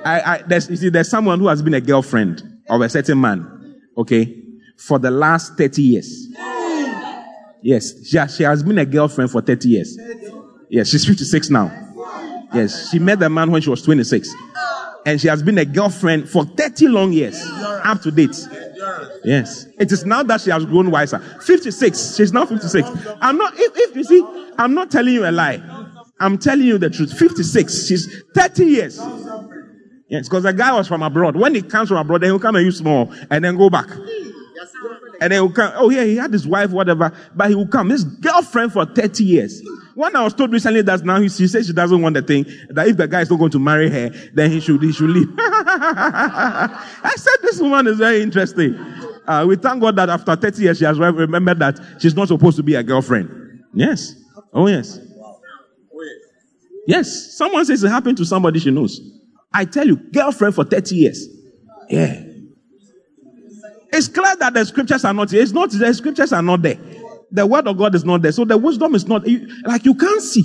I, 0.05 0.21
I, 0.21 0.43
there's, 0.47 0.69
you 0.69 0.77
see, 0.77 0.89
there's 0.91 1.09
someone 1.09 1.39
who 1.39 1.49
has 1.49 1.63
been 1.63 1.75
a 1.75 1.81
girlfriend 1.81 2.43
of 2.69 2.81
a 2.81 2.89
certain 2.89 3.21
man, 3.21 3.81
okay, 3.97 4.37
for 4.77 4.99
the 4.99 5.11
last 5.11 5.57
30 5.57 5.83
years. 5.83 6.29
Yes, 7.65 8.07
she, 8.07 8.19
she 8.29 8.43
has 8.43 8.63
been 8.63 8.77
a 8.77 8.85
girlfriend 8.85 9.31
for 9.31 9.41
30 9.41 9.69
years. 9.71 9.99
Yes, 10.69 10.91
she's 10.91 11.07
56 11.07 11.49
now. 11.49 11.73
Yes, 12.53 12.91
she 12.91 12.99
met 12.99 13.19
the 13.19 13.31
man 13.31 13.51
when 13.51 13.63
she 13.63 13.71
was 13.71 13.81
26. 13.81 14.29
And 15.07 15.19
she 15.19 15.29
has 15.29 15.43
been 15.43 15.57
a 15.57 15.65
girlfriend 15.65 16.29
for 16.29 16.45
30 16.45 16.89
long 16.89 17.15
years, 17.15 17.43
up 17.83 18.03
to 18.03 18.11
date. 18.11 18.37
Yes. 19.25 19.67
It 19.79 19.91
is 19.93 20.05
now 20.05 20.23
that 20.25 20.43
she 20.43 20.51
has 20.51 20.67
grown 20.67 20.91
wiser. 20.91 21.19
56. 21.19 22.17
She's 22.17 22.35
now 22.35 22.45
56. 22.45 22.87
I'm 23.23 23.39
not, 23.39 23.55
if, 23.57 23.73
if 23.77 23.97
you 23.97 24.05
see, 24.05 24.23
I'm 24.59 24.75
not 24.75 24.91
telling 24.91 25.15
you 25.15 25.27
a 25.27 25.33
lie. 25.33 25.63
I'm 26.21 26.37
telling 26.37 26.67
you 26.67 26.77
the 26.77 26.91
truth. 26.91 27.17
56. 27.17 27.87
She's 27.87 28.23
30 28.35 28.65
years. 28.67 29.01
Yes, 30.11 30.29
because 30.29 30.43
the 30.43 30.53
guy 30.53 30.71
was 30.75 30.87
from 30.87 31.03
abroad. 31.03 31.35
When 31.35 31.55
he 31.55 31.63
comes 31.63 31.89
from 31.89 31.97
abroad, 31.97 32.21
then 32.21 32.29
he'll 32.29 32.39
come 32.39 32.57
and 32.57 32.65
use 32.65 32.83
more 32.83 33.09
and 33.31 33.43
then 33.43 33.57
go 33.57 33.71
back. 33.71 33.89
And 35.21 35.33
then 35.33 35.43
he'll 35.43 35.53
come. 35.53 35.73
Oh, 35.77 35.91
yeah, 35.91 36.05
he 36.05 36.17
had 36.17 36.33
his 36.33 36.47
wife, 36.47 36.71
whatever. 36.71 37.13
But 37.35 37.49
he 37.51 37.55
will 37.55 37.69
come. 37.69 37.91
His 37.91 38.05
girlfriend 38.05 38.73
for 38.73 38.85
30 38.85 39.25
years. 39.25 39.63
One 39.95 40.15
I 40.17 40.25
was 40.25 40.35
told 40.35 40.53
recently 40.53 40.83
that 40.83 41.05
now 41.05 41.21
he, 41.21 41.29
she 41.29 41.47
says 41.47 41.67
she 41.67 41.73
doesn't 41.73 42.01
want 42.03 42.15
the 42.15 42.23
thing, 42.23 42.45
that 42.71 42.89
if 42.89 42.97
the 42.97 43.07
guy 43.07 43.21
is 43.21 43.31
not 43.31 43.39
going 43.39 43.53
to 43.53 43.61
marry 43.61 43.89
her, 43.89 44.11
then 44.35 44.51
he 44.51 44.61
should, 44.61 44.83
he 44.83 44.93
should 44.93 45.11
leave. 45.11 45.29
I 45.39 47.13
said 47.17 47.37
this 47.43 47.61
woman 47.61 47.87
is 47.87 47.99
very 47.99 48.21
interesting. 48.21 48.75
Uh, 49.27 49.45
we 49.49 49.57
thank 49.57 49.81
God 49.81 49.97
that 49.97 50.11
after 50.11 50.35
30 50.35 50.63
years 50.63 50.79
she 50.79 50.85
has 50.85 50.99
re- 50.99 51.11
remembered 51.11 51.61
that 51.61 51.79
she's 52.01 52.15
not 52.17 52.29
supposed 52.29 52.57
to 52.57 52.63
be 52.63 52.75
a 52.75 52.83
girlfriend. 52.83 53.63
Yes. 53.73 54.15
Oh, 54.53 54.67
yes. 54.67 54.99
Yes. 56.87 57.37
Someone 57.37 57.65
says 57.65 57.83
it 57.85 57.89
happened 57.89 58.17
to 58.19 58.25
somebody 58.25 58.59
she 58.59 58.71
knows. 58.71 59.01
I 59.53 59.65
tell 59.65 59.87
you, 59.87 59.97
girlfriend 59.97 60.55
for 60.57 60.65
30 60.65 60.97
years. 60.97 61.29
Yeah. 61.89 62.24
It's 63.97 64.09
clear 64.09 64.35
that 64.41 64.55
the 64.55 64.65
scriptures 64.65 65.05
are 65.05 65.15
not 65.15 65.31
here. 65.31 65.41
It's 65.41 65.53
not, 65.53 65.71
the 65.71 65.95
scriptures 65.95 66.33
are 66.33 66.43
not 66.43 66.63
there. 66.63 66.79
The 67.31 67.47
word 67.47 67.69
of 67.69 67.79
God 67.79 67.95
is 67.95 68.05
not 68.05 68.23
there. 68.23 68.33
So 68.33 68.45
the 68.45 68.59
wisdom 68.59 68.97
is 68.97 69.07
not, 69.07 69.25
you, 69.25 69.49
like 69.65 69.85
you 69.85 69.95
can't 69.95 70.21
see. 70.21 70.43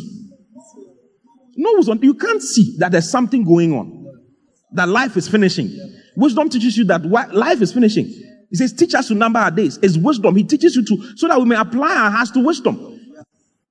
No 1.56 1.74
wisdom, 1.76 2.00
you 2.04 2.14
can't 2.14 2.44
see 2.44 2.76
that 2.78 2.92
there's 2.92 3.10
something 3.10 3.44
going 3.44 3.74
on. 3.74 4.06
That 4.74 4.88
life 4.88 5.18
is 5.18 5.28
finishing. 5.28 5.76
Wisdom 6.16 6.48
teaches 6.50 6.78
you 6.78 6.86
that 6.86 7.04
life 7.06 7.60
is 7.62 7.74
finishing. 7.74 8.06
He 8.06 8.56
says, 8.56 8.72
teach 8.72 8.94
us 8.94 9.08
to 9.08 9.16
number 9.16 9.40
our 9.40 9.50
days. 9.50 9.80
It's 9.82 9.98
wisdom. 9.98 10.36
He 10.36 10.44
teaches 10.44 10.76
you 10.76 10.86
to, 10.86 11.18
so 11.18 11.28
that 11.28 11.40
we 11.40 11.46
may 11.46 11.56
apply 11.56 11.96
our 11.96 12.12
hearts 12.12 12.30
to 12.32 12.46
wisdom. 12.46 13.00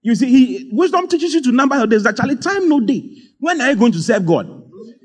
You 0.03 0.17
see, 0.17 0.27
he, 0.27 0.71
wisdom 0.73 1.07
teaches 1.07 1.35
you 1.35 1.43
to 1.43 1.53
number 1.53 1.77
your 1.77 1.87
days. 1.87 2.05
Actually, 2.05 2.37
time 2.37 2.69
no 2.69 2.81
day. 2.81 3.05
When 3.39 3.61
are 3.61 3.71
you 3.71 3.77
going 3.77 3.93
to 3.93 4.01
serve 4.01 4.27
God? 4.27 4.47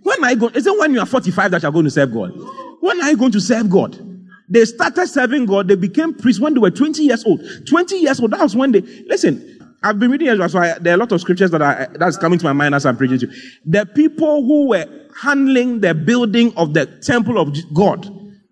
When 0.02 0.24
are 0.24 0.32
you 0.32 0.38
going? 0.38 0.56
Is 0.56 0.66
it 0.66 0.80
when 0.80 0.94
you 0.94 1.00
are 1.00 1.06
45 1.06 1.52
that 1.52 1.62
you 1.62 1.70
are 1.70 1.72
going 1.72 1.86
to 1.86 1.92
serve 1.92 2.12
God? 2.12 2.32
When 2.80 3.02
are 3.02 3.12
you 3.12 3.18
going 3.18 3.32
to 3.34 3.42
serve 3.42 3.70
God? 3.70 4.13
They 4.50 4.66
started 4.66 5.08
serving 5.08 5.46
God. 5.46 5.68
They 5.68 5.76
became 5.76 6.14
priests 6.14 6.42
when 6.42 6.54
they 6.54 6.60
were 6.60 6.72
20 6.72 7.04
years 7.04 7.24
old. 7.26 7.42
20 7.68 7.98
years 7.98 8.20
old. 8.20 8.32
That 8.32 8.42
was 8.42 8.56
when 8.56 8.72
they, 8.72 8.82
listen, 8.82 9.50
I've 9.82 10.00
been 10.00 10.12
reading 10.12 10.30
Ezra, 10.30 10.50
so 10.50 10.60
I, 10.60 10.78
there 10.80 10.94
are 10.94 10.96
a 10.96 11.00
lot 11.00 11.12
of 11.12 11.22
scriptures 11.22 11.52
that 11.52 11.62
are, 11.62 11.90
that's 11.96 12.18
coming 12.18 12.40
to 12.40 12.46
my 12.46 12.54
mind 12.54 12.76
as 12.76 12.86
I'm 12.86 12.96
preaching 12.96 13.20
to 13.20 13.28
you. 13.28 13.34
The 13.66 13.86
people 13.86 14.44
who 14.44 14.70
were 14.70 14.86
handling 15.22 15.82
the 15.82 15.94
building 15.94 16.54
of 16.56 16.74
the 16.74 16.86
temple 16.86 17.38
of 17.38 17.56
God 17.74 18.10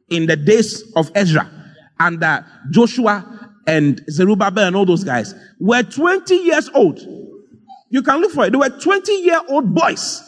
in 0.10 0.26
the 0.26 0.36
days 0.36 0.84
of 0.96 1.10
Ezra 1.16 1.50
and 2.00 2.24
uh, 2.24 2.42
Joshua 2.70 3.54
and 3.68 4.04
Zerubbabel 4.10 4.66
and 4.68 4.76
all 4.76 4.86
those 4.86 5.04
guys 5.04 5.34
were 5.60 5.84
20 5.84 6.36
years 6.36 6.70
old. 6.74 7.00
You 7.90 8.02
can 8.02 8.20
look 8.20 8.32
for 8.32 8.46
it. 8.46 8.52
They 8.52 8.58
were 8.58 8.70
20 8.70 9.12
year 9.22 9.40
old 9.48 9.74
boys 9.74 10.28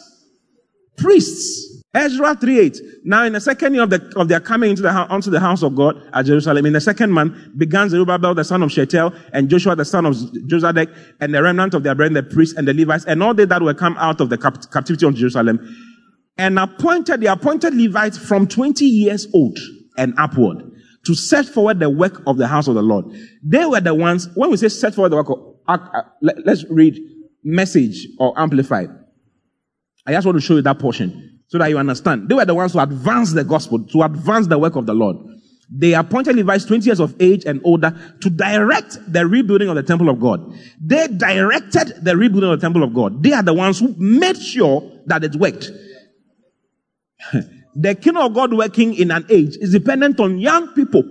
priests. 0.96 1.73
Ezra 1.94 2.34
3:8. 2.34 2.80
Now, 3.04 3.24
in 3.24 3.34
the 3.34 3.40
second 3.40 3.74
year 3.74 3.84
of, 3.84 3.90
the, 3.90 4.12
of 4.16 4.26
their 4.26 4.40
coming 4.40 4.70
into 4.70 4.82
the 4.82 4.88
the 5.30 5.40
house 5.40 5.62
of 5.62 5.76
God 5.76 6.02
at 6.12 6.26
Jerusalem, 6.26 6.66
in 6.66 6.72
the 6.72 6.80
second 6.80 7.12
month, 7.12 7.36
began 7.56 7.88
Zerubbabel 7.88 8.34
the 8.34 8.42
son 8.42 8.64
of 8.64 8.72
Shealtiel 8.72 9.14
and 9.32 9.48
Joshua 9.48 9.76
the 9.76 9.84
son 9.84 10.04
of 10.04 10.14
Josedek 10.14 10.92
and 11.20 11.32
the 11.32 11.40
remnant 11.40 11.72
of 11.72 11.84
their 11.84 11.94
brethren, 11.94 12.14
the 12.14 12.34
priests 12.34 12.56
and 12.58 12.66
the 12.66 12.74
Levites, 12.74 13.04
and 13.04 13.22
all 13.22 13.32
they 13.32 13.44
that 13.44 13.62
were 13.62 13.74
come 13.74 13.96
out 13.98 14.20
of 14.20 14.28
the 14.28 14.36
cap- 14.36 14.70
captivity 14.72 15.06
of 15.06 15.14
Jerusalem, 15.14 15.60
and 16.36 16.58
appointed 16.58 17.20
the 17.20 17.26
appointed 17.26 17.74
Levites 17.74 18.18
from 18.18 18.48
20 18.48 18.84
years 18.84 19.28
old 19.32 19.56
and 19.96 20.14
upward 20.18 20.64
to 21.06 21.14
set 21.14 21.46
forward 21.46 21.78
the 21.78 21.90
work 21.90 22.22
of 22.26 22.38
the 22.38 22.48
house 22.48 22.66
of 22.66 22.74
the 22.74 22.82
Lord. 22.82 23.04
They 23.44 23.64
were 23.66 23.80
the 23.80 23.94
ones, 23.94 24.28
when 24.34 24.50
we 24.50 24.56
say 24.56 24.68
set 24.68 24.94
forward 24.94 25.10
the 25.10 25.16
work 25.16 25.30
of, 25.30 25.38
uh, 25.68 25.78
uh, 25.94 26.02
let, 26.22 26.44
let's 26.44 26.64
read 26.70 26.98
message 27.44 28.08
or 28.18 28.36
amplified. 28.36 28.88
I 30.06 30.12
just 30.12 30.26
want 30.26 30.36
to 30.36 30.42
show 30.42 30.56
you 30.56 30.62
that 30.62 30.80
portion 30.80 31.33
so 31.54 31.58
that 31.58 31.68
you 31.68 31.78
understand. 31.78 32.28
They 32.28 32.34
were 32.34 32.44
the 32.44 32.52
ones 32.52 32.72
who 32.72 32.80
advanced 32.80 33.36
the 33.36 33.44
gospel, 33.44 33.78
to 33.78 34.02
advance 34.02 34.48
the 34.48 34.58
work 34.58 34.74
of 34.74 34.86
the 34.86 34.92
Lord. 34.92 35.16
They 35.70 35.94
appointed 35.94 36.34
Levites 36.34 36.64
20 36.64 36.84
years 36.84 36.98
of 36.98 37.14
age 37.22 37.44
and 37.44 37.60
older 37.62 37.96
to 38.22 38.28
direct 38.28 38.98
the 39.06 39.24
rebuilding 39.24 39.68
of 39.68 39.76
the 39.76 39.84
temple 39.84 40.08
of 40.08 40.18
God. 40.18 40.52
They 40.80 41.06
directed 41.06 42.02
the 42.02 42.16
rebuilding 42.16 42.50
of 42.50 42.60
the 42.60 42.66
temple 42.66 42.82
of 42.82 42.92
God. 42.92 43.22
They 43.22 43.32
are 43.32 43.42
the 43.44 43.54
ones 43.54 43.78
who 43.78 43.94
made 43.96 44.36
sure 44.36 44.82
that 45.06 45.22
it 45.22 45.36
worked. 45.36 45.70
the 47.76 47.94
kingdom 47.94 48.24
of 48.24 48.34
God 48.34 48.52
working 48.52 48.92
in 48.96 49.12
an 49.12 49.24
age 49.30 49.56
is 49.58 49.70
dependent 49.70 50.18
on 50.18 50.40
young 50.40 50.74
people 50.74 51.04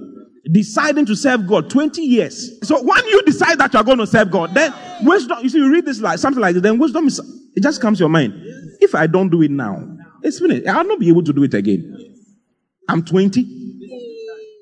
deciding 0.52 1.06
to 1.06 1.16
serve 1.16 1.48
God 1.48 1.70
20 1.70 2.02
years. 2.02 2.60
So 2.68 2.84
when 2.84 3.08
you 3.08 3.22
decide 3.22 3.60
that 3.60 3.72
you 3.72 3.80
are 3.80 3.86
going 3.86 4.00
to 4.00 4.08
serve 4.08 4.30
God, 4.30 4.54
then 4.54 4.74
wisdom, 5.04 5.38
you 5.42 5.48
see, 5.48 5.60
you 5.60 5.72
read 5.72 5.86
this 5.86 6.02
like 6.02 6.20
something 6.20 6.42
like 6.42 6.56
this, 6.56 6.64
then 6.64 6.80
wisdom 6.80 7.08
is, 7.08 7.20
it 7.56 7.64
just 7.64 7.80
comes 7.80 8.00
to 8.00 8.02
your 8.02 8.10
mind. 8.10 8.34
If 8.82 8.94
I 8.94 9.08
don't 9.08 9.30
do 9.30 9.42
it 9.42 9.52
now, 9.52 9.93
it's 10.24 10.40
finished. 10.40 10.68
I'll 10.68 10.86
not 10.86 11.00
be 11.00 11.10
able 11.10 11.24
to 11.24 11.34
do 11.34 11.44
it 11.44 11.54
again. 11.54 12.16
I'm 12.88 13.04
20. 13.04 13.42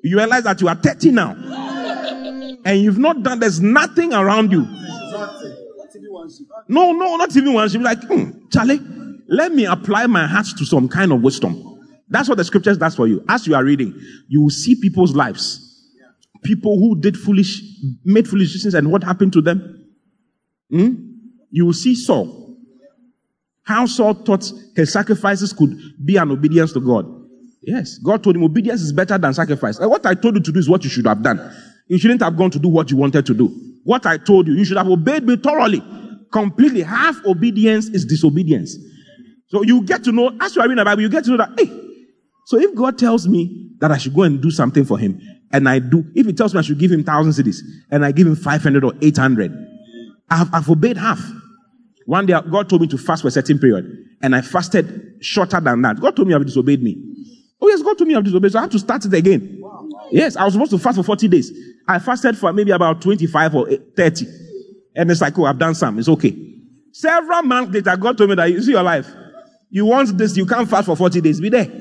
You 0.03 0.17
realize 0.17 0.43
that 0.43 0.59
you 0.61 0.67
are 0.67 0.75
30 0.75 1.11
now. 1.11 1.35
And 2.65 2.81
you've 2.81 2.99
not 2.99 3.23
done, 3.23 3.39
there's 3.39 3.61
nothing 3.61 4.13
around 4.13 4.51
you. 4.51 4.67
No, 6.67 6.91
no, 6.91 7.15
not 7.17 7.35
even 7.35 7.53
one. 7.53 7.69
She'll 7.69 7.79
be 7.79 7.85
like, 7.85 8.03
hmm, 8.03 8.31
Charlie, 8.51 8.79
let 9.27 9.51
me 9.51 9.65
apply 9.65 10.07
my 10.07 10.27
heart 10.27 10.47
to 10.57 10.65
some 10.65 10.87
kind 10.87 11.11
of 11.11 11.21
wisdom. 11.21 11.67
That's 12.09 12.27
what 12.27 12.37
the 12.37 12.43
scriptures 12.43 12.77
does 12.77 12.95
for 12.95 13.07
you. 13.07 13.23
As 13.29 13.47
you 13.47 13.55
are 13.55 13.63
reading, 13.63 13.99
you 14.27 14.41
will 14.41 14.49
see 14.49 14.79
people's 14.79 15.15
lives. 15.15 15.67
People 16.43 16.77
who 16.79 16.99
did 16.99 17.17
foolish, 17.17 17.61
made 18.03 18.27
foolish 18.27 18.51
decisions 18.51 18.73
and 18.73 18.91
what 18.91 19.03
happened 19.03 19.33
to 19.33 19.41
them. 19.41 19.85
Hmm? 20.69 20.93
You 21.51 21.65
will 21.65 21.73
see 21.73 21.95
Saul. 21.95 22.40
How 23.63 23.85
Saul 23.85 24.13
thought 24.13 24.51
his 24.75 24.91
sacrifices 24.91 25.53
could 25.53 25.77
be 26.03 26.17
an 26.17 26.31
obedience 26.31 26.73
to 26.73 26.79
God. 26.79 27.05
Yes. 27.61 27.99
God 27.99 28.23
told 28.23 28.35
him 28.35 28.43
obedience 28.43 28.81
is 28.81 28.91
better 28.91 29.17
than 29.17 29.33
sacrifice. 29.33 29.77
And 29.77 29.89
what 29.89 30.05
I 30.05 30.15
told 30.15 30.35
you 30.35 30.41
to 30.41 30.51
do 30.51 30.59
is 30.59 30.67
what 30.67 30.83
you 30.83 30.89
should 30.89 31.05
have 31.05 31.21
done. 31.21 31.53
You 31.87 31.97
shouldn't 31.97 32.21
have 32.21 32.35
gone 32.35 32.49
to 32.51 32.59
do 32.59 32.69
what 32.69 32.89
you 32.89 32.97
wanted 32.97 33.25
to 33.25 33.33
do. 33.33 33.47
What 33.83 34.05
I 34.05 34.17
told 34.17 34.47
you, 34.47 34.53
you 34.53 34.65
should 34.65 34.77
have 34.77 34.87
obeyed 34.87 35.23
me 35.23 35.37
thoroughly, 35.37 35.83
completely. 36.31 36.81
Half 36.81 37.23
obedience 37.25 37.87
is 37.87 38.05
disobedience. 38.05 38.75
So 39.47 39.63
you 39.63 39.83
get 39.83 40.03
to 40.05 40.11
know, 40.11 40.35
as 40.39 40.55
you 40.55 40.61
are 40.61 40.65
reading 40.65 40.77
the 40.77 40.85
Bible, 40.85 41.01
you 41.01 41.09
get 41.09 41.25
to 41.25 41.31
know 41.31 41.37
that, 41.37 41.49
hey, 41.57 41.67
so 42.45 42.57
if 42.57 42.73
God 42.73 42.97
tells 42.97 43.27
me 43.27 43.71
that 43.79 43.91
I 43.91 43.97
should 43.97 44.13
go 44.13 44.23
and 44.23 44.41
do 44.41 44.51
something 44.51 44.85
for 44.85 44.97
him, 44.97 45.21
and 45.51 45.67
I 45.67 45.79
do, 45.79 46.05
if 46.15 46.25
he 46.25 46.33
tells 46.33 46.53
me 46.53 46.59
I 46.59 46.63
should 46.63 46.79
give 46.79 46.91
him 46.91 47.03
thousand 47.03 47.33
cedis, 47.33 47.57
and 47.89 48.05
I 48.05 48.11
give 48.11 48.27
him 48.27 48.35
500 48.35 48.83
or 48.83 48.93
800, 49.01 49.51
I've, 50.29 50.53
I've 50.53 50.69
obeyed 50.69 50.97
half. 50.97 51.19
One 52.11 52.25
day, 52.25 52.37
God 52.51 52.67
told 52.67 52.81
me 52.81 52.89
to 52.89 52.97
fast 52.97 53.21
for 53.21 53.29
a 53.29 53.31
certain 53.31 53.57
period, 53.57 53.85
and 54.21 54.35
I 54.35 54.41
fasted 54.41 55.15
shorter 55.21 55.61
than 55.61 55.81
that. 55.83 55.97
God 55.97 56.13
told 56.13 56.27
me 56.27 56.33
you 56.33 56.37
have 56.37 56.45
disobeyed 56.45 56.83
me. 56.83 56.97
Oh, 57.61 57.69
yes, 57.69 57.81
God 57.81 57.97
told 57.97 58.05
me 58.09 58.11
you 58.11 58.17
have 58.17 58.25
disobeyed, 58.25 58.51
so 58.51 58.59
I 58.59 58.63
have 58.63 58.71
to 58.71 58.79
start 58.79 59.05
it 59.05 59.13
again. 59.13 59.63
Yes, 60.11 60.35
I 60.35 60.43
was 60.43 60.51
supposed 60.51 60.71
to 60.71 60.77
fast 60.77 60.97
for 60.97 61.03
40 61.03 61.29
days. 61.29 61.53
I 61.87 61.99
fasted 61.99 62.37
for 62.37 62.51
maybe 62.51 62.71
about 62.71 63.01
25 63.01 63.55
or 63.55 63.69
30. 63.95 64.25
And 64.93 65.09
it's 65.09 65.21
like, 65.21 65.39
oh, 65.39 65.45
I've 65.45 65.57
done 65.57 65.73
some. 65.73 65.99
It's 65.99 66.09
okay. 66.09 66.35
Several 66.91 67.43
months 67.43 67.73
later, 67.73 67.95
God 67.95 68.17
told 68.17 68.29
me 68.31 68.35
that 68.35 68.51
you 68.51 68.61
see 68.61 68.71
your 68.71 68.83
life. 68.83 69.07
You 69.69 69.85
want 69.85 70.17
this, 70.17 70.35
you 70.35 70.45
can't 70.45 70.69
fast 70.69 70.87
for 70.87 70.97
40 70.97 71.21
days. 71.21 71.39
Be 71.39 71.47
there. 71.47 71.71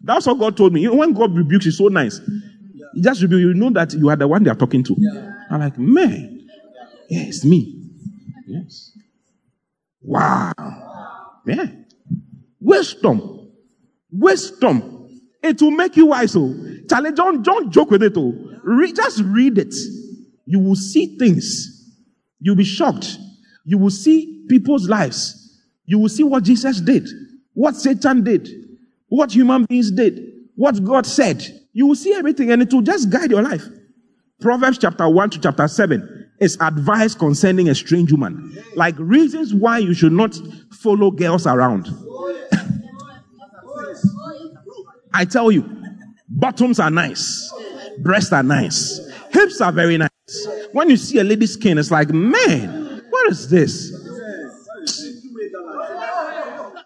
That's 0.00 0.28
what 0.28 0.38
God 0.38 0.56
told 0.56 0.74
me. 0.74 0.82
You 0.82 0.90
know, 0.90 0.94
when 0.94 1.12
God 1.12 1.34
rebukes 1.34 1.66
you, 1.66 1.72
so 1.72 1.88
nice. 1.88 2.20
He 2.94 3.02
just 3.02 3.20
rebuke 3.20 3.40
you, 3.40 3.52
know 3.52 3.70
that 3.70 3.92
you 3.94 4.10
are 4.10 4.16
the 4.16 4.28
one 4.28 4.44
they 4.44 4.50
are 4.50 4.54
talking 4.54 4.84
to. 4.84 4.94
I'm 5.50 5.58
like, 5.58 5.76
man, 5.76 6.48
yeah, 7.08 7.22
it's 7.22 7.44
me. 7.44 7.82
Yes. 8.46 8.92
Wow. 10.06 10.52
Yeah. 11.44 11.66
Wisdom. 12.60 13.50
Wisdom. 14.10 15.10
It 15.42 15.60
will 15.60 15.72
make 15.72 15.96
you 15.96 16.06
wise. 16.06 16.36
Oh, 16.36 16.54
Charlie, 16.88 17.12
don't, 17.12 17.42
don't 17.42 17.70
joke 17.70 17.90
with 17.90 18.02
it. 18.02 18.14
Oh, 18.16 18.32
read, 18.62 18.94
just 18.96 19.20
read 19.22 19.58
it. 19.58 19.74
You 20.46 20.60
will 20.60 20.76
see 20.76 21.16
things. 21.18 21.92
You'll 22.38 22.56
be 22.56 22.64
shocked. 22.64 23.18
You 23.64 23.78
will 23.78 23.90
see 23.90 24.46
people's 24.48 24.88
lives. 24.88 25.60
You 25.84 25.98
will 25.98 26.08
see 26.08 26.22
what 26.22 26.44
Jesus 26.44 26.80
did, 26.80 27.08
what 27.52 27.76
Satan 27.76 28.22
did, 28.22 28.48
what 29.08 29.32
human 29.32 29.64
beings 29.64 29.90
did, 29.90 30.20
what 30.54 30.82
God 30.84 31.04
said. 31.06 31.44
You 31.72 31.86
will 31.86 31.94
see 31.96 32.14
everything 32.14 32.52
and 32.52 32.62
it 32.62 32.72
will 32.72 32.82
just 32.82 33.10
guide 33.10 33.30
your 33.30 33.42
life. 33.42 33.64
Proverbs 34.40 34.78
chapter 34.78 35.08
1 35.08 35.30
to 35.30 35.40
chapter 35.40 35.66
7 35.66 36.15
is 36.40 36.56
advice 36.60 37.14
concerning 37.14 37.68
a 37.68 37.74
strange 37.74 38.12
woman. 38.12 38.56
Like 38.74 38.94
reasons 38.98 39.54
why 39.54 39.78
you 39.78 39.94
should 39.94 40.12
not 40.12 40.38
follow 40.70 41.10
girls 41.10 41.46
around. 41.46 41.88
I 45.14 45.24
tell 45.24 45.50
you, 45.50 45.64
bottoms 46.28 46.78
are 46.78 46.90
nice, 46.90 47.52
breasts 47.98 48.32
are 48.32 48.42
nice, 48.42 49.00
hips 49.32 49.60
are 49.60 49.72
very 49.72 49.96
nice. 49.96 50.10
When 50.72 50.90
you 50.90 50.96
see 50.96 51.18
a 51.18 51.24
lady's 51.24 51.54
skin, 51.54 51.78
it's 51.78 51.90
like, 51.90 52.10
man, 52.10 53.02
what 53.10 53.30
is 53.30 53.48
this? 53.48 53.92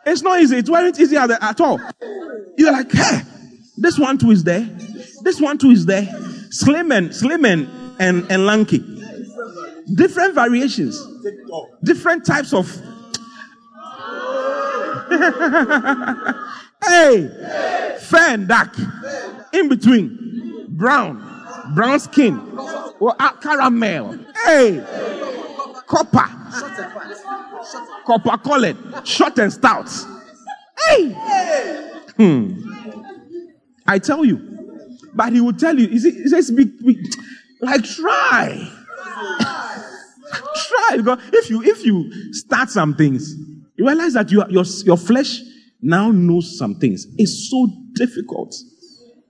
It's 0.07 0.23
not 0.23 0.41
easy. 0.41 0.59
It 0.59 0.69
wasn't 0.69 0.99
easy 0.99 1.17
at 1.17 1.61
all. 1.61 1.79
You're 2.57 2.73
like, 2.73 2.91
hey, 2.91 3.23
this 3.77 3.99
one 3.99 4.19
too 4.19 4.31
is 4.31 4.45
there. 4.45 4.69
This 5.23 5.41
one 5.41 5.59
too 5.59 5.71
is 5.71 5.87
there. 5.87 6.07
Slim 6.51 6.91
and 6.93 7.15
slim 7.15 7.45
and 7.45 7.69
and, 8.01 8.31
and 8.31 8.47
lanky. 8.47 9.00
Different 9.95 10.35
variations. 10.35 11.01
Different 11.83 12.25
types 12.25 12.53
of. 12.53 12.69
hey, 16.85 17.97
fair 18.01 18.37
dark. 18.37 18.77
In 19.53 19.69
between. 19.69 20.67
Brown. 20.69 21.19
Brown 21.75 21.99
skin. 22.01 22.39
Or 23.01 23.15
caramel. 23.41 24.19
Hey. 24.45 24.85
Copper. 25.87 26.29
Copper 28.07 28.39
colored. 28.39 28.77
Short 29.05 29.39
and 29.39 29.53
stout. 29.53 29.91
Hey. 30.87 31.13
Hmm. 32.17 32.71
I 33.87 33.99
tell 33.99 34.25
you. 34.25 34.47
But 35.15 35.33
he 35.33 35.41
will 35.41 35.53
tell 35.53 35.77
you, 35.77 35.89
he 35.89 35.99
says, 35.99 36.53
like 37.61 37.83
try. 37.85 38.71
Try. 40.31 40.97
Because 40.97 41.19
if 41.33 41.51
you 41.51 41.63
if 41.63 41.85
you 41.85 42.33
start 42.33 42.71
some 42.71 42.95
things, 42.95 43.35
you 43.77 43.87
realize 43.87 44.13
that 44.15 44.31
you, 44.31 44.45
your, 44.51 44.65
your 44.85 44.97
flesh 44.97 45.41
now 45.81 46.11
knows 46.11 46.59
some 46.59 46.75
things. 46.75 47.07
It's 47.17 47.49
so 47.51 47.69
difficult. 47.95 48.55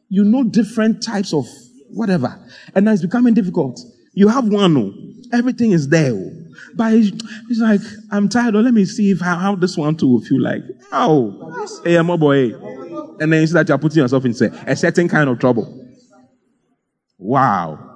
You 0.09 0.25
know 0.25 0.43
different 0.43 1.03
types 1.03 1.33
of 1.33 1.47
whatever. 1.91 2.37
And 2.75 2.85
now 2.85 2.93
it's 2.93 3.03
becoming 3.03 3.35
difficult. 3.35 3.81
You 4.13 4.29
have 4.29 4.49
one, 4.49 4.77
oh, 4.77 4.93
everything 5.33 5.71
is 5.71 5.89
there. 5.89 6.13
Oh. 6.13 6.33
But 6.75 6.95
it's, 6.95 7.61
like, 7.61 7.81
I'm 8.11 8.29
tired. 8.29 8.57
Oh, 8.57 8.61
let 8.61 8.75
me 8.75 8.85
see 8.85 9.13
if 9.13 9.21
how, 9.21 9.37
how 9.37 9.55
this 9.55 9.77
one 9.77 9.97
too 9.97 10.09
will 10.09 10.21
feel 10.21 10.43
like. 10.43 10.63
Oh, 10.93 11.67
hey, 11.85 12.01
my 12.03 12.17
boy. 12.17 12.53
And 13.21 13.33
then 13.33 13.41
you 13.41 13.47
see 13.47 13.55
that 13.55 13.69
you're 13.69 13.79
putting 13.79 14.03
yourself 14.03 14.25
in 14.25 14.33
a 14.67 14.77
certain 14.77 15.09
kind 15.09 15.31
of 15.31 15.39
trouble. 15.39 15.89
Wow. 17.19 17.90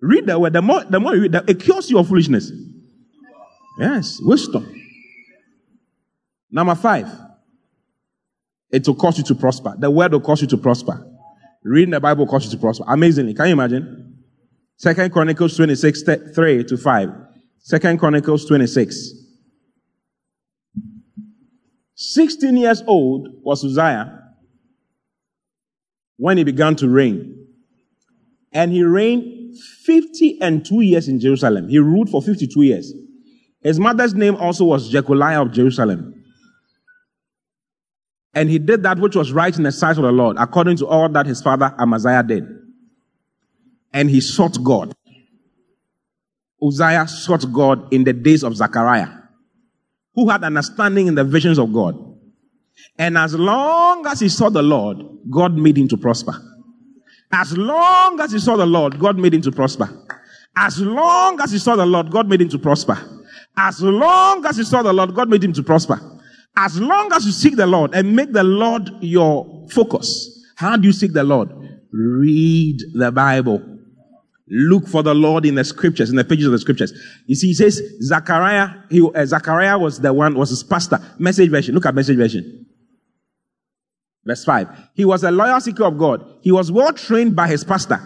Read 0.00 0.26
the 0.26 0.38
word. 0.38 0.52
The 0.52 0.62
more, 0.62 0.84
the 0.84 1.00
more 1.00 1.14
you 1.14 1.22
read, 1.22 1.34
it 1.48 1.60
cures 1.60 1.90
your 1.90 2.04
foolishness. 2.04 2.50
Yes, 3.78 4.18
wisdom. 4.20 4.72
Number 6.50 6.74
five, 6.74 7.08
it 8.70 8.86
will 8.86 8.94
cause 8.94 9.18
you 9.18 9.24
to 9.24 9.34
prosper. 9.34 9.74
The 9.78 9.90
word 9.90 10.12
will 10.12 10.20
cause 10.20 10.42
you 10.42 10.48
to 10.48 10.56
prosper. 10.56 11.06
Reading 11.62 11.90
the 11.90 12.00
Bible 12.00 12.24
will 12.24 12.30
cause 12.30 12.44
you 12.44 12.50
to 12.52 12.58
prosper. 12.58 12.84
Amazingly. 12.86 13.34
Can 13.34 13.46
you 13.46 13.52
imagine? 13.52 14.24
Second 14.76 15.12
Chronicles 15.12 15.56
26, 15.56 16.02
3 16.34 16.64
to 16.64 16.76
5. 16.76 17.10
Second 17.58 17.98
Chronicles 17.98 18.44
26. 18.44 19.12
16 21.94 22.56
years 22.56 22.82
old 22.86 23.28
was 23.42 23.64
Uzziah 23.64 24.22
when 26.18 26.36
he 26.36 26.44
began 26.44 26.76
to 26.76 26.88
reign. 26.88 27.46
And 28.52 28.70
he 28.70 28.82
reigned 28.84 29.35
50 29.84 30.40
and 30.40 30.64
2 30.64 30.80
years 30.82 31.08
in 31.08 31.20
Jerusalem. 31.20 31.68
He 31.68 31.78
ruled 31.78 32.10
for 32.10 32.22
52 32.22 32.62
years. 32.62 32.92
His 33.62 33.80
mother's 33.80 34.14
name 34.14 34.36
also 34.36 34.64
was 34.64 34.92
Jecoliah 34.92 35.42
of 35.42 35.52
Jerusalem. 35.52 36.24
And 38.34 38.50
he 38.50 38.58
did 38.58 38.82
that 38.82 38.98
which 38.98 39.16
was 39.16 39.32
right 39.32 39.56
in 39.56 39.62
the 39.62 39.72
sight 39.72 39.96
of 39.96 40.02
the 40.02 40.12
Lord, 40.12 40.36
according 40.38 40.76
to 40.78 40.86
all 40.86 41.08
that 41.08 41.26
his 41.26 41.40
father 41.40 41.74
Amaziah 41.78 42.22
did. 42.22 42.46
And 43.92 44.10
he 44.10 44.20
sought 44.20 44.62
God. 44.62 44.94
Uzziah 46.62 47.08
sought 47.08 47.50
God 47.52 47.92
in 47.92 48.04
the 48.04 48.12
days 48.12 48.42
of 48.42 48.56
Zechariah, 48.56 49.08
who 50.14 50.28
had 50.28 50.44
understanding 50.44 51.06
in 51.06 51.14
the 51.14 51.24
visions 51.24 51.58
of 51.58 51.72
God. 51.72 51.96
And 52.98 53.16
as 53.16 53.34
long 53.34 54.06
as 54.06 54.20
he 54.20 54.28
saw 54.28 54.50
the 54.50 54.62
Lord, 54.62 55.02
God 55.30 55.54
made 55.56 55.78
him 55.78 55.88
to 55.88 55.96
prosper. 55.96 56.34
As 57.32 57.56
long 57.56 58.20
as 58.20 58.32
he 58.32 58.38
saw 58.38 58.56
the 58.56 58.66
Lord, 58.66 58.98
God 58.98 59.18
made 59.18 59.34
him 59.34 59.42
to 59.42 59.52
prosper. 59.52 59.88
As 60.56 60.80
long 60.80 61.40
as 61.40 61.52
he 61.52 61.58
saw 61.58 61.76
the 61.76 61.84
Lord, 61.84 62.10
God 62.10 62.28
made 62.28 62.40
him 62.40 62.48
to 62.48 62.58
prosper. 62.58 62.98
As 63.56 63.82
long 63.82 64.44
as 64.46 64.56
he 64.56 64.64
saw 64.64 64.82
the 64.82 64.92
Lord, 64.92 65.14
God 65.14 65.28
made 65.28 65.44
him 65.44 65.52
to 65.54 65.62
prosper. 65.62 66.00
As 66.56 66.80
long 66.80 67.12
as 67.12 67.26
you 67.26 67.32
seek 67.32 67.56
the 67.56 67.66
Lord 67.66 67.94
and 67.94 68.16
make 68.16 68.32
the 68.32 68.42
Lord 68.42 68.90
your 69.00 69.66
focus, 69.70 70.44
how 70.56 70.76
do 70.76 70.86
you 70.86 70.92
seek 70.92 71.12
the 71.12 71.24
Lord? 71.24 71.50
Read 71.92 72.80
the 72.94 73.12
Bible. 73.12 73.62
Look 74.48 74.86
for 74.86 75.02
the 75.02 75.14
Lord 75.14 75.44
in 75.44 75.56
the 75.56 75.64
scriptures, 75.64 76.08
in 76.08 76.16
the 76.16 76.24
pages 76.24 76.46
of 76.46 76.52
the 76.52 76.58
scriptures. 76.58 76.92
You 77.26 77.34
see, 77.34 77.48
he 77.48 77.54
says 77.54 77.82
Zachariah, 78.00 78.68
he, 78.88 79.06
uh, 79.14 79.26
Zachariah 79.26 79.78
was 79.78 80.00
the 80.00 80.12
one, 80.12 80.34
was 80.34 80.50
his 80.50 80.62
pastor. 80.62 81.00
Message 81.18 81.50
version. 81.50 81.74
Look 81.74 81.84
at 81.84 81.94
message 81.94 82.16
version. 82.16 82.65
Verse 84.26 84.44
5. 84.44 84.90
He 84.94 85.04
was 85.04 85.22
a 85.22 85.30
loyal 85.30 85.60
seeker 85.60 85.84
of 85.84 85.96
God. 85.96 86.24
He 86.42 86.50
was 86.50 86.72
well 86.72 86.92
trained 86.92 87.36
by 87.36 87.46
his 87.46 87.62
pastor. 87.62 88.00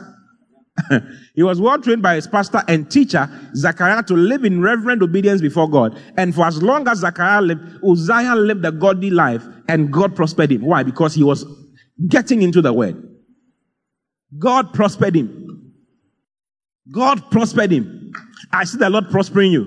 he 1.35 1.43
was 1.43 1.61
well 1.61 1.81
trained 1.81 2.03
by 2.03 2.15
his 2.15 2.27
pastor 2.27 2.63
and 2.69 2.91
teacher, 2.91 3.29
Zachariah, 3.55 4.03
to 4.05 4.15
live 4.15 4.45
in 4.45 4.61
reverent 4.61 5.03
obedience 5.03 5.41
before 5.41 5.69
God. 5.69 5.99
And 6.17 6.35
for 6.35 6.47
as 6.47 6.63
long 6.63 6.87
as 6.89 6.99
Zachariah 6.99 7.43
lived, 7.43 7.63
Uzziah 7.83 8.37
lived 8.37 8.65
a 8.65 8.73
godly 8.73 9.11
life 9.11 9.45
and 9.69 9.93
God 9.93 10.15
prospered 10.15 10.53
him. 10.53 10.63
Why? 10.63 10.83
Because 10.83 11.15
he 11.15 11.25
was 11.25 11.45
getting 12.07 12.43
into 12.43 12.61
the 12.61 12.73
word. 12.73 13.03
God 14.39 14.73
prospered 14.75 15.17
him. 15.17 15.73
God 16.93 17.31
prospered 17.31 17.71
him. 17.71 18.13
I 18.53 18.65
see 18.65 18.79
the 18.79 18.91
Lord 18.91 19.11
prospering 19.11 19.53
you. 19.53 19.67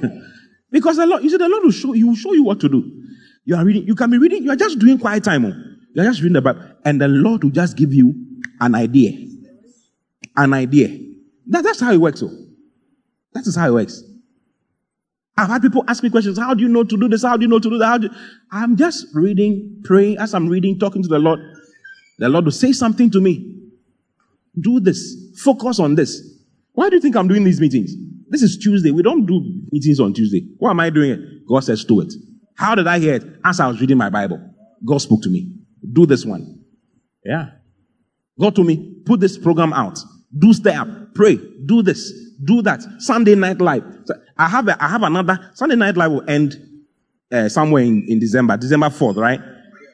because 0.70 0.96
the 0.96 1.06
Lord, 1.06 1.22
you 1.22 1.30
see, 1.30 1.36
the 1.36 1.48
Lord 1.48 1.64
will 1.64 1.70
show, 1.70 1.92
he 1.92 2.04
will 2.04 2.14
show 2.14 2.32
you 2.32 2.44
what 2.44 2.60
to 2.60 2.68
do. 2.68 2.97
You 3.48 3.56
are 3.56 3.64
reading, 3.64 3.86
you 3.86 3.94
can 3.94 4.10
be 4.10 4.18
reading, 4.18 4.42
you 4.42 4.50
are 4.50 4.56
just 4.56 4.78
doing 4.78 4.98
quiet 4.98 5.24
time. 5.24 5.46
Oh. 5.46 5.54
You 5.94 6.02
are 6.02 6.04
just 6.04 6.20
reading 6.20 6.34
the 6.34 6.42
Bible. 6.42 6.60
And 6.84 7.00
the 7.00 7.08
Lord 7.08 7.44
will 7.44 7.50
just 7.50 7.78
give 7.78 7.94
you 7.94 8.14
an 8.60 8.74
idea 8.74 9.28
an 10.38 10.54
idea. 10.54 10.88
That, 11.48 11.64
that's 11.64 11.80
how 11.80 11.92
it 11.92 11.98
works. 11.98 12.20
So. 12.20 12.30
That 13.34 13.46
is 13.46 13.56
how 13.56 13.68
it 13.68 13.72
works. 13.72 14.02
I've 15.36 15.48
had 15.48 15.62
people 15.62 15.84
ask 15.86 16.02
me 16.02 16.10
questions. 16.10 16.38
How 16.38 16.54
do 16.54 16.62
you 16.62 16.68
know 16.68 16.84
to 16.84 16.96
do 16.96 17.08
this? 17.08 17.22
How 17.22 17.36
do 17.36 17.42
you 17.42 17.48
know 17.48 17.58
to 17.58 17.70
do 17.70 17.78
that? 17.78 18.00
Do. 18.00 18.10
I'm 18.50 18.76
just 18.76 19.06
reading, 19.14 19.80
praying. 19.84 20.18
As 20.18 20.34
I'm 20.34 20.48
reading, 20.48 20.78
talking 20.78 21.02
to 21.02 21.08
the 21.08 21.18
Lord, 21.18 21.40
the 22.18 22.28
Lord 22.28 22.44
will 22.44 22.52
say 22.52 22.72
something 22.72 23.10
to 23.10 23.20
me. 23.20 23.54
Do 24.58 24.80
this. 24.80 25.14
Focus 25.42 25.78
on 25.78 25.94
this. 25.94 26.20
Why 26.72 26.88
do 26.88 26.96
you 26.96 27.02
think 27.02 27.16
I'm 27.16 27.28
doing 27.28 27.44
these 27.44 27.60
meetings? 27.60 27.92
This 28.28 28.42
is 28.42 28.58
Tuesday. 28.58 28.90
We 28.90 29.02
don't 29.02 29.26
do 29.26 29.40
meetings 29.70 30.00
on 30.00 30.12
Tuesday. 30.12 30.46
Why 30.58 30.70
am 30.70 30.80
I 30.80 30.90
doing 30.90 31.10
it? 31.10 31.46
God 31.46 31.60
says, 31.60 31.84
do 31.84 32.00
it. 32.00 32.12
How 32.58 32.74
did 32.74 32.88
I 32.88 32.98
hear 32.98 33.14
it? 33.14 33.24
As 33.44 33.60
I 33.60 33.68
was 33.68 33.80
reading 33.80 33.96
my 33.96 34.10
Bible. 34.10 34.40
God 34.84 34.98
spoke 34.98 35.22
to 35.22 35.30
me. 35.30 35.52
Do 35.92 36.06
this 36.06 36.24
one. 36.24 36.64
Yeah. 37.24 37.50
God 38.38 38.56
told 38.56 38.66
me, 38.66 38.96
put 39.06 39.20
this 39.20 39.38
program 39.38 39.72
out. 39.72 39.98
Do 40.36 40.52
stay 40.52 40.74
up. 40.74 40.88
Pray. 41.14 41.36
Do 41.66 41.82
this. 41.82 42.12
Do 42.44 42.62
that. 42.62 42.82
Sunday 42.98 43.36
night 43.36 43.60
live. 43.60 43.84
So 44.04 44.14
I 44.36 44.48
have 44.48 44.66
a, 44.66 44.84
I 44.84 44.88
have 44.88 45.02
another 45.04 45.50
Sunday 45.54 45.76
night 45.76 45.96
live 45.96 46.10
will 46.10 46.28
end 46.28 46.56
uh, 47.32 47.48
somewhere 47.48 47.84
in, 47.84 48.04
in 48.08 48.18
December, 48.18 48.56
December 48.56 48.88
4th, 48.88 49.16
right? 49.16 49.40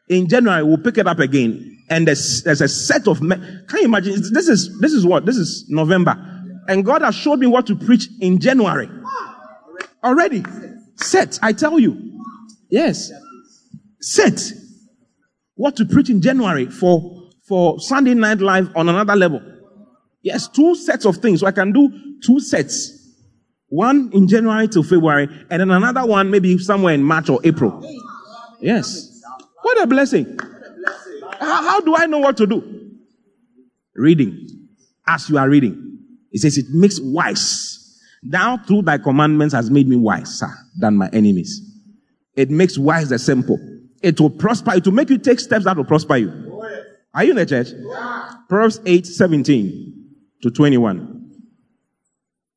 In 0.09 0.27
January, 0.29 0.63
we'll 0.63 0.79
pick 0.79 0.97
it 0.99 1.07
up 1.07 1.19
again. 1.19 1.79
And 1.91 2.07
there's, 2.09 2.43
there's 2.45 2.63
a 2.63 2.69
set 2.69 3.07
of, 3.09 3.21
me- 3.23 3.37
can 3.37 3.81
you 3.81 3.85
imagine? 3.85 4.15
This 4.33 4.49
is, 4.49 4.79
this 4.81 4.93
is 4.93 5.05
what? 5.05 5.27
This 5.27 5.37
is 5.37 5.67
November. 5.69 6.17
And 6.67 6.83
God 6.85 7.03
has 7.03 7.15
showed 7.15 7.41
me 7.41 7.47
what 7.47 7.67
to 7.67 7.77
preach 7.77 8.09
in 8.21 8.39
January. 8.41 8.89
Already. 10.03 10.45
Set, 10.97 11.39
I 11.43 11.53
tell 11.53 11.79
you. 11.79 12.14
Yes. 12.71 13.13
Set. 14.01 14.41
What 15.55 15.77
to 15.77 15.85
preach 15.85 16.11
in 16.11 16.21
January 16.21 16.67
for, 16.67 17.29
for 17.47 17.81
Sunday 17.81 18.15
night 18.15 18.39
live 18.39 18.71
on 18.77 18.89
another 18.89 19.17
level. 19.17 19.41
Yes, 20.23 20.49
two 20.49 20.75
sets 20.75 21.05
of 21.05 21.19
things. 21.19 21.41
So 21.41 21.47
I 21.47 21.53
can 21.53 21.73
do 21.73 21.91
two 22.25 22.41
sets. 22.41 23.01
One 23.69 24.11
in 24.13 24.29
January 24.29 24.69
till 24.69 24.83
February, 24.83 25.29
and 25.51 25.61
then 25.61 25.71
another 25.71 26.07
one 26.07 26.31
maybe 26.31 26.57
somewhere 26.59 26.95
in 26.95 27.03
March 27.03 27.29
or 27.29 27.41
April. 27.45 27.83
Yes. 28.61 29.21
What 29.63 29.83
a 29.83 29.87
blessing. 29.87 30.39
How, 31.41 31.63
how 31.63 31.81
do 31.81 31.97
I 31.97 32.07
know 32.07 32.19
what 32.19 32.37
to 32.39 32.47
do? 32.47 32.91
Reading. 33.95 34.49
As 35.07 35.29
you 35.29 35.39
are 35.39 35.49
reading. 35.49 35.99
It 36.33 36.41
says 36.41 36.57
it 36.57 36.67
makes 36.71 37.01
wise. 37.01 38.01
Thou 38.23 38.57
through 38.59 38.83
thy 38.83 38.99
commandments 38.99 39.55
has 39.55 39.71
made 39.71 39.89
me 39.89 39.97
wiser 39.97 40.49
than 40.79 40.97
my 40.97 41.09
enemies. 41.13 41.61
It 42.37 42.51
makes 42.51 42.77
wise 42.79 43.09
the 43.09 43.19
simple. 43.19 43.59
It 44.03 44.21
will 44.21 44.31
prosper. 44.31 44.75
It 44.75 44.85
will 44.85 44.93
make 44.93 45.11
you 45.11 45.19
take 45.19 45.41
steps 45.41 45.65
that 45.65 45.77
will 45.77 45.85
prosper 45.85 46.17
you. 46.17 46.45
Are 47.15 47.25
you 47.25 47.31
in 47.31 47.37
the 47.37 47.47
church? 47.47 47.69
Proverbs 48.49 48.81
8, 48.85 49.07
17 49.07 49.95
to 50.43 50.51
21. 50.51 51.31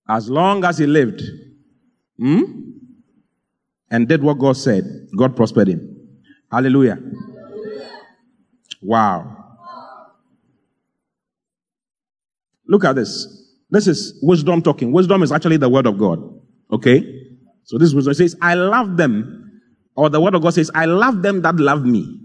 As 0.09 0.29
long 0.29 0.63
as 0.63 0.77
he 0.77 0.87
lived 0.87 1.21
hmm, 2.17 2.41
and 3.91 4.07
did 4.07 4.23
what 4.23 4.39
God 4.39 4.57
said, 4.57 5.09
God 5.15 5.35
prospered 5.35 5.67
him. 5.67 5.97
Hallelujah. 6.51 6.97
Wow. 8.81 9.37
Look 12.67 12.83
at 12.85 12.95
this. 12.95 13.47
This 13.69 13.87
is 13.87 14.19
wisdom 14.21 14.61
talking. 14.61 14.91
Wisdom 14.91 15.23
is 15.23 15.31
actually 15.31 15.57
the 15.57 15.69
word 15.69 15.85
of 15.85 15.97
God. 15.97 16.19
Okay? 16.71 17.31
So 17.63 17.77
this 17.77 17.93
wisdom 17.93 18.13
says, 18.13 18.35
I 18.41 18.53
love 18.55 18.97
them. 18.97 19.46
Or 19.97 20.09
the 20.09 20.21
word 20.21 20.35
of 20.35 20.43
God 20.43 20.53
says, 20.53 20.69
I 20.75 20.85
love 20.85 21.23
them 21.23 21.41
that 21.41 21.55
love 21.55 21.83
me. 21.83 22.19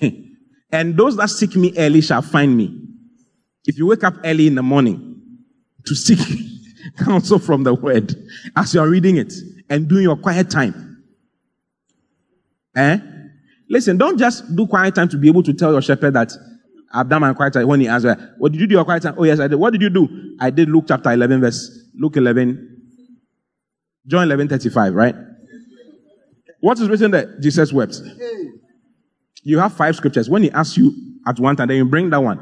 and 0.72 0.96
those 0.96 1.16
that 1.16 1.28
seek 1.28 1.56
me 1.56 1.74
early 1.76 2.00
shall 2.00 2.22
find 2.22 2.56
me. 2.56 2.80
If 3.64 3.76
you 3.76 3.86
wake 3.86 4.04
up 4.04 4.14
early 4.24 4.46
in 4.46 4.54
the 4.54 4.62
morning 4.62 5.20
to 5.84 5.94
seek 5.96 6.20
counsel 6.98 7.40
from 7.40 7.64
the 7.64 7.74
word 7.74 8.14
as 8.54 8.72
you 8.72 8.80
are 8.80 8.88
reading 8.88 9.16
it 9.16 9.34
and 9.68 9.88
doing 9.88 10.04
your 10.04 10.16
quiet 10.16 10.48
time. 10.48 11.04
Eh? 12.76 12.98
Listen, 13.68 13.98
don't 13.98 14.16
just 14.16 14.54
do 14.54 14.68
quiet 14.68 14.94
time 14.94 15.08
to 15.08 15.18
be 15.18 15.26
able 15.28 15.42
to 15.42 15.52
tell 15.52 15.72
your 15.72 15.82
shepherd 15.82 16.14
that 16.14 16.32
I've 16.92 17.08
done 17.08 17.20
my 17.20 17.34
quiet 17.34 17.54
time 17.54 17.66
when 17.66 17.80
he 17.80 17.88
asks, 17.88 18.08
What 18.38 18.52
did 18.52 18.60
you 18.60 18.68
do 18.68 18.76
your 18.76 18.84
quiet 18.84 19.02
time? 19.02 19.16
Oh, 19.18 19.24
yes, 19.24 19.40
I 19.40 19.48
did. 19.48 19.56
What 19.56 19.72
did 19.72 19.82
you 19.82 19.90
do? 19.90 20.36
I 20.38 20.50
did 20.50 20.68
Luke 20.68 20.84
chapter 20.86 21.10
11, 21.10 21.40
verse, 21.40 21.68
Luke 21.98 22.16
11, 22.16 22.92
John 24.06 24.22
11, 24.22 24.48
35, 24.48 24.94
right? 24.94 25.14
What 26.60 26.78
is 26.78 26.88
written 26.88 27.10
there? 27.10 27.38
Jesus 27.40 27.72
wept. 27.72 28.00
You 29.42 29.58
have 29.58 29.74
five 29.74 29.94
scriptures. 29.96 30.28
When 30.28 30.42
he 30.42 30.50
asks 30.50 30.76
you 30.76 30.92
at 31.26 31.38
one 31.38 31.56
time, 31.56 31.68
then 31.68 31.76
you 31.76 31.84
bring 31.84 32.10
that 32.10 32.22
one. 32.22 32.40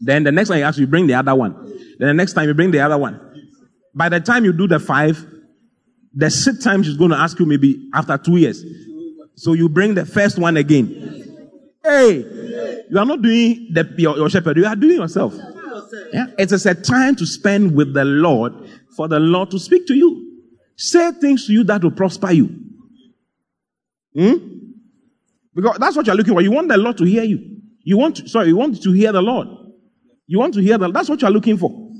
Then 0.00 0.24
the 0.24 0.32
next 0.32 0.48
time 0.48 0.58
he 0.58 0.62
asks 0.62 0.78
you, 0.78 0.86
bring 0.86 1.06
the 1.06 1.14
other 1.14 1.34
one. 1.34 1.54
Then 1.98 2.08
the 2.08 2.14
next 2.14 2.32
time 2.34 2.48
you 2.48 2.54
bring 2.54 2.70
the 2.70 2.80
other 2.80 2.98
one. 2.98 3.20
By 3.94 4.08
the 4.08 4.20
time 4.20 4.44
you 4.44 4.52
do 4.52 4.66
the 4.66 4.78
five, 4.78 5.24
the 6.14 6.30
sixth 6.30 6.62
time 6.62 6.82
she's 6.82 6.96
going 6.96 7.10
to 7.10 7.16
ask 7.16 7.38
you 7.38 7.46
maybe 7.46 7.88
after 7.94 8.18
two 8.18 8.36
years. 8.36 8.64
So 9.36 9.54
you 9.54 9.68
bring 9.68 9.94
the 9.94 10.04
first 10.04 10.38
one 10.38 10.56
again. 10.56 11.38
Hey, 11.82 12.24
you 12.90 12.98
are 12.98 13.04
not 13.04 13.22
doing 13.22 13.68
the, 13.72 13.92
your, 13.96 14.16
your 14.16 14.30
shepherd, 14.30 14.56
you 14.56 14.66
are 14.66 14.76
doing 14.76 14.98
yourself. 14.98 15.34
Yeah? 16.12 16.26
It 16.38 16.52
is 16.52 16.66
a 16.66 16.74
time 16.74 17.16
to 17.16 17.26
spend 17.26 17.74
with 17.74 17.94
the 17.94 18.04
Lord 18.04 18.52
for 18.96 19.08
the 19.08 19.18
Lord 19.18 19.50
to 19.50 19.58
speak 19.58 19.86
to 19.86 19.94
you. 19.94 20.42
Say 20.76 21.12
things 21.12 21.46
to 21.46 21.52
you 21.52 21.64
that 21.64 21.82
will 21.82 21.90
prosper 21.90 22.32
you. 22.32 22.50
Hmm? 24.14 24.34
Because 25.54 25.78
that's 25.78 25.96
what 25.96 26.06
you're 26.06 26.16
looking 26.16 26.34
for. 26.34 26.40
You 26.40 26.52
want 26.52 26.68
the 26.68 26.76
Lord 26.76 26.96
to 26.98 27.04
hear 27.04 27.22
you. 27.22 27.60
You 27.82 27.98
want 27.98 28.16
to, 28.16 28.28
sorry, 28.28 28.48
you 28.48 28.56
want 28.56 28.82
to 28.82 28.92
hear 28.92 29.12
the 29.12 29.22
Lord. 29.22 29.48
You 30.26 30.38
want 30.38 30.54
to 30.54 30.60
hear 30.60 30.78
the 30.78 30.90
That's 30.90 31.08
what 31.08 31.20
you're 31.20 31.30
looking 31.30 31.58
for. 31.58 31.90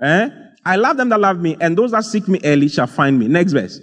Eh? 0.00 0.28
I 0.64 0.76
love 0.76 0.96
them 0.96 1.08
that 1.10 1.20
love 1.20 1.40
me, 1.40 1.56
and 1.60 1.76
those 1.76 1.90
that 1.90 2.04
seek 2.04 2.28
me 2.28 2.40
early 2.44 2.68
shall 2.68 2.86
find 2.86 3.18
me. 3.18 3.28
Next 3.28 3.52
verse. 3.52 3.80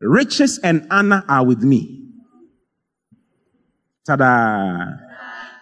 Riches 0.00 0.58
and 0.62 0.86
honor 0.90 1.24
are 1.28 1.44
with 1.44 1.62
me. 1.62 2.06
Ta-da. 4.06 4.86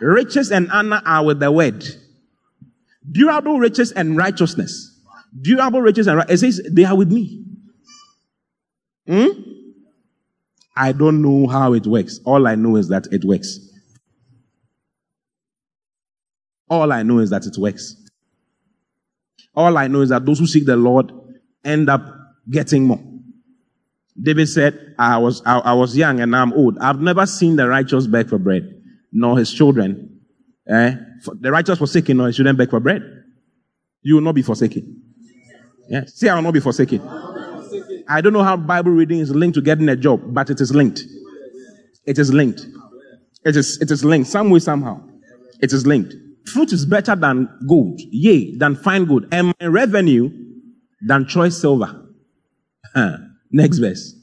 Riches 0.01 0.53
and 0.53 0.71
honor 0.71 1.03
are 1.05 1.25
with 1.25 1.41
the 1.41 1.51
word. 1.51 1.85
Durable 3.11 3.59
riches 3.59 3.93
and 3.93 4.17
righteousness. 4.17 5.01
Durable 5.41 5.81
riches 5.81 6.07
and 6.07 6.25
it 6.29 6.39
says 6.39 6.61
they 6.71 6.85
are 6.85 6.97
with 6.97 7.11
me. 7.11 7.45
Hmm? 9.07 9.29
I 10.77 10.93
don't 10.93 11.23
know 11.23 11.47
how 11.47 11.73
it 11.73 11.87
works. 11.87 12.21
All 12.25 12.47
I 12.47 12.55
know 12.55 12.77
is 12.77 12.89
that 12.89 13.09
it 13.11 13.25
works. 13.25 13.59
All 16.69 16.93
I 16.93 17.03
know 17.03 17.19
is 17.19 17.31
that 17.31 17.47
it 17.47 17.57
works. 17.57 17.97
All 19.55 19.79
I 19.79 19.87
know 19.87 20.03
is 20.03 20.11
that 20.11 20.27
those 20.27 20.39
who 20.39 20.47
seek 20.47 20.67
the 20.67 20.77
Lord 20.77 21.13
end 21.65 21.89
up 21.89 22.03
getting 22.51 22.85
more. 22.85 23.01
David 24.21 24.49
said, 24.49 24.95
I 24.99 25.19
was, 25.19 25.43
I, 25.47 25.59
I, 25.59 25.73
was 25.75 25.97
young 25.97 26.21
and 26.21 26.31
now 26.31 26.43
I'm 26.43 26.53
old. 26.53 26.79
I've 26.79 27.01
never 27.01 27.27
seen 27.27 27.57
the 27.57 27.69
righteous 27.69 28.07
beg 28.07 28.29
for 28.29 28.39
bread, 28.39 28.83
nor 29.13 29.39
his 29.39 29.53
children. 29.53 30.21
Eh? 30.69 30.95
The 31.41 31.51
righteous 31.51 31.79
forsaken, 31.79 32.17
nor 32.17 32.27
his 32.27 32.37
children 32.37 32.57
beg 32.57 32.71
for 32.71 32.81
bread. 32.81 33.03
You 34.03 34.15
will 34.15 34.23
not 34.23 34.35
be 34.35 34.43
forsaken. 34.43 35.03
Yeah? 35.89 36.05
See, 36.07 36.29
I 36.29 36.35
will 36.35 36.43
not 36.43 36.55
be 36.55 36.61
forsaken. 36.61 37.01
I 38.09 38.21
don't 38.21 38.33
know 38.33 38.43
how 38.43 38.57
Bible 38.57 38.93
reading 38.93 39.19
is 39.19 39.31
linked 39.31 39.55
to 39.57 39.63
getting 39.63 39.89
a 39.89 39.97
job, 39.97 40.21
but 40.27 40.51
it 40.51 40.61
is 40.61 40.75
linked. 40.75 41.03
It 42.05 42.19
is 42.19 42.33
linked. 42.33 42.67
It 43.45 43.57
is, 43.57 43.79
it 43.81 43.91
is 43.91 44.05
linked 44.05 44.29
some 44.29 44.51
way, 44.51 44.61
somehow. 44.61 45.01
It 45.61 45.73
is 45.73 45.87
linked. 45.87 46.15
Fruit 46.47 46.73
is 46.73 46.87
better 46.87 47.17
than 47.17 47.49
gold, 47.69 48.01
yea, 48.11 48.57
than 48.57 48.77
fine 48.77 49.07
gold, 49.07 49.27
and 49.33 49.53
my 49.61 49.67
revenue 49.67 50.31
than 51.01 51.27
choice 51.27 51.57
silver. 51.57 52.07
Next 53.51 53.79
verse. 53.79 54.15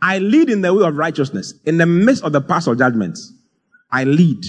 I 0.00 0.18
lead 0.18 0.50
in 0.50 0.62
the 0.62 0.74
way 0.74 0.86
of 0.86 0.96
righteousness, 0.96 1.54
in 1.64 1.78
the 1.78 1.86
midst 1.86 2.24
of 2.24 2.32
the 2.32 2.40
path 2.40 2.66
of 2.66 2.78
judgments. 2.78 3.32
I 3.90 4.04
lead. 4.04 4.44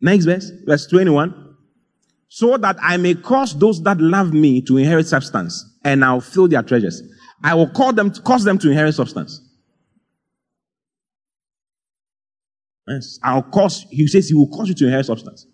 Next 0.00 0.24
verse, 0.24 0.50
verse 0.64 0.86
21. 0.86 1.56
So 2.28 2.56
that 2.56 2.76
I 2.82 2.96
may 2.96 3.14
cause 3.14 3.58
those 3.58 3.82
that 3.82 4.00
love 4.00 4.32
me 4.32 4.62
to 4.62 4.78
inherit 4.78 5.06
substance, 5.06 5.64
and 5.84 6.04
I'll 6.04 6.20
fill 6.20 6.48
their 6.48 6.62
treasures. 6.62 7.02
I 7.42 7.54
will 7.54 7.68
call 7.68 7.92
them, 7.92 8.10
cause 8.10 8.44
them 8.44 8.58
to 8.58 8.70
inherit 8.70 8.94
substance. 8.94 9.40
Yes. 12.86 13.18
I'll 13.22 13.42
cause, 13.42 13.86
he 13.90 14.06
says 14.06 14.28
he 14.28 14.34
will 14.34 14.48
cause 14.48 14.68
you 14.68 14.74
to 14.74 14.84
inherit 14.84 15.06
substance. 15.06 15.46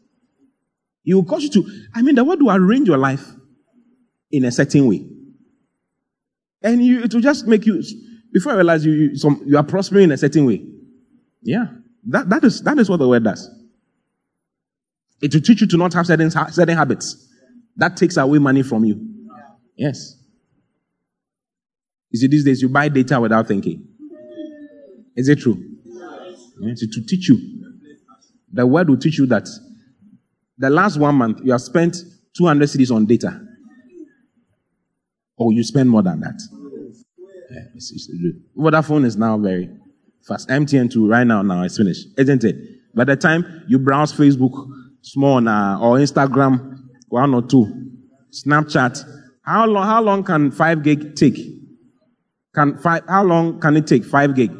He 1.02 1.14
will 1.14 1.24
cause 1.24 1.42
you 1.42 1.50
to, 1.50 1.70
I 1.94 2.02
mean, 2.02 2.14
the 2.14 2.24
word 2.24 2.42
will 2.42 2.50
arrange 2.50 2.88
your 2.88 2.98
life 2.98 3.26
in 4.30 4.44
a 4.44 4.52
certain 4.52 4.86
way. 4.86 5.06
And 6.62 6.84
you, 6.84 7.02
it 7.02 7.14
will 7.14 7.20
just 7.20 7.46
make 7.46 7.64
you, 7.64 7.82
before 8.32 8.52
I 8.52 8.56
realize 8.56 8.84
you, 8.84 8.92
you, 8.92 9.16
some, 9.16 9.42
you 9.46 9.56
are 9.56 9.62
prospering 9.64 10.04
in 10.04 10.12
a 10.12 10.18
certain 10.18 10.44
way. 10.44 10.64
Yeah. 11.42 11.66
That, 12.08 12.28
that, 12.28 12.44
is, 12.44 12.62
that 12.62 12.78
is 12.78 12.90
what 12.90 12.98
the 12.98 13.08
word 13.08 13.24
does. 13.24 13.48
It 15.22 15.32
will 15.32 15.40
teach 15.40 15.60
you 15.60 15.66
to 15.68 15.76
not 15.76 15.94
have 15.94 16.06
certain, 16.06 16.30
certain 16.30 16.76
habits. 16.76 17.28
That 17.76 17.96
takes 17.96 18.16
away 18.16 18.38
money 18.38 18.62
from 18.62 18.84
you. 18.84 19.00
Yes. 19.76 20.17
You 22.10 22.18
see, 22.18 22.26
these 22.26 22.44
days 22.44 22.62
you 22.62 22.68
buy 22.68 22.88
data 22.88 23.20
without 23.20 23.46
thinking. 23.46 23.86
Is 25.16 25.28
it 25.28 25.40
true? 25.40 25.62
Yes, 26.60 26.80
to 26.80 27.04
teach 27.06 27.28
you. 27.28 27.38
The 28.52 28.66
word 28.66 28.88
will 28.88 28.96
teach 28.96 29.18
you 29.18 29.26
that 29.26 29.48
the 30.56 30.70
last 30.70 30.96
one 30.98 31.14
month 31.14 31.40
you 31.44 31.52
have 31.52 31.60
spent 31.60 31.96
200 32.36 32.68
cedis 32.68 32.94
on 32.94 33.06
data. 33.06 33.40
Oh, 35.38 35.50
you 35.50 35.62
spend 35.62 35.90
more 35.90 36.02
than 36.02 36.20
that. 36.20 36.40
Yeah, 37.50 37.60
it's, 37.74 37.92
it's, 37.92 38.10
Vodafone 38.56 39.04
is 39.04 39.16
now 39.16 39.38
very 39.38 39.70
fast. 40.26 40.48
MTN2 40.48 41.08
right 41.08 41.26
now, 41.26 41.42
now 41.42 41.62
it's 41.62 41.76
finished, 41.76 42.08
isn't 42.18 42.44
it? 42.44 42.56
By 42.94 43.04
the 43.04 43.16
time 43.16 43.64
you 43.68 43.78
browse 43.78 44.12
Facebook, 44.12 44.68
small 45.02 45.40
now, 45.40 45.80
or 45.80 45.96
Instagram, 45.98 46.78
one 47.08 47.34
or 47.34 47.42
two, 47.42 47.90
Snapchat, 48.32 49.02
how 49.42 49.66
long, 49.66 49.86
how 49.86 50.02
long 50.02 50.24
can 50.24 50.50
5 50.50 50.82
gig 50.82 51.14
take? 51.14 51.57
Can 52.58 52.76
five, 52.78 53.04
how 53.06 53.22
long 53.22 53.60
can 53.60 53.76
it 53.76 53.86
take? 53.86 54.04
5 54.04 54.34
gig. 54.34 54.50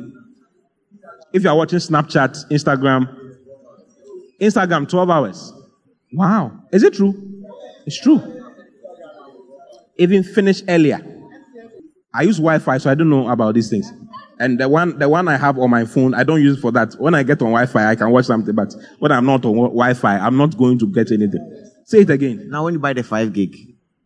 If 1.33 1.43
you 1.43 1.51
are 1.51 1.57
watching 1.57 1.81
Snapchat, 1.81 2.49
Instagram, 2.49 3.09
Instagram, 4.41 4.89
12 4.89 5.11
hours. 5.11 5.53
Wow. 6.13 6.61
Is 6.71 6.85
it 6.85 6.95
true? 6.95 7.13
It's 7.87 8.01
true. 8.01 8.23
Even 9.97 10.23
finish 10.23 10.63
earlier. 10.69 11.01
I 12.15 12.23
use 12.23 12.37
Wi-Fi, 12.37 12.79
so 12.79 12.89
I 12.89 12.95
don't 12.95 13.11
know 13.11 13.29
about 13.29 13.57
these 13.57 13.69
things. 13.69 13.91
And 14.39 14.61
the 14.61 14.69
one, 14.69 15.01
the 15.01 15.09
one 15.09 15.27
I 15.27 15.37
have 15.37 15.59
on 15.59 15.69
my 15.69 15.85
phone, 15.85 16.15
I 16.15 16.23
don't 16.23 16.41
use 16.41 16.59
it 16.59 16.61
for 16.61 16.71
that. 16.71 16.95
When 17.01 17.17
I 17.17 17.25
get 17.25 17.43
on 17.43 17.49
Wi-Fi, 17.49 17.85
I 17.85 17.97
can 17.97 18.11
watch 18.11 18.27
something, 18.27 18.55
but 18.55 18.73
when 19.01 19.11
I'm 19.11 19.27
not 19.27 19.45
on 19.45 19.57
Wi-Fi, 19.57 20.19
I'm 20.19 20.37
not 20.37 20.57
going 20.57 20.79
to 20.79 20.87
get 20.87 21.11
anything. 21.11 21.73
Say 21.85 22.03
it 22.03 22.11
again. 22.11 22.49
Now, 22.49 22.63
when 22.63 22.75
you 22.75 22.79
buy 22.79 22.93
the 22.93 23.03
5 23.03 23.33
gig, 23.33 23.57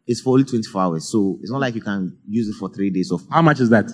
it's 0.07 0.21
for 0.21 0.31
only 0.31 0.45
24 0.45 0.81
hours. 0.83 1.09
So 1.11 1.39
it's 1.41 1.51
not 1.51 1.61
like 1.61 1.75
you 1.75 1.81
can 1.81 2.17
use 2.29 2.49
it 2.49 2.55
for 2.55 2.69
three 2.69 2.91
days 2.91 3.11
of. 3.13 3.23
How 3.31 3.43
much 3.43 3.61
is 3.61 3.71
that? 3.71 3.91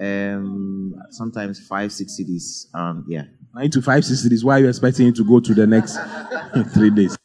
Um, 0.00 0.94
sometimes 1.10 1.60
five, 1.66 1.92
six 1.92 2.18
cedis. 2.18 2.74
Um, 2.74 3.04
yeah. 3.08 3.24
Nine 3.54 3.70
to 3.70 3.82
five, 3.82 4.04
six 4.04 4.26
cedis. 4.26 4.44
Why 4.44 4.56
are 4.56 4.60
you 4.60 4.68
expecting 4.68 5.08
it 5.08 5.16
to 5.16 5.24
go 5.24 5.40
to 5.40 5.54
the 5.54 5.66
next 5.66 5.98
three 6.74 6.90
days? 6.90 7.16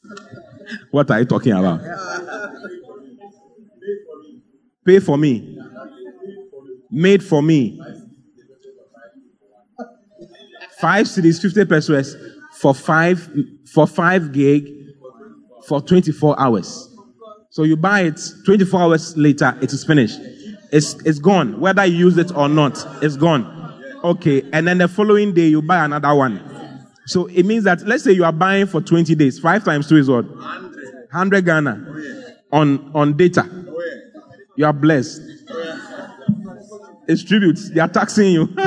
What 0.92 1.10
are 1.12 1.20
you 1.20 1.26
talking 1.26 1.54
about? 1.54 1.82
Pay 4.84 5.00
for 5.00 5.18
me. 5.18 5.58
Made 6.92 7.24
for 7.24 7.42
me. 7.42 7.82
Five 10.80 11.08
cedis, 11.08 11.42
50 11.42 11.66
pesewas 11.66 12.16
for 12.60 12.76
five, 12.76 13.30
for 13.66 13.88
five 13.88 14.32
gig 14.32 14.68
for 15.68 15.82
24 15.82 16.40
hours. 16.40 16.95
So 17.56 17.64
you 17.64 17.78
buy 17.78 18.02
it 18.02 18.20
24 18.44 18.82
hours 18.82 19.16
later, 19.16 19.58
it 19.62 19.72
is 19.72 19.86
finished. 19.86 20.20
It's, 20.74 20.96
it's 21.06 21.20
gone. 21.20 21.62
Whether 21.62 21.86
you 21.86 21.96
use 21.96 22.18
it 22.18 22.36
or 22.36 22.50
not, 22.50 22.86
it's 23.02 23.16
gone. 23.16 23.46
Okay. 24.04 24.44
And 24.52 24.68
then 24.68 24.80
the 24.80 24.90
following 24.90 25.34
day, 25.34 25.48
you 25.48 25.62
buy 25.62 25.86
another 25.86 26.14
one. 26.14 26.42
So 27.06 27.28
it 27.28 27.46
means 27.46 27.64
that, 27.64 27.88
let's 27.88 28.04
say 28.04 28.12
you 28.12 28.26
are 28.26 28.34
buying 28.34 28.68
for 28.68 28.82
20 28.82 29.16
days. 29.16 29.40
Five 29.40 29.64
times 29.64 29.88
two 29.88 29.96
is 29.96 30.10
what? 30.10 30.26
100 30.26 31.46
Ghana 31.46 32.36
on, 32.52 32.92
on 32.94 33.16
data. 33.16 33.50
You 34.58 34.66
are 34.66 34.74
blessed. 34.74 35.22
It's 37.08 37.24
tributes. 37.24 37.70
They 37.70 37.80
are 37.80 37.88
taxing 37.88 38.34
you. 38.34 38.54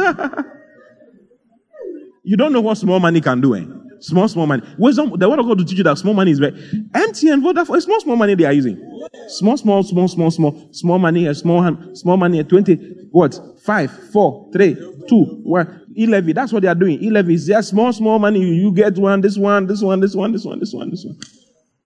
you 2.23 2.39
don't 2.39 2.55
know 2.55 2.63
what 2.63 2.79
small 2.79 3.01
money 3.01 3.21
can 3.21 3.43
do, 3.43 3.55
eh? 3.55 3.67
Small, 4.01 4.29
small 4.29 4.47
money. 4.47 4.63
Wisdom, 4.79 5.13
the 5.17 5.29
word 5.29 5.39
of 5.39 5.47
God 5.47 5.59
to 5.59 5.65
teach 5.65 5.79
you 5.79 5.85
that 5.85 5.99
small 5.99 6.15
money 6.15 6.31
is 6.31 6.39
very 6.39 6.53
MTN, 6.53 7.43
Vodafone, 7.43 7.77
it's 7.77 7.85
small, 7.85 8.01
small 8.01 8.17
money 8.17 8.35
they 8.35 8.45
are 8.45 8.53
using. 8.53 8.77
Small, 9.29 9.57
small, 9.57 9.83
small, 9.83 10.09
small, 10.09 10.31
small, 10.31 10.69
small 10.73 10.99
money, 10.99 11.27
a 11.27 11.35
small 11.35 11.63
hand, 11.63 11.97
small 11.99 12.17
money, 12.17 12.43
20, 12.43 13.09
what? 13.11 13.39
Five, 13.63 13.91
four, 14.13 14.49
three, 14.53 14.75
two, 15.09 15.25
one. 15.43 15.87
E-levy, 15.97 16.33
that's 16.33 16.53
what 16.53 16.63
they 16.63 16.69
are 16.69 16.75
doing. 16.75 17.03
E-levy 17.03 17.35
is 17.35 17.47
just 17.47 17.71
small, 17.71 17.93
small 17.93 18.19
money. 18.19 18.41
You 18.41 18.73
get 18.73 18.97
one, 18.97 19.21
this 19.21 19.37
one, 19.37 19.67
this 19.67 19.83
one, 19.83 20.01
this 20.01 20.15
one, 20.15 20.33
this 20.33 20.45
one, 20.45 20.61
this 20.61 20.73
one, 20.73 20.91
this 20.91 21.05
one. 21.05 21.17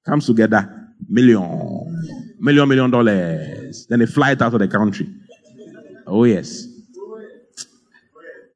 Comes 0.05 0.27
together, 0.27 0.91
million, 1.09 2.37
million, 2.39 2.69
million 2.69 2.91
dollars. 2.91 3.87
Then 3.89 4.01
they 4.01 4.07
fly 4.07 4.33
it 4.33 4.43
out 4.43 4.53
of 4.53 4.61
the 4.61 4.69
country. 4.69 5.09
Oh, 6.07 6.25
yes. 6.25 6.67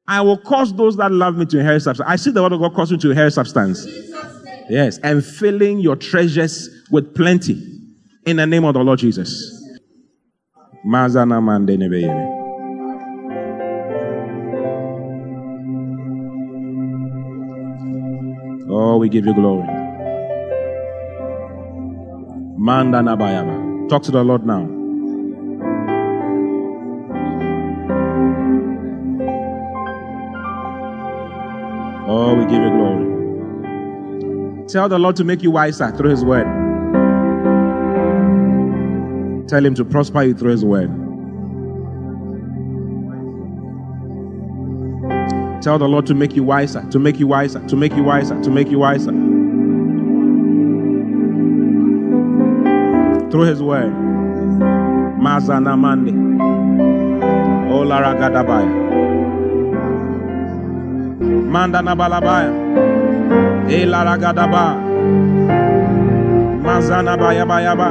I 0.07 0.21
will 0.21 0.37
cause 0.37 0.73
those 0.73 0.95
that 0.97 1.11
love 1.11 1.35
me 1.35 1.45
to 1.47 1.59
inherit 1.59 1.81
substance. 1.81 2.07
I 2.09 2.15
see 2.15 2.31
the 2.31 2.41
word 2.41 2.53
of 2.53 2.61
God 2.61 2.73
cause 2.73 2.91
you 2.91 2.97
to 2.97 3.09
inherit 3.11 3.33
substance. 3.33 3.85
Yes, 4.69 4.99
and 4.99 5.25
filling 5.25 5.79
your 5.79 5.95
treasures 5.95 6.69
with 6.91 7.13
plenty 7.15 7.61
in 8.25 8.37
the 8.37 8.45
name 8.45 8.63
of 8.65 8.73
the 8.73 8.79
Lord 8.81 8.99
Jesus. 8.99 9.53
Oh, 18.69 18.97
we 18.97 19.09
give 19.09 19.25
you 19.25 19.33
glory. 19.33 19.67
Talk 23.89 24.03
to 24.03 24.11
the 24.11 24.23
Lord 24.23 24.45
now. 24.45 24.76
Oh, 32.09 32.35
we 32.35 32.45
give 32.45 32.63
you 32.63 32.69
glory. 32.69 33.05
Tell 34.69 34.87
the 34.87 34.97
Lord 34.97 35.17
to 35.17 35.25
make 35.25 35.43
you 35.43 35.51
wiser 35.51 35.91
through 35.91 36.09
His 36.11 36.23
word. 36.23 36.45
Tell 39.49 39.65
Him 39.65 39.75
to 39.75 39.83
prosper 39.83 40.23
you 40.23 40.33
through 40.33 40.51
His 40.51 40.63
word. 40.63 40.87
Tell 45.61 45.77
the 45.77 45.87
Lord 45.87 46.05
to 46.05 46.13
make 46.13 46.33
you 46.33 46.43
wiser, 46.43 46.81
to 46.91 46.99
make 46.99 47.19
you 47.19 47.27
wiser, 47.27 47.65
to 47.67 47.75
make 47.75 47.93
you 47.93 48.03
wiser, 48.03 48.41
to 48.41 48.49
make 48.49 48.69
you 48.69 48.79
wiser. 48.79 49.11
Through 53.31 53.47
His 53.47 53.61
word. 53.61 53.91
Mazana 55.19 55.77
Mande. 55.77 56.13
Olara 57.69 58.15
Gadabaya. 58.17 59.06
Manda 61.47 61.81
na 61.81 61.95
balabaya. 61.95 62.51
Elaragadaba. 63.71 64.75
Mazana 66.61 67.15
ba. 67.17 67.89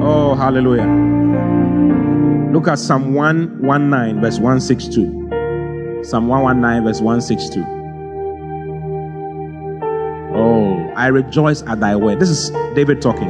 Oh, 0.00 0.34
hallelujah. 0.34 0.86
Look 2.52 2.68
at 2.68 2.78
Psalm 2.78 3.14
119, 3.14 4.20
verse 4.20 4.38
162. 4.38 6.04
Psalm 6.04 6.28
119, 6.28 6.84
verse 6.84 7.00
162. 7.00 7.64
Oh, 10.34 10.92
I 10.94 11.08
rejoice 11.08 11.62
at 11.62 11.80
thy 11.80 11.96
word. 11.96 12.20
This 12.20 12.30
is 12.30 12.50
David 12.74 13.02
talking. 13.02 13.28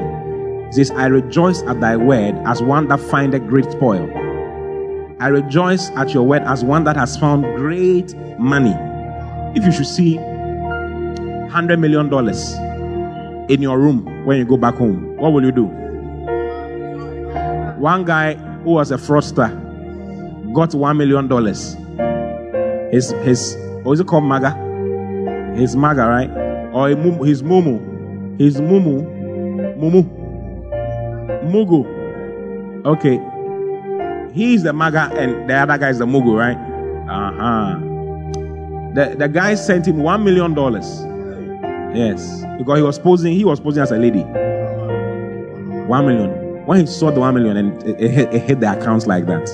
He 0.67 0.73
says, 0.73 0.91
I 0.91 1.07
rejoice 1.07 1.63
at 1.63 1.81
thy 1.81 1.97
word 1.97 2.37
as 2.45 2.63
one 2.63 2.89
that 2.89 3.01
findeth 3.01 3.47
great 3.47 3.71
spoil. 3.73 4.28
I 5.21 5.27
rejoice 5.29 5.91
at 5.97 6.15
your 6.15 6.23
word 6.23 6.43
as 6.43 6.63
one 6.65 6.85
that 6.85 6.95
has 6.97 7.17
found 7.17 7.43
great 7.57 8.15
money. 8.39 8.73
If 9.59 9.65
you 9.65 9.73
should 9.73 9.89
see 9.89 10.15
$100 10.15 11.81
million 11.81 12.07
in 13.51 13.61
your 13.61 13.81
room 13.81 14.25
when 14.25 14.39
you 14.39 14.45
go 14.45 14.57
back 14.57 14.77
home, 14.77 15.17
what 15.17 15.33
will 15.33 15.43
you 15.45 15.51
do? 15.51 15.65
One 17.81 18.05
guy 18.05 18.35
who 18.63 18.71
was 18.71 18.93
a 18.93 18.97
fraudster 18.97 19.51
got 20.55 20.71
$1 20.71 20.97
million. 20.97 21.29
His, 22.93 23.11
his, 23.25 23.57
what 23.83 23.95
is 23.95 24.01
it 24.01 24.07
called, 24.07 24.23
MAGA? 24.23 25.57
His 25.59 25.75
MAGA, 25.75 26.07
right? 26.07 26.31
Or 26.73 26.89
his 26.91 27.43
Mumu. 27.43 28.39
His 28.39 28.61
Mumu. 28.61 29.03
Mumu. 29.81 30.05
Mugu. 31.51 32.87
Okay 32.87 33.21
He's 34.39 34.63
the 34.63 34.73
MAGA 34.73 35.11
and 35.19 35.51
the 35.51 35.55
other 35.55 35.77
guy 35.77 35.89
is 35.89 35.99
the 35.99 36.07
Mugu, 36.07 36.39
right? 36.39 36.57
Uh 37.11 37.33
huh. 37.33 37.79
The, 38.95 39.17
the 39.19 39.29
guy 39.29 39.57
sent 39.57 39.89
him 39.89 39.99
one 39.99 40.23
million 40.23 40.55
dollars. 40.55 40.87
Yes. 41.93 42.45
Because 42.57 42.79
he 42.79 42.85
was 42.85 43.01
posing, 43.01 43.33
he 43.33 43.45
was 43.45 43.59
posing 43.59 43.83
as 43.83 43.91
a 43.91 43.97
lady. 43.97 44.23
One 45.89 46.07
million. 46.07 46.31
When 46.67 46.79
he 46.79 46.87
saw 46.87 47.11
the 47.11 47.19
one 47.19 47.35
million 47.35 47.57
and 47.57 47.83
it, 47.83 48.01
it, 48.01 48.11
hit, 48.13 48.33
it 48.33 48.43
hit 48.43 48.61
the 48.61 48.71
accounts 48.79 49.09
like 49.09 49.27
that, 49.27 49.49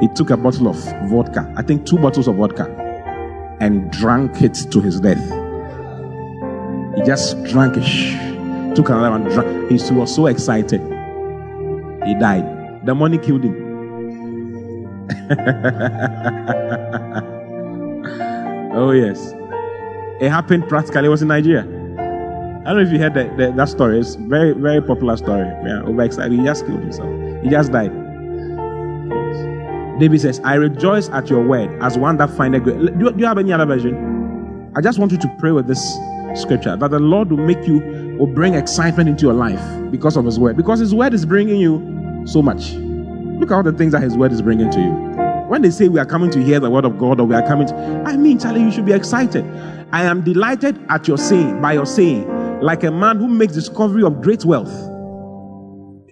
he 0.00 0.08
took 0.16 0.30
a 0.30 0.36
bottle 0.36 0.66
of 0.66 0.76
vodka, 1.08 1.48
I 1.56 1.62
think 1.62 1.86
two 1.86 1.98
bottles 1.98 2.26
of 2.26 2.34
vodka, 2.34 2.66
and 3.60 3.92
drank 3.92 4.42
it 4.42 4.54
to 4.72 4.80
his 4.80 4.98
death. 4.98 5.22
He 6.96 7.02
just 7.04 7.40
drank 7.44 7.76
it, 7.76 8.74
took 8.74 8.88
another 8.88 9.10
one, 9.12 9.22
drank. 9.22 9.70
He 9.70 9.74
was 9.92 10.12
so 10.12 10.26
excited. 10.26 10.80
He 12.04 12.14
died. 12.18 12.84
The 12.84 12.94
money 12.96 13.18
killed 13.18 13.44
him. 13.44 13.67
Oh, 18.70 18.72
oh, 18.74 18.90
yes. 18.92 19.32
It 20.20 20.30
happened 20.30 20.68
practically. 20.68 21.06
It 21.06 21.08
was 21.08 21.22
in 21.22 21.28
Nigeria. 21.28 21.62
I 21.62 22.72
don't 22.72 22.82
know 22.82 22.82
if 22.82 22.92
you 22.92 22.98
heard 22.98 23.14
that, 23.14 23.36
that, 23.38 23.56
that 23.56 23.68
story. 23.68 23.98
It's 23.98 24.16
very, 24.16 24.52
very 24.52 24.82
popular 24.82 25.16
story. 25.16 25.46
Yeah, 25.64 25.82
overexcited. 25.84 26.38
He 26.38 26.44
just 26.44 26.66
killed 26.66 26.80
himself. 26.80 27.08
He 27.42 27.48
just 27.48 27.72
died. 27.72 27.92
Yes. 29.08 30.00
David 30.00 30.20
says, 30.20 30.40
I 30.44 30.54
rejoice 30.54 31.08
at 31.10 31.30
your 31.30 31.42
word 31.46 31.70
as 31.82 31.96
one 31.96 32.16
that 32.18 32.30
findeth 32.30 32.64
great. 32.64 32.78
Do, 32.98 33.10
do 33.10 33.18
you 33.18 33.26
have 33.26 33.38
any 33.38 33.52
other 33.52 33.64
version? 33.64 34.70
I 34.76 34.80
just 34.80 34.98
want 34.98 35.12
you 35.12 35.18
to 35.18 35.36
pray 35.38 35.52
with 35.52 35.66
this 35.66 35.80
scripture 36.34 36.76
that 36.76 36.90
the 36.90 37.00
Lord 37.00 37.30
will 37.30 37.38
make 37.38 37.66
you 37.66 37.80
will 38.18 38.26
bring 38.26 38.54
excitement 38.54 39.08
into 39.08 39.22
your 39.22 39.34
life 39.34 39.90
because 39.90 40.16
of 40.16 40.24
His 40.24 40.38
word. 40.38 40.56
Because 40.56 40.80
His 40.80 40.94
word 40.94 41.14
is 41.14 41.24
bringing 41.24 41.56
you 41.58 42.24
so 42.26 42.42
much. 42.42 42.72
Look 43.48 43.54
at 43.54 43.66
all 43.66 43.72
the 43.72 43.78
things 43.78 43.92
that 43.92 44.02
His 44.02 44.14
word 44.14 44.30
is 44.30 44.42
bringing 44.42 44.70
to 44.70 44.78
you. 44.78 44.92
When 45.48 45.62
they 45.62 45.70
say 45.70 45.88
we 45.88 45.98
are 45.98 46.04
coming 46.04 46.30
to 46.32 46.42
hear 46.44 46.60
the 46.60 46.68
word 46.68 46.84
of 46.84 46.98
God 46.98 47.18
or 47.18 47.24
we 47.26 47.34
are 47.34 47.46
coming 47.46 47.66
to, 47.68 47.74
I 48.04 48.14
mean, 48.14 48.38
Charlie, 48.38 48.60
you 48.60 48.70
should 48.70 48.84
be 48.84 48.92
excited. 48.92 49.42
I 49.90 50.02
am 50.02 50.22
delighted 50.22 50.78
at 50.90 51.08
your 51.08 51.16
saying, 51.16 51.62
by 51.62 51.72
your 51.72 51.86
saying, 51.86 52.28
like 52.60 52.84
a 52.84 52.90
man 52.90 53.16
who 53.16 53.26
makes 53.26 53.54
discovery 53.54 54.02
of 54.02 54.20
great 54.20 54.44
wealth. 54.44 54.68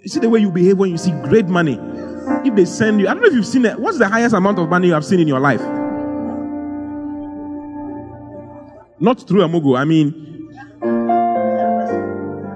You 0.02 0.08
see 0.08 0.18
the 0.18 0.30
way 0.30 0.40
you 0.40 0.50
behave 0.50 0.78
when 0.78 0.88
you 0.88 0.96
see 0.96 1.10
great 1.24 1.44
money. 1.44 1.78
If 2.42 2.54
they 2.54 2.64
send 2.64 3.00
you, 3.00 3.06
I 3.06 3.12
don't 3.12 3.22
know 3.22 3.28
if 3.28 3.34
you've 3.34 3.44
seen 3.44 3.66
it. 3.66 3.78
What's 3.78 3.98
the 3.98 4.08
highest 4.08 4.34
amount 4.34 4.58
of 4.58 4.70
money 4.70 4.86
you 4.86 4.94
have 4.94 5.04
seen 5.04 5.20
in 5.20 5.28
your 5.28 5.40
life? 5.40 5.60
Not 8.98 9.28
through 9.28 9.42
a 9.42 9.46
mogo. 9.46 9.78
I 9.78 9.84
mean, 9.84 10.48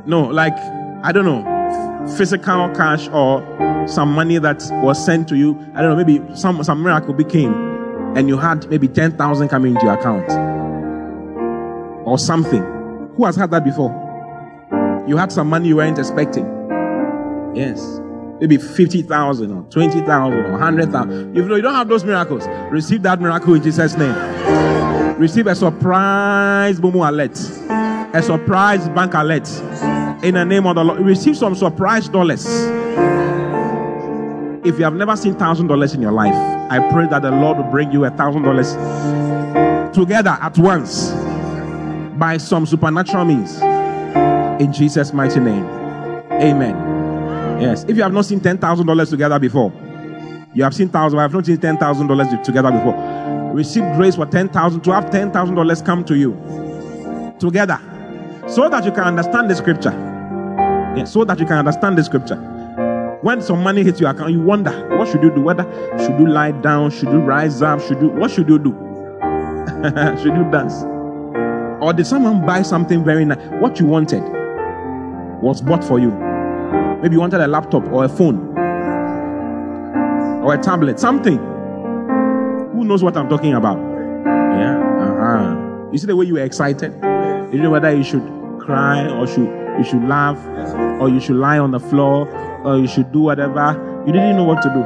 no, 0.06 0.22
like, 0.22 0.56
I 1.04 1.12
don't 1.12 1.26
know, 1.26 1.59
physical 2.16 2.68
cash 2.74 3.08
or 3.08 3.44
some 3.88 4.12
money 4.12 4.38
that 4.38 4.62
was 4.82 5.02
sent 5.04 5.28
to 5.28 5.36
you. 5.36 5.58
I 5.74 5.82
don't 5.82 5.96
know, 5.96 6.04
maybe 6.04 6.20
some, 6.34 6.62
some 6.64 6.82
miracle 6.82 7.14
became 7.14 7.70
and 8.16 8.28
you 8.28 8.36
had 8.36 8.68
maybe 8.68 8.88
10,000 8.88 9.48
coming 9.48 9.74
into 9.74 9.86
your 9.86 9.94
account 9.94 10.28
or 12.06 12.18
something. 12.18 12.62
Who 13.16 13.24
has 13.24 13.36
had 13.36 13.50
that 13.52 13.64
before? 13.64 13.90
You 15.06 15.16
had 15.16 15.30
some 15.30 15.48
money 15.48 15.68
you 15.68 15.76
weren't 15.76 15.98
expecting. 15.98 16.44
Yes. 17.54 18.00
Maybe 18.40 18.56
50,000 18.56 19.52
or 19.52 19.62
20,000 19.70 20.38
or 20.38 20.50
100,000. 20.52 21.36
If 21.36 21.48
you 21.48 21.60
don't 21.60 21.74
have 21.74 21.88
those 21.88 22.04
miracles, 22.04 22.46
receive 22.70 23.02
that 23.02 23.20
miracle 23.20 23.54
in 23.54 23.62
Jesus' 23.62 23.96
name. 23.96 24.14
Receive 25.18 25.46
a 25.46 25.54
surprise 25.54 26.80
Momo 26.80 27.06
alert, 27.06 27.38
a 28.14 28.22
surprise 28.22 28.88
bank 28.88 29.14
alert 29.14 29.46
in 30.22 30.34
the 30.34 30.44
name 30.44 30.66
of 30.66 30.76
the 30.76 30.84
Lord. 30.84 31.00
Receive 31.00 31.36
some 31.36 31.54
surprise 31.54 32.08
dollars. 32.08 32.46
If 34.66 34.78
you 34.78 34.84
have 34.84 34.94
never 34.94 35.16
seen 35.16 35.34
thousand 35.34 35.68
dollars 35.68 35.94
in 35.94 36.02
your 36.02 36.12
life, 36.12 36.34
I 36.34 36.78
pray 36.92 37.06
that 37.08 37.22
the 37.22 37.30
Lord 37.30 37.56
will 37.58 37.70
bring 37.70 37.90
you 37.92 38.04
a 38.04 38.10
thousand 38.10 38.42
dollars 38.42 38.72
together 39.94 40.36
at 40.40 40.56
once 40.58 41.10
by 42.18 42.36
some 42.36 42.66
supernatural 42.66 43.24
means. 43.24 43.60
In 44.60 44.72
Jesus' 44.72 45.12
mighty 45.12 45.40
name. 45.40 45.64
Amen. 46.32 47.60
Yes. 47.60 47.84
If 47.84 47.96
you 47.96 48.02
have 48.02 48.12
not 48.12 48.26
seen 48.26 48.40
ten 48.40 48.58
thousand 48.58 48.86
dollars 48.86 49.08
together 49.10 49.38
before, 49.38 49.72
you 50.52 50.62
have 50.62 50.74
seen 50.74 50.90
thousand, 50.90 51.18
I 51.18 51.22
have 51.22 51.32
not 51.32 51.46
seen 51.46 51.58
ten 51.58 51.78
thousand 51.78 52.08
dollars 52.08 52.28
together 52.44 52.70
before. 52.70 52.94
Receive 53.54 53.84
grace 53.94 54.16
for 54.16 54.26
ten 54.26 54.48
thousand 54.48 54.82
to 54.82 54.92
have 54.92 55.10
ten 55.10 55.32
thousand 55.32 55.54
dollars 55.54 55.80
come 55.80 56.04
to 56.04 56.16
you 56.16 56.32
together 57.38 57.80
so 58.46 58.68
that 58.68 58.84
you 58.84 58.92
can 58.92 59.04
understand 59.04 59.48
the 59.48 59.54
scripture. 59.54 60.09
Yeah, 60.96 61.04
so 61.04 61.24
that 61.24 61.38
you 61.38 61.46
can 61.46 61.58
understand 61.58 61.96
the 61.96 62.04
scripture. 62.04 62.36
When 63.22 63.42
some 63.42 63.62
money 63.62 63.84
hits 63.84 64.00
your 64.00 64.10
account, 64.10 64.32
you 64.32 64.40
wonder 64.40 64.70
what 64.96 65.08
should 65.08 65.22
you 65.22 65.30
do? 65.34 65.42
Whether 65.42 65.64
should 65.98 66.18
you 66.18 66.26
lie 66.26 66.52
down, 66.52 66.90
should 66.90 67.10
you 67.10 67.18
rise 67.18 67.62
up, 67.62 67.80
should 67.80 68.00
you 68.00 68.08
what 68.08 68.30
should 68.30 68.48
you 68.48 68.58
do? 68.58 68.70
should 70.22 70.34
you 70.34 70.50
dance? 70.50 70.82
Or 71.82 71.92
did 71.92 72.06
someone 72.06 72.44
buy 72.44 72.62
something 72.62 73.04
very 73.04 73.24
nice? 73.24 73.38
What 73.60 73.78
you 73.78 73.86
wanted 73.86 74.22
was 75.42 75.60
bought 75.60 75.84
for 75.84 75.98
you. 75.98 76.10
Maybe 77.02 77.14
you 77.14 77.20
wanted 77.20 77.40
a 77.40 77.46
laptop 77.46 77.86
or 77.88 78.04
a 78.04 78.08
phone 78.08 78.38
or 80.42 80.54
a 80.54 80.58
tablet, 80.58 80.98
something. 80.98 81.38
Who 81.38 82.84
knows 82.84 83.02
what 83.02 83.16
I'm 83.16 83.28
talking 83.28 83.54
about? 83.54 83.78
Yeah. 84.26 84.78
Uh-huh. 84.78 85.88
You 85.92 85.98
see 85.98 86.06
the 86.06 86.16
way 86.16 86.26
you 86.26 86.34
were 86.34 86.44
excited? 86.44 86.92
You 87.52 87.60
know 87.60 87.70
whether 87.70 87.94
you 87.94 88.02
should 88.04 88.26
cry 88.60 89.06
or 89.08 89.26
should 89.26 89.48
you 89.80 89.86
should 89.86 90.04
laugh 90.04 90.36
or 91.00 91.08
you 91.08 91.18
should 91.20 91.36
lie 91.36 91.58
on 91.58 91.70
the 91.70 91.80
floor 91.80 92.28
or 92.64 92.78
you 92.78 92.86
should 92.86 93.10
do 93.12 93.20
whatever. 93.20 93.72
You 94.06 94.12
didn't 94.12 94.36
know 94.36 94.44
what 94.44 94.60
to 94.62 94.68
do. 94.68 94.84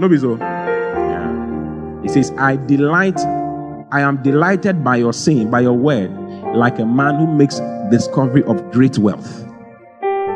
No, 0.00 0.16
so. 0.16 0.38
Yeah. 0.38 2.02
He 2.02 2.08
says, 2.08 2.32
I 2.38 2.56
delight, 2.56 3.20
I 3.92 4.00
am 4.00 4.22
delighted 4.22 4.82
by 4.82 4.96
your 4.96 5.12
saying, 5.12 5.50
by 5.50 5.60
your 5.60 5.74
word, 5.74 6.10
like 6.54 6.78
a 6.78 6.86
man 6.86 7.16
who 7.16 7.26
makes 7.26 7.60
discovery 7.90 8.42
of 8.44 8.70
great 8.70 8.96
wealth. 8.96 9.46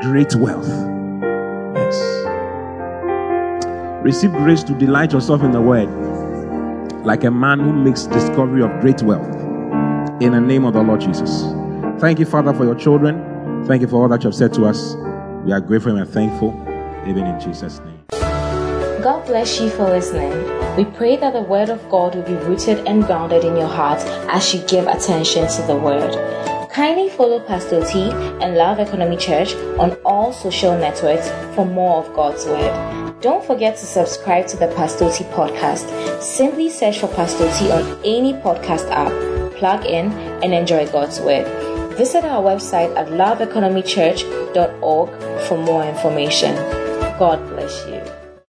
Great 0.02 0.34
wealth. 0.34 0.68
Yes. 1.74 1.96
Receive 4.04 4.32
grace 4.32 4.62
to 4.64 4.74
delight 4.74 5.14
yourself 5.14 5.42
in 5.42 5.52
the 5.52 5.62
word, 5.62 5.88
like 7.06 7.24
a 7.24 7.30
man 7.30 7.58
who 7.60 7.72
makes 7.72 8.04
discovery 8.04 8.62
of 8.62 8.70
great 8.82 9.00
wealth. 9.02 9.34
In 10.20 10.32
the 10.32 10.40
name 10.40 10.66
of 10.66 10.74
the 10.74 10.82
Lord 10.82 11.00
Jesus. 11.00 11.44
Thank 11.98 12.18
you, 12.18 12.26
Father, 12.26 12.52
for 12.52 12.64
your 12.64 12.74
children. 12.74 13.35
Thank 13.66 13.82
you 13.82 13.88
for 13.88 13.96
all 13.96 14.08
that 14.08 14.22
you 14.22 14.28
have 14.28 14.34
said 14.34 14.54
to 14.54 14.64
us. 14.64 14.94
We 15.44 15.50
are 15.50 15.60
grateful 15.60 15.96
and 15.96 16.08
thankful, 16.08 16.50
even 17.04 17.26
in 17.26 17.40
Jesus' 17.40 17.80
name. 17.80 18.00
God 19.02 19.26
bless 19.26 19.60
you 19.60 19.70
for 19.70 19.90
listening. 19.90 20.30
We 20.76 20.84
pray 20.84 21.16
that 21.16 21.32
the 21.32 21.42
Word 21.42 21.68
of 21.68 21.80
God 21.90 22.14
will 22.14 22.22
be 22.22 22.34
rooted 22.34 22.86
and 22.86 23.04
grounded 23.04 23.42
in 23.42 23.56
your 23.56 23.66
heart 23.66 23.98
as 24.28 24.54
you 24.54 24.60
give 24.68 24.86
attention 24.86 25.48
to 25.48 25.62
the 25.62 25.74
Word. 25.74 26.70
Kindly 26.70 27.10
follow 27.10 27.40
Pastor 27.40 27.84
T 27.84 28.10
and 28.40 28.54
Love 28.54 28.78
Economy 28.78 29.16
Church 29.16 29.54
on 29.80 29.94
all 30.04 30.32
social 30.32 30.78
networks 30.78 31.28
for 31.56 31.66
more 31.66 32.04
of 32.04 32.14
God's 32.14 32.46
Word. 32.46 33.20
Don't 33.20 33.44
forget 33.44 33.76
to 33.78 33.84
subscribe 33.84 34.46
to 34.48 34.56
the 34.56 34.68
Pastor 34.76 35.10
T 35.10 35.24
podcast. 35.24 36.22
Simply 36.22 36.70
search 36.70 37.00
for 37.00 37.08
Pastor 37.08 37.50
T 37.58 37.68
on 37.72 37.98
any 38.04 38.32
podcast 38.34 38.88
app, 38.92 39.10
plug 39.56 39.84
in, 39.84 40.12
and 40.44 40.54
enjoy 40.54 40.86
God's 40.92 41.18
Word. 41.20 41.75
Visit 41.96 42.24
our 42.24 42.42
website 42.42 42.94
at 42.94 43.08
loveeconomychurch.org 43.08 45.10
for 45.48 45.58
more 45.58 45.84
information. 45.84 46.54
God 47.18 47.48
bless 47.48 47.86
you. 47.86 48.15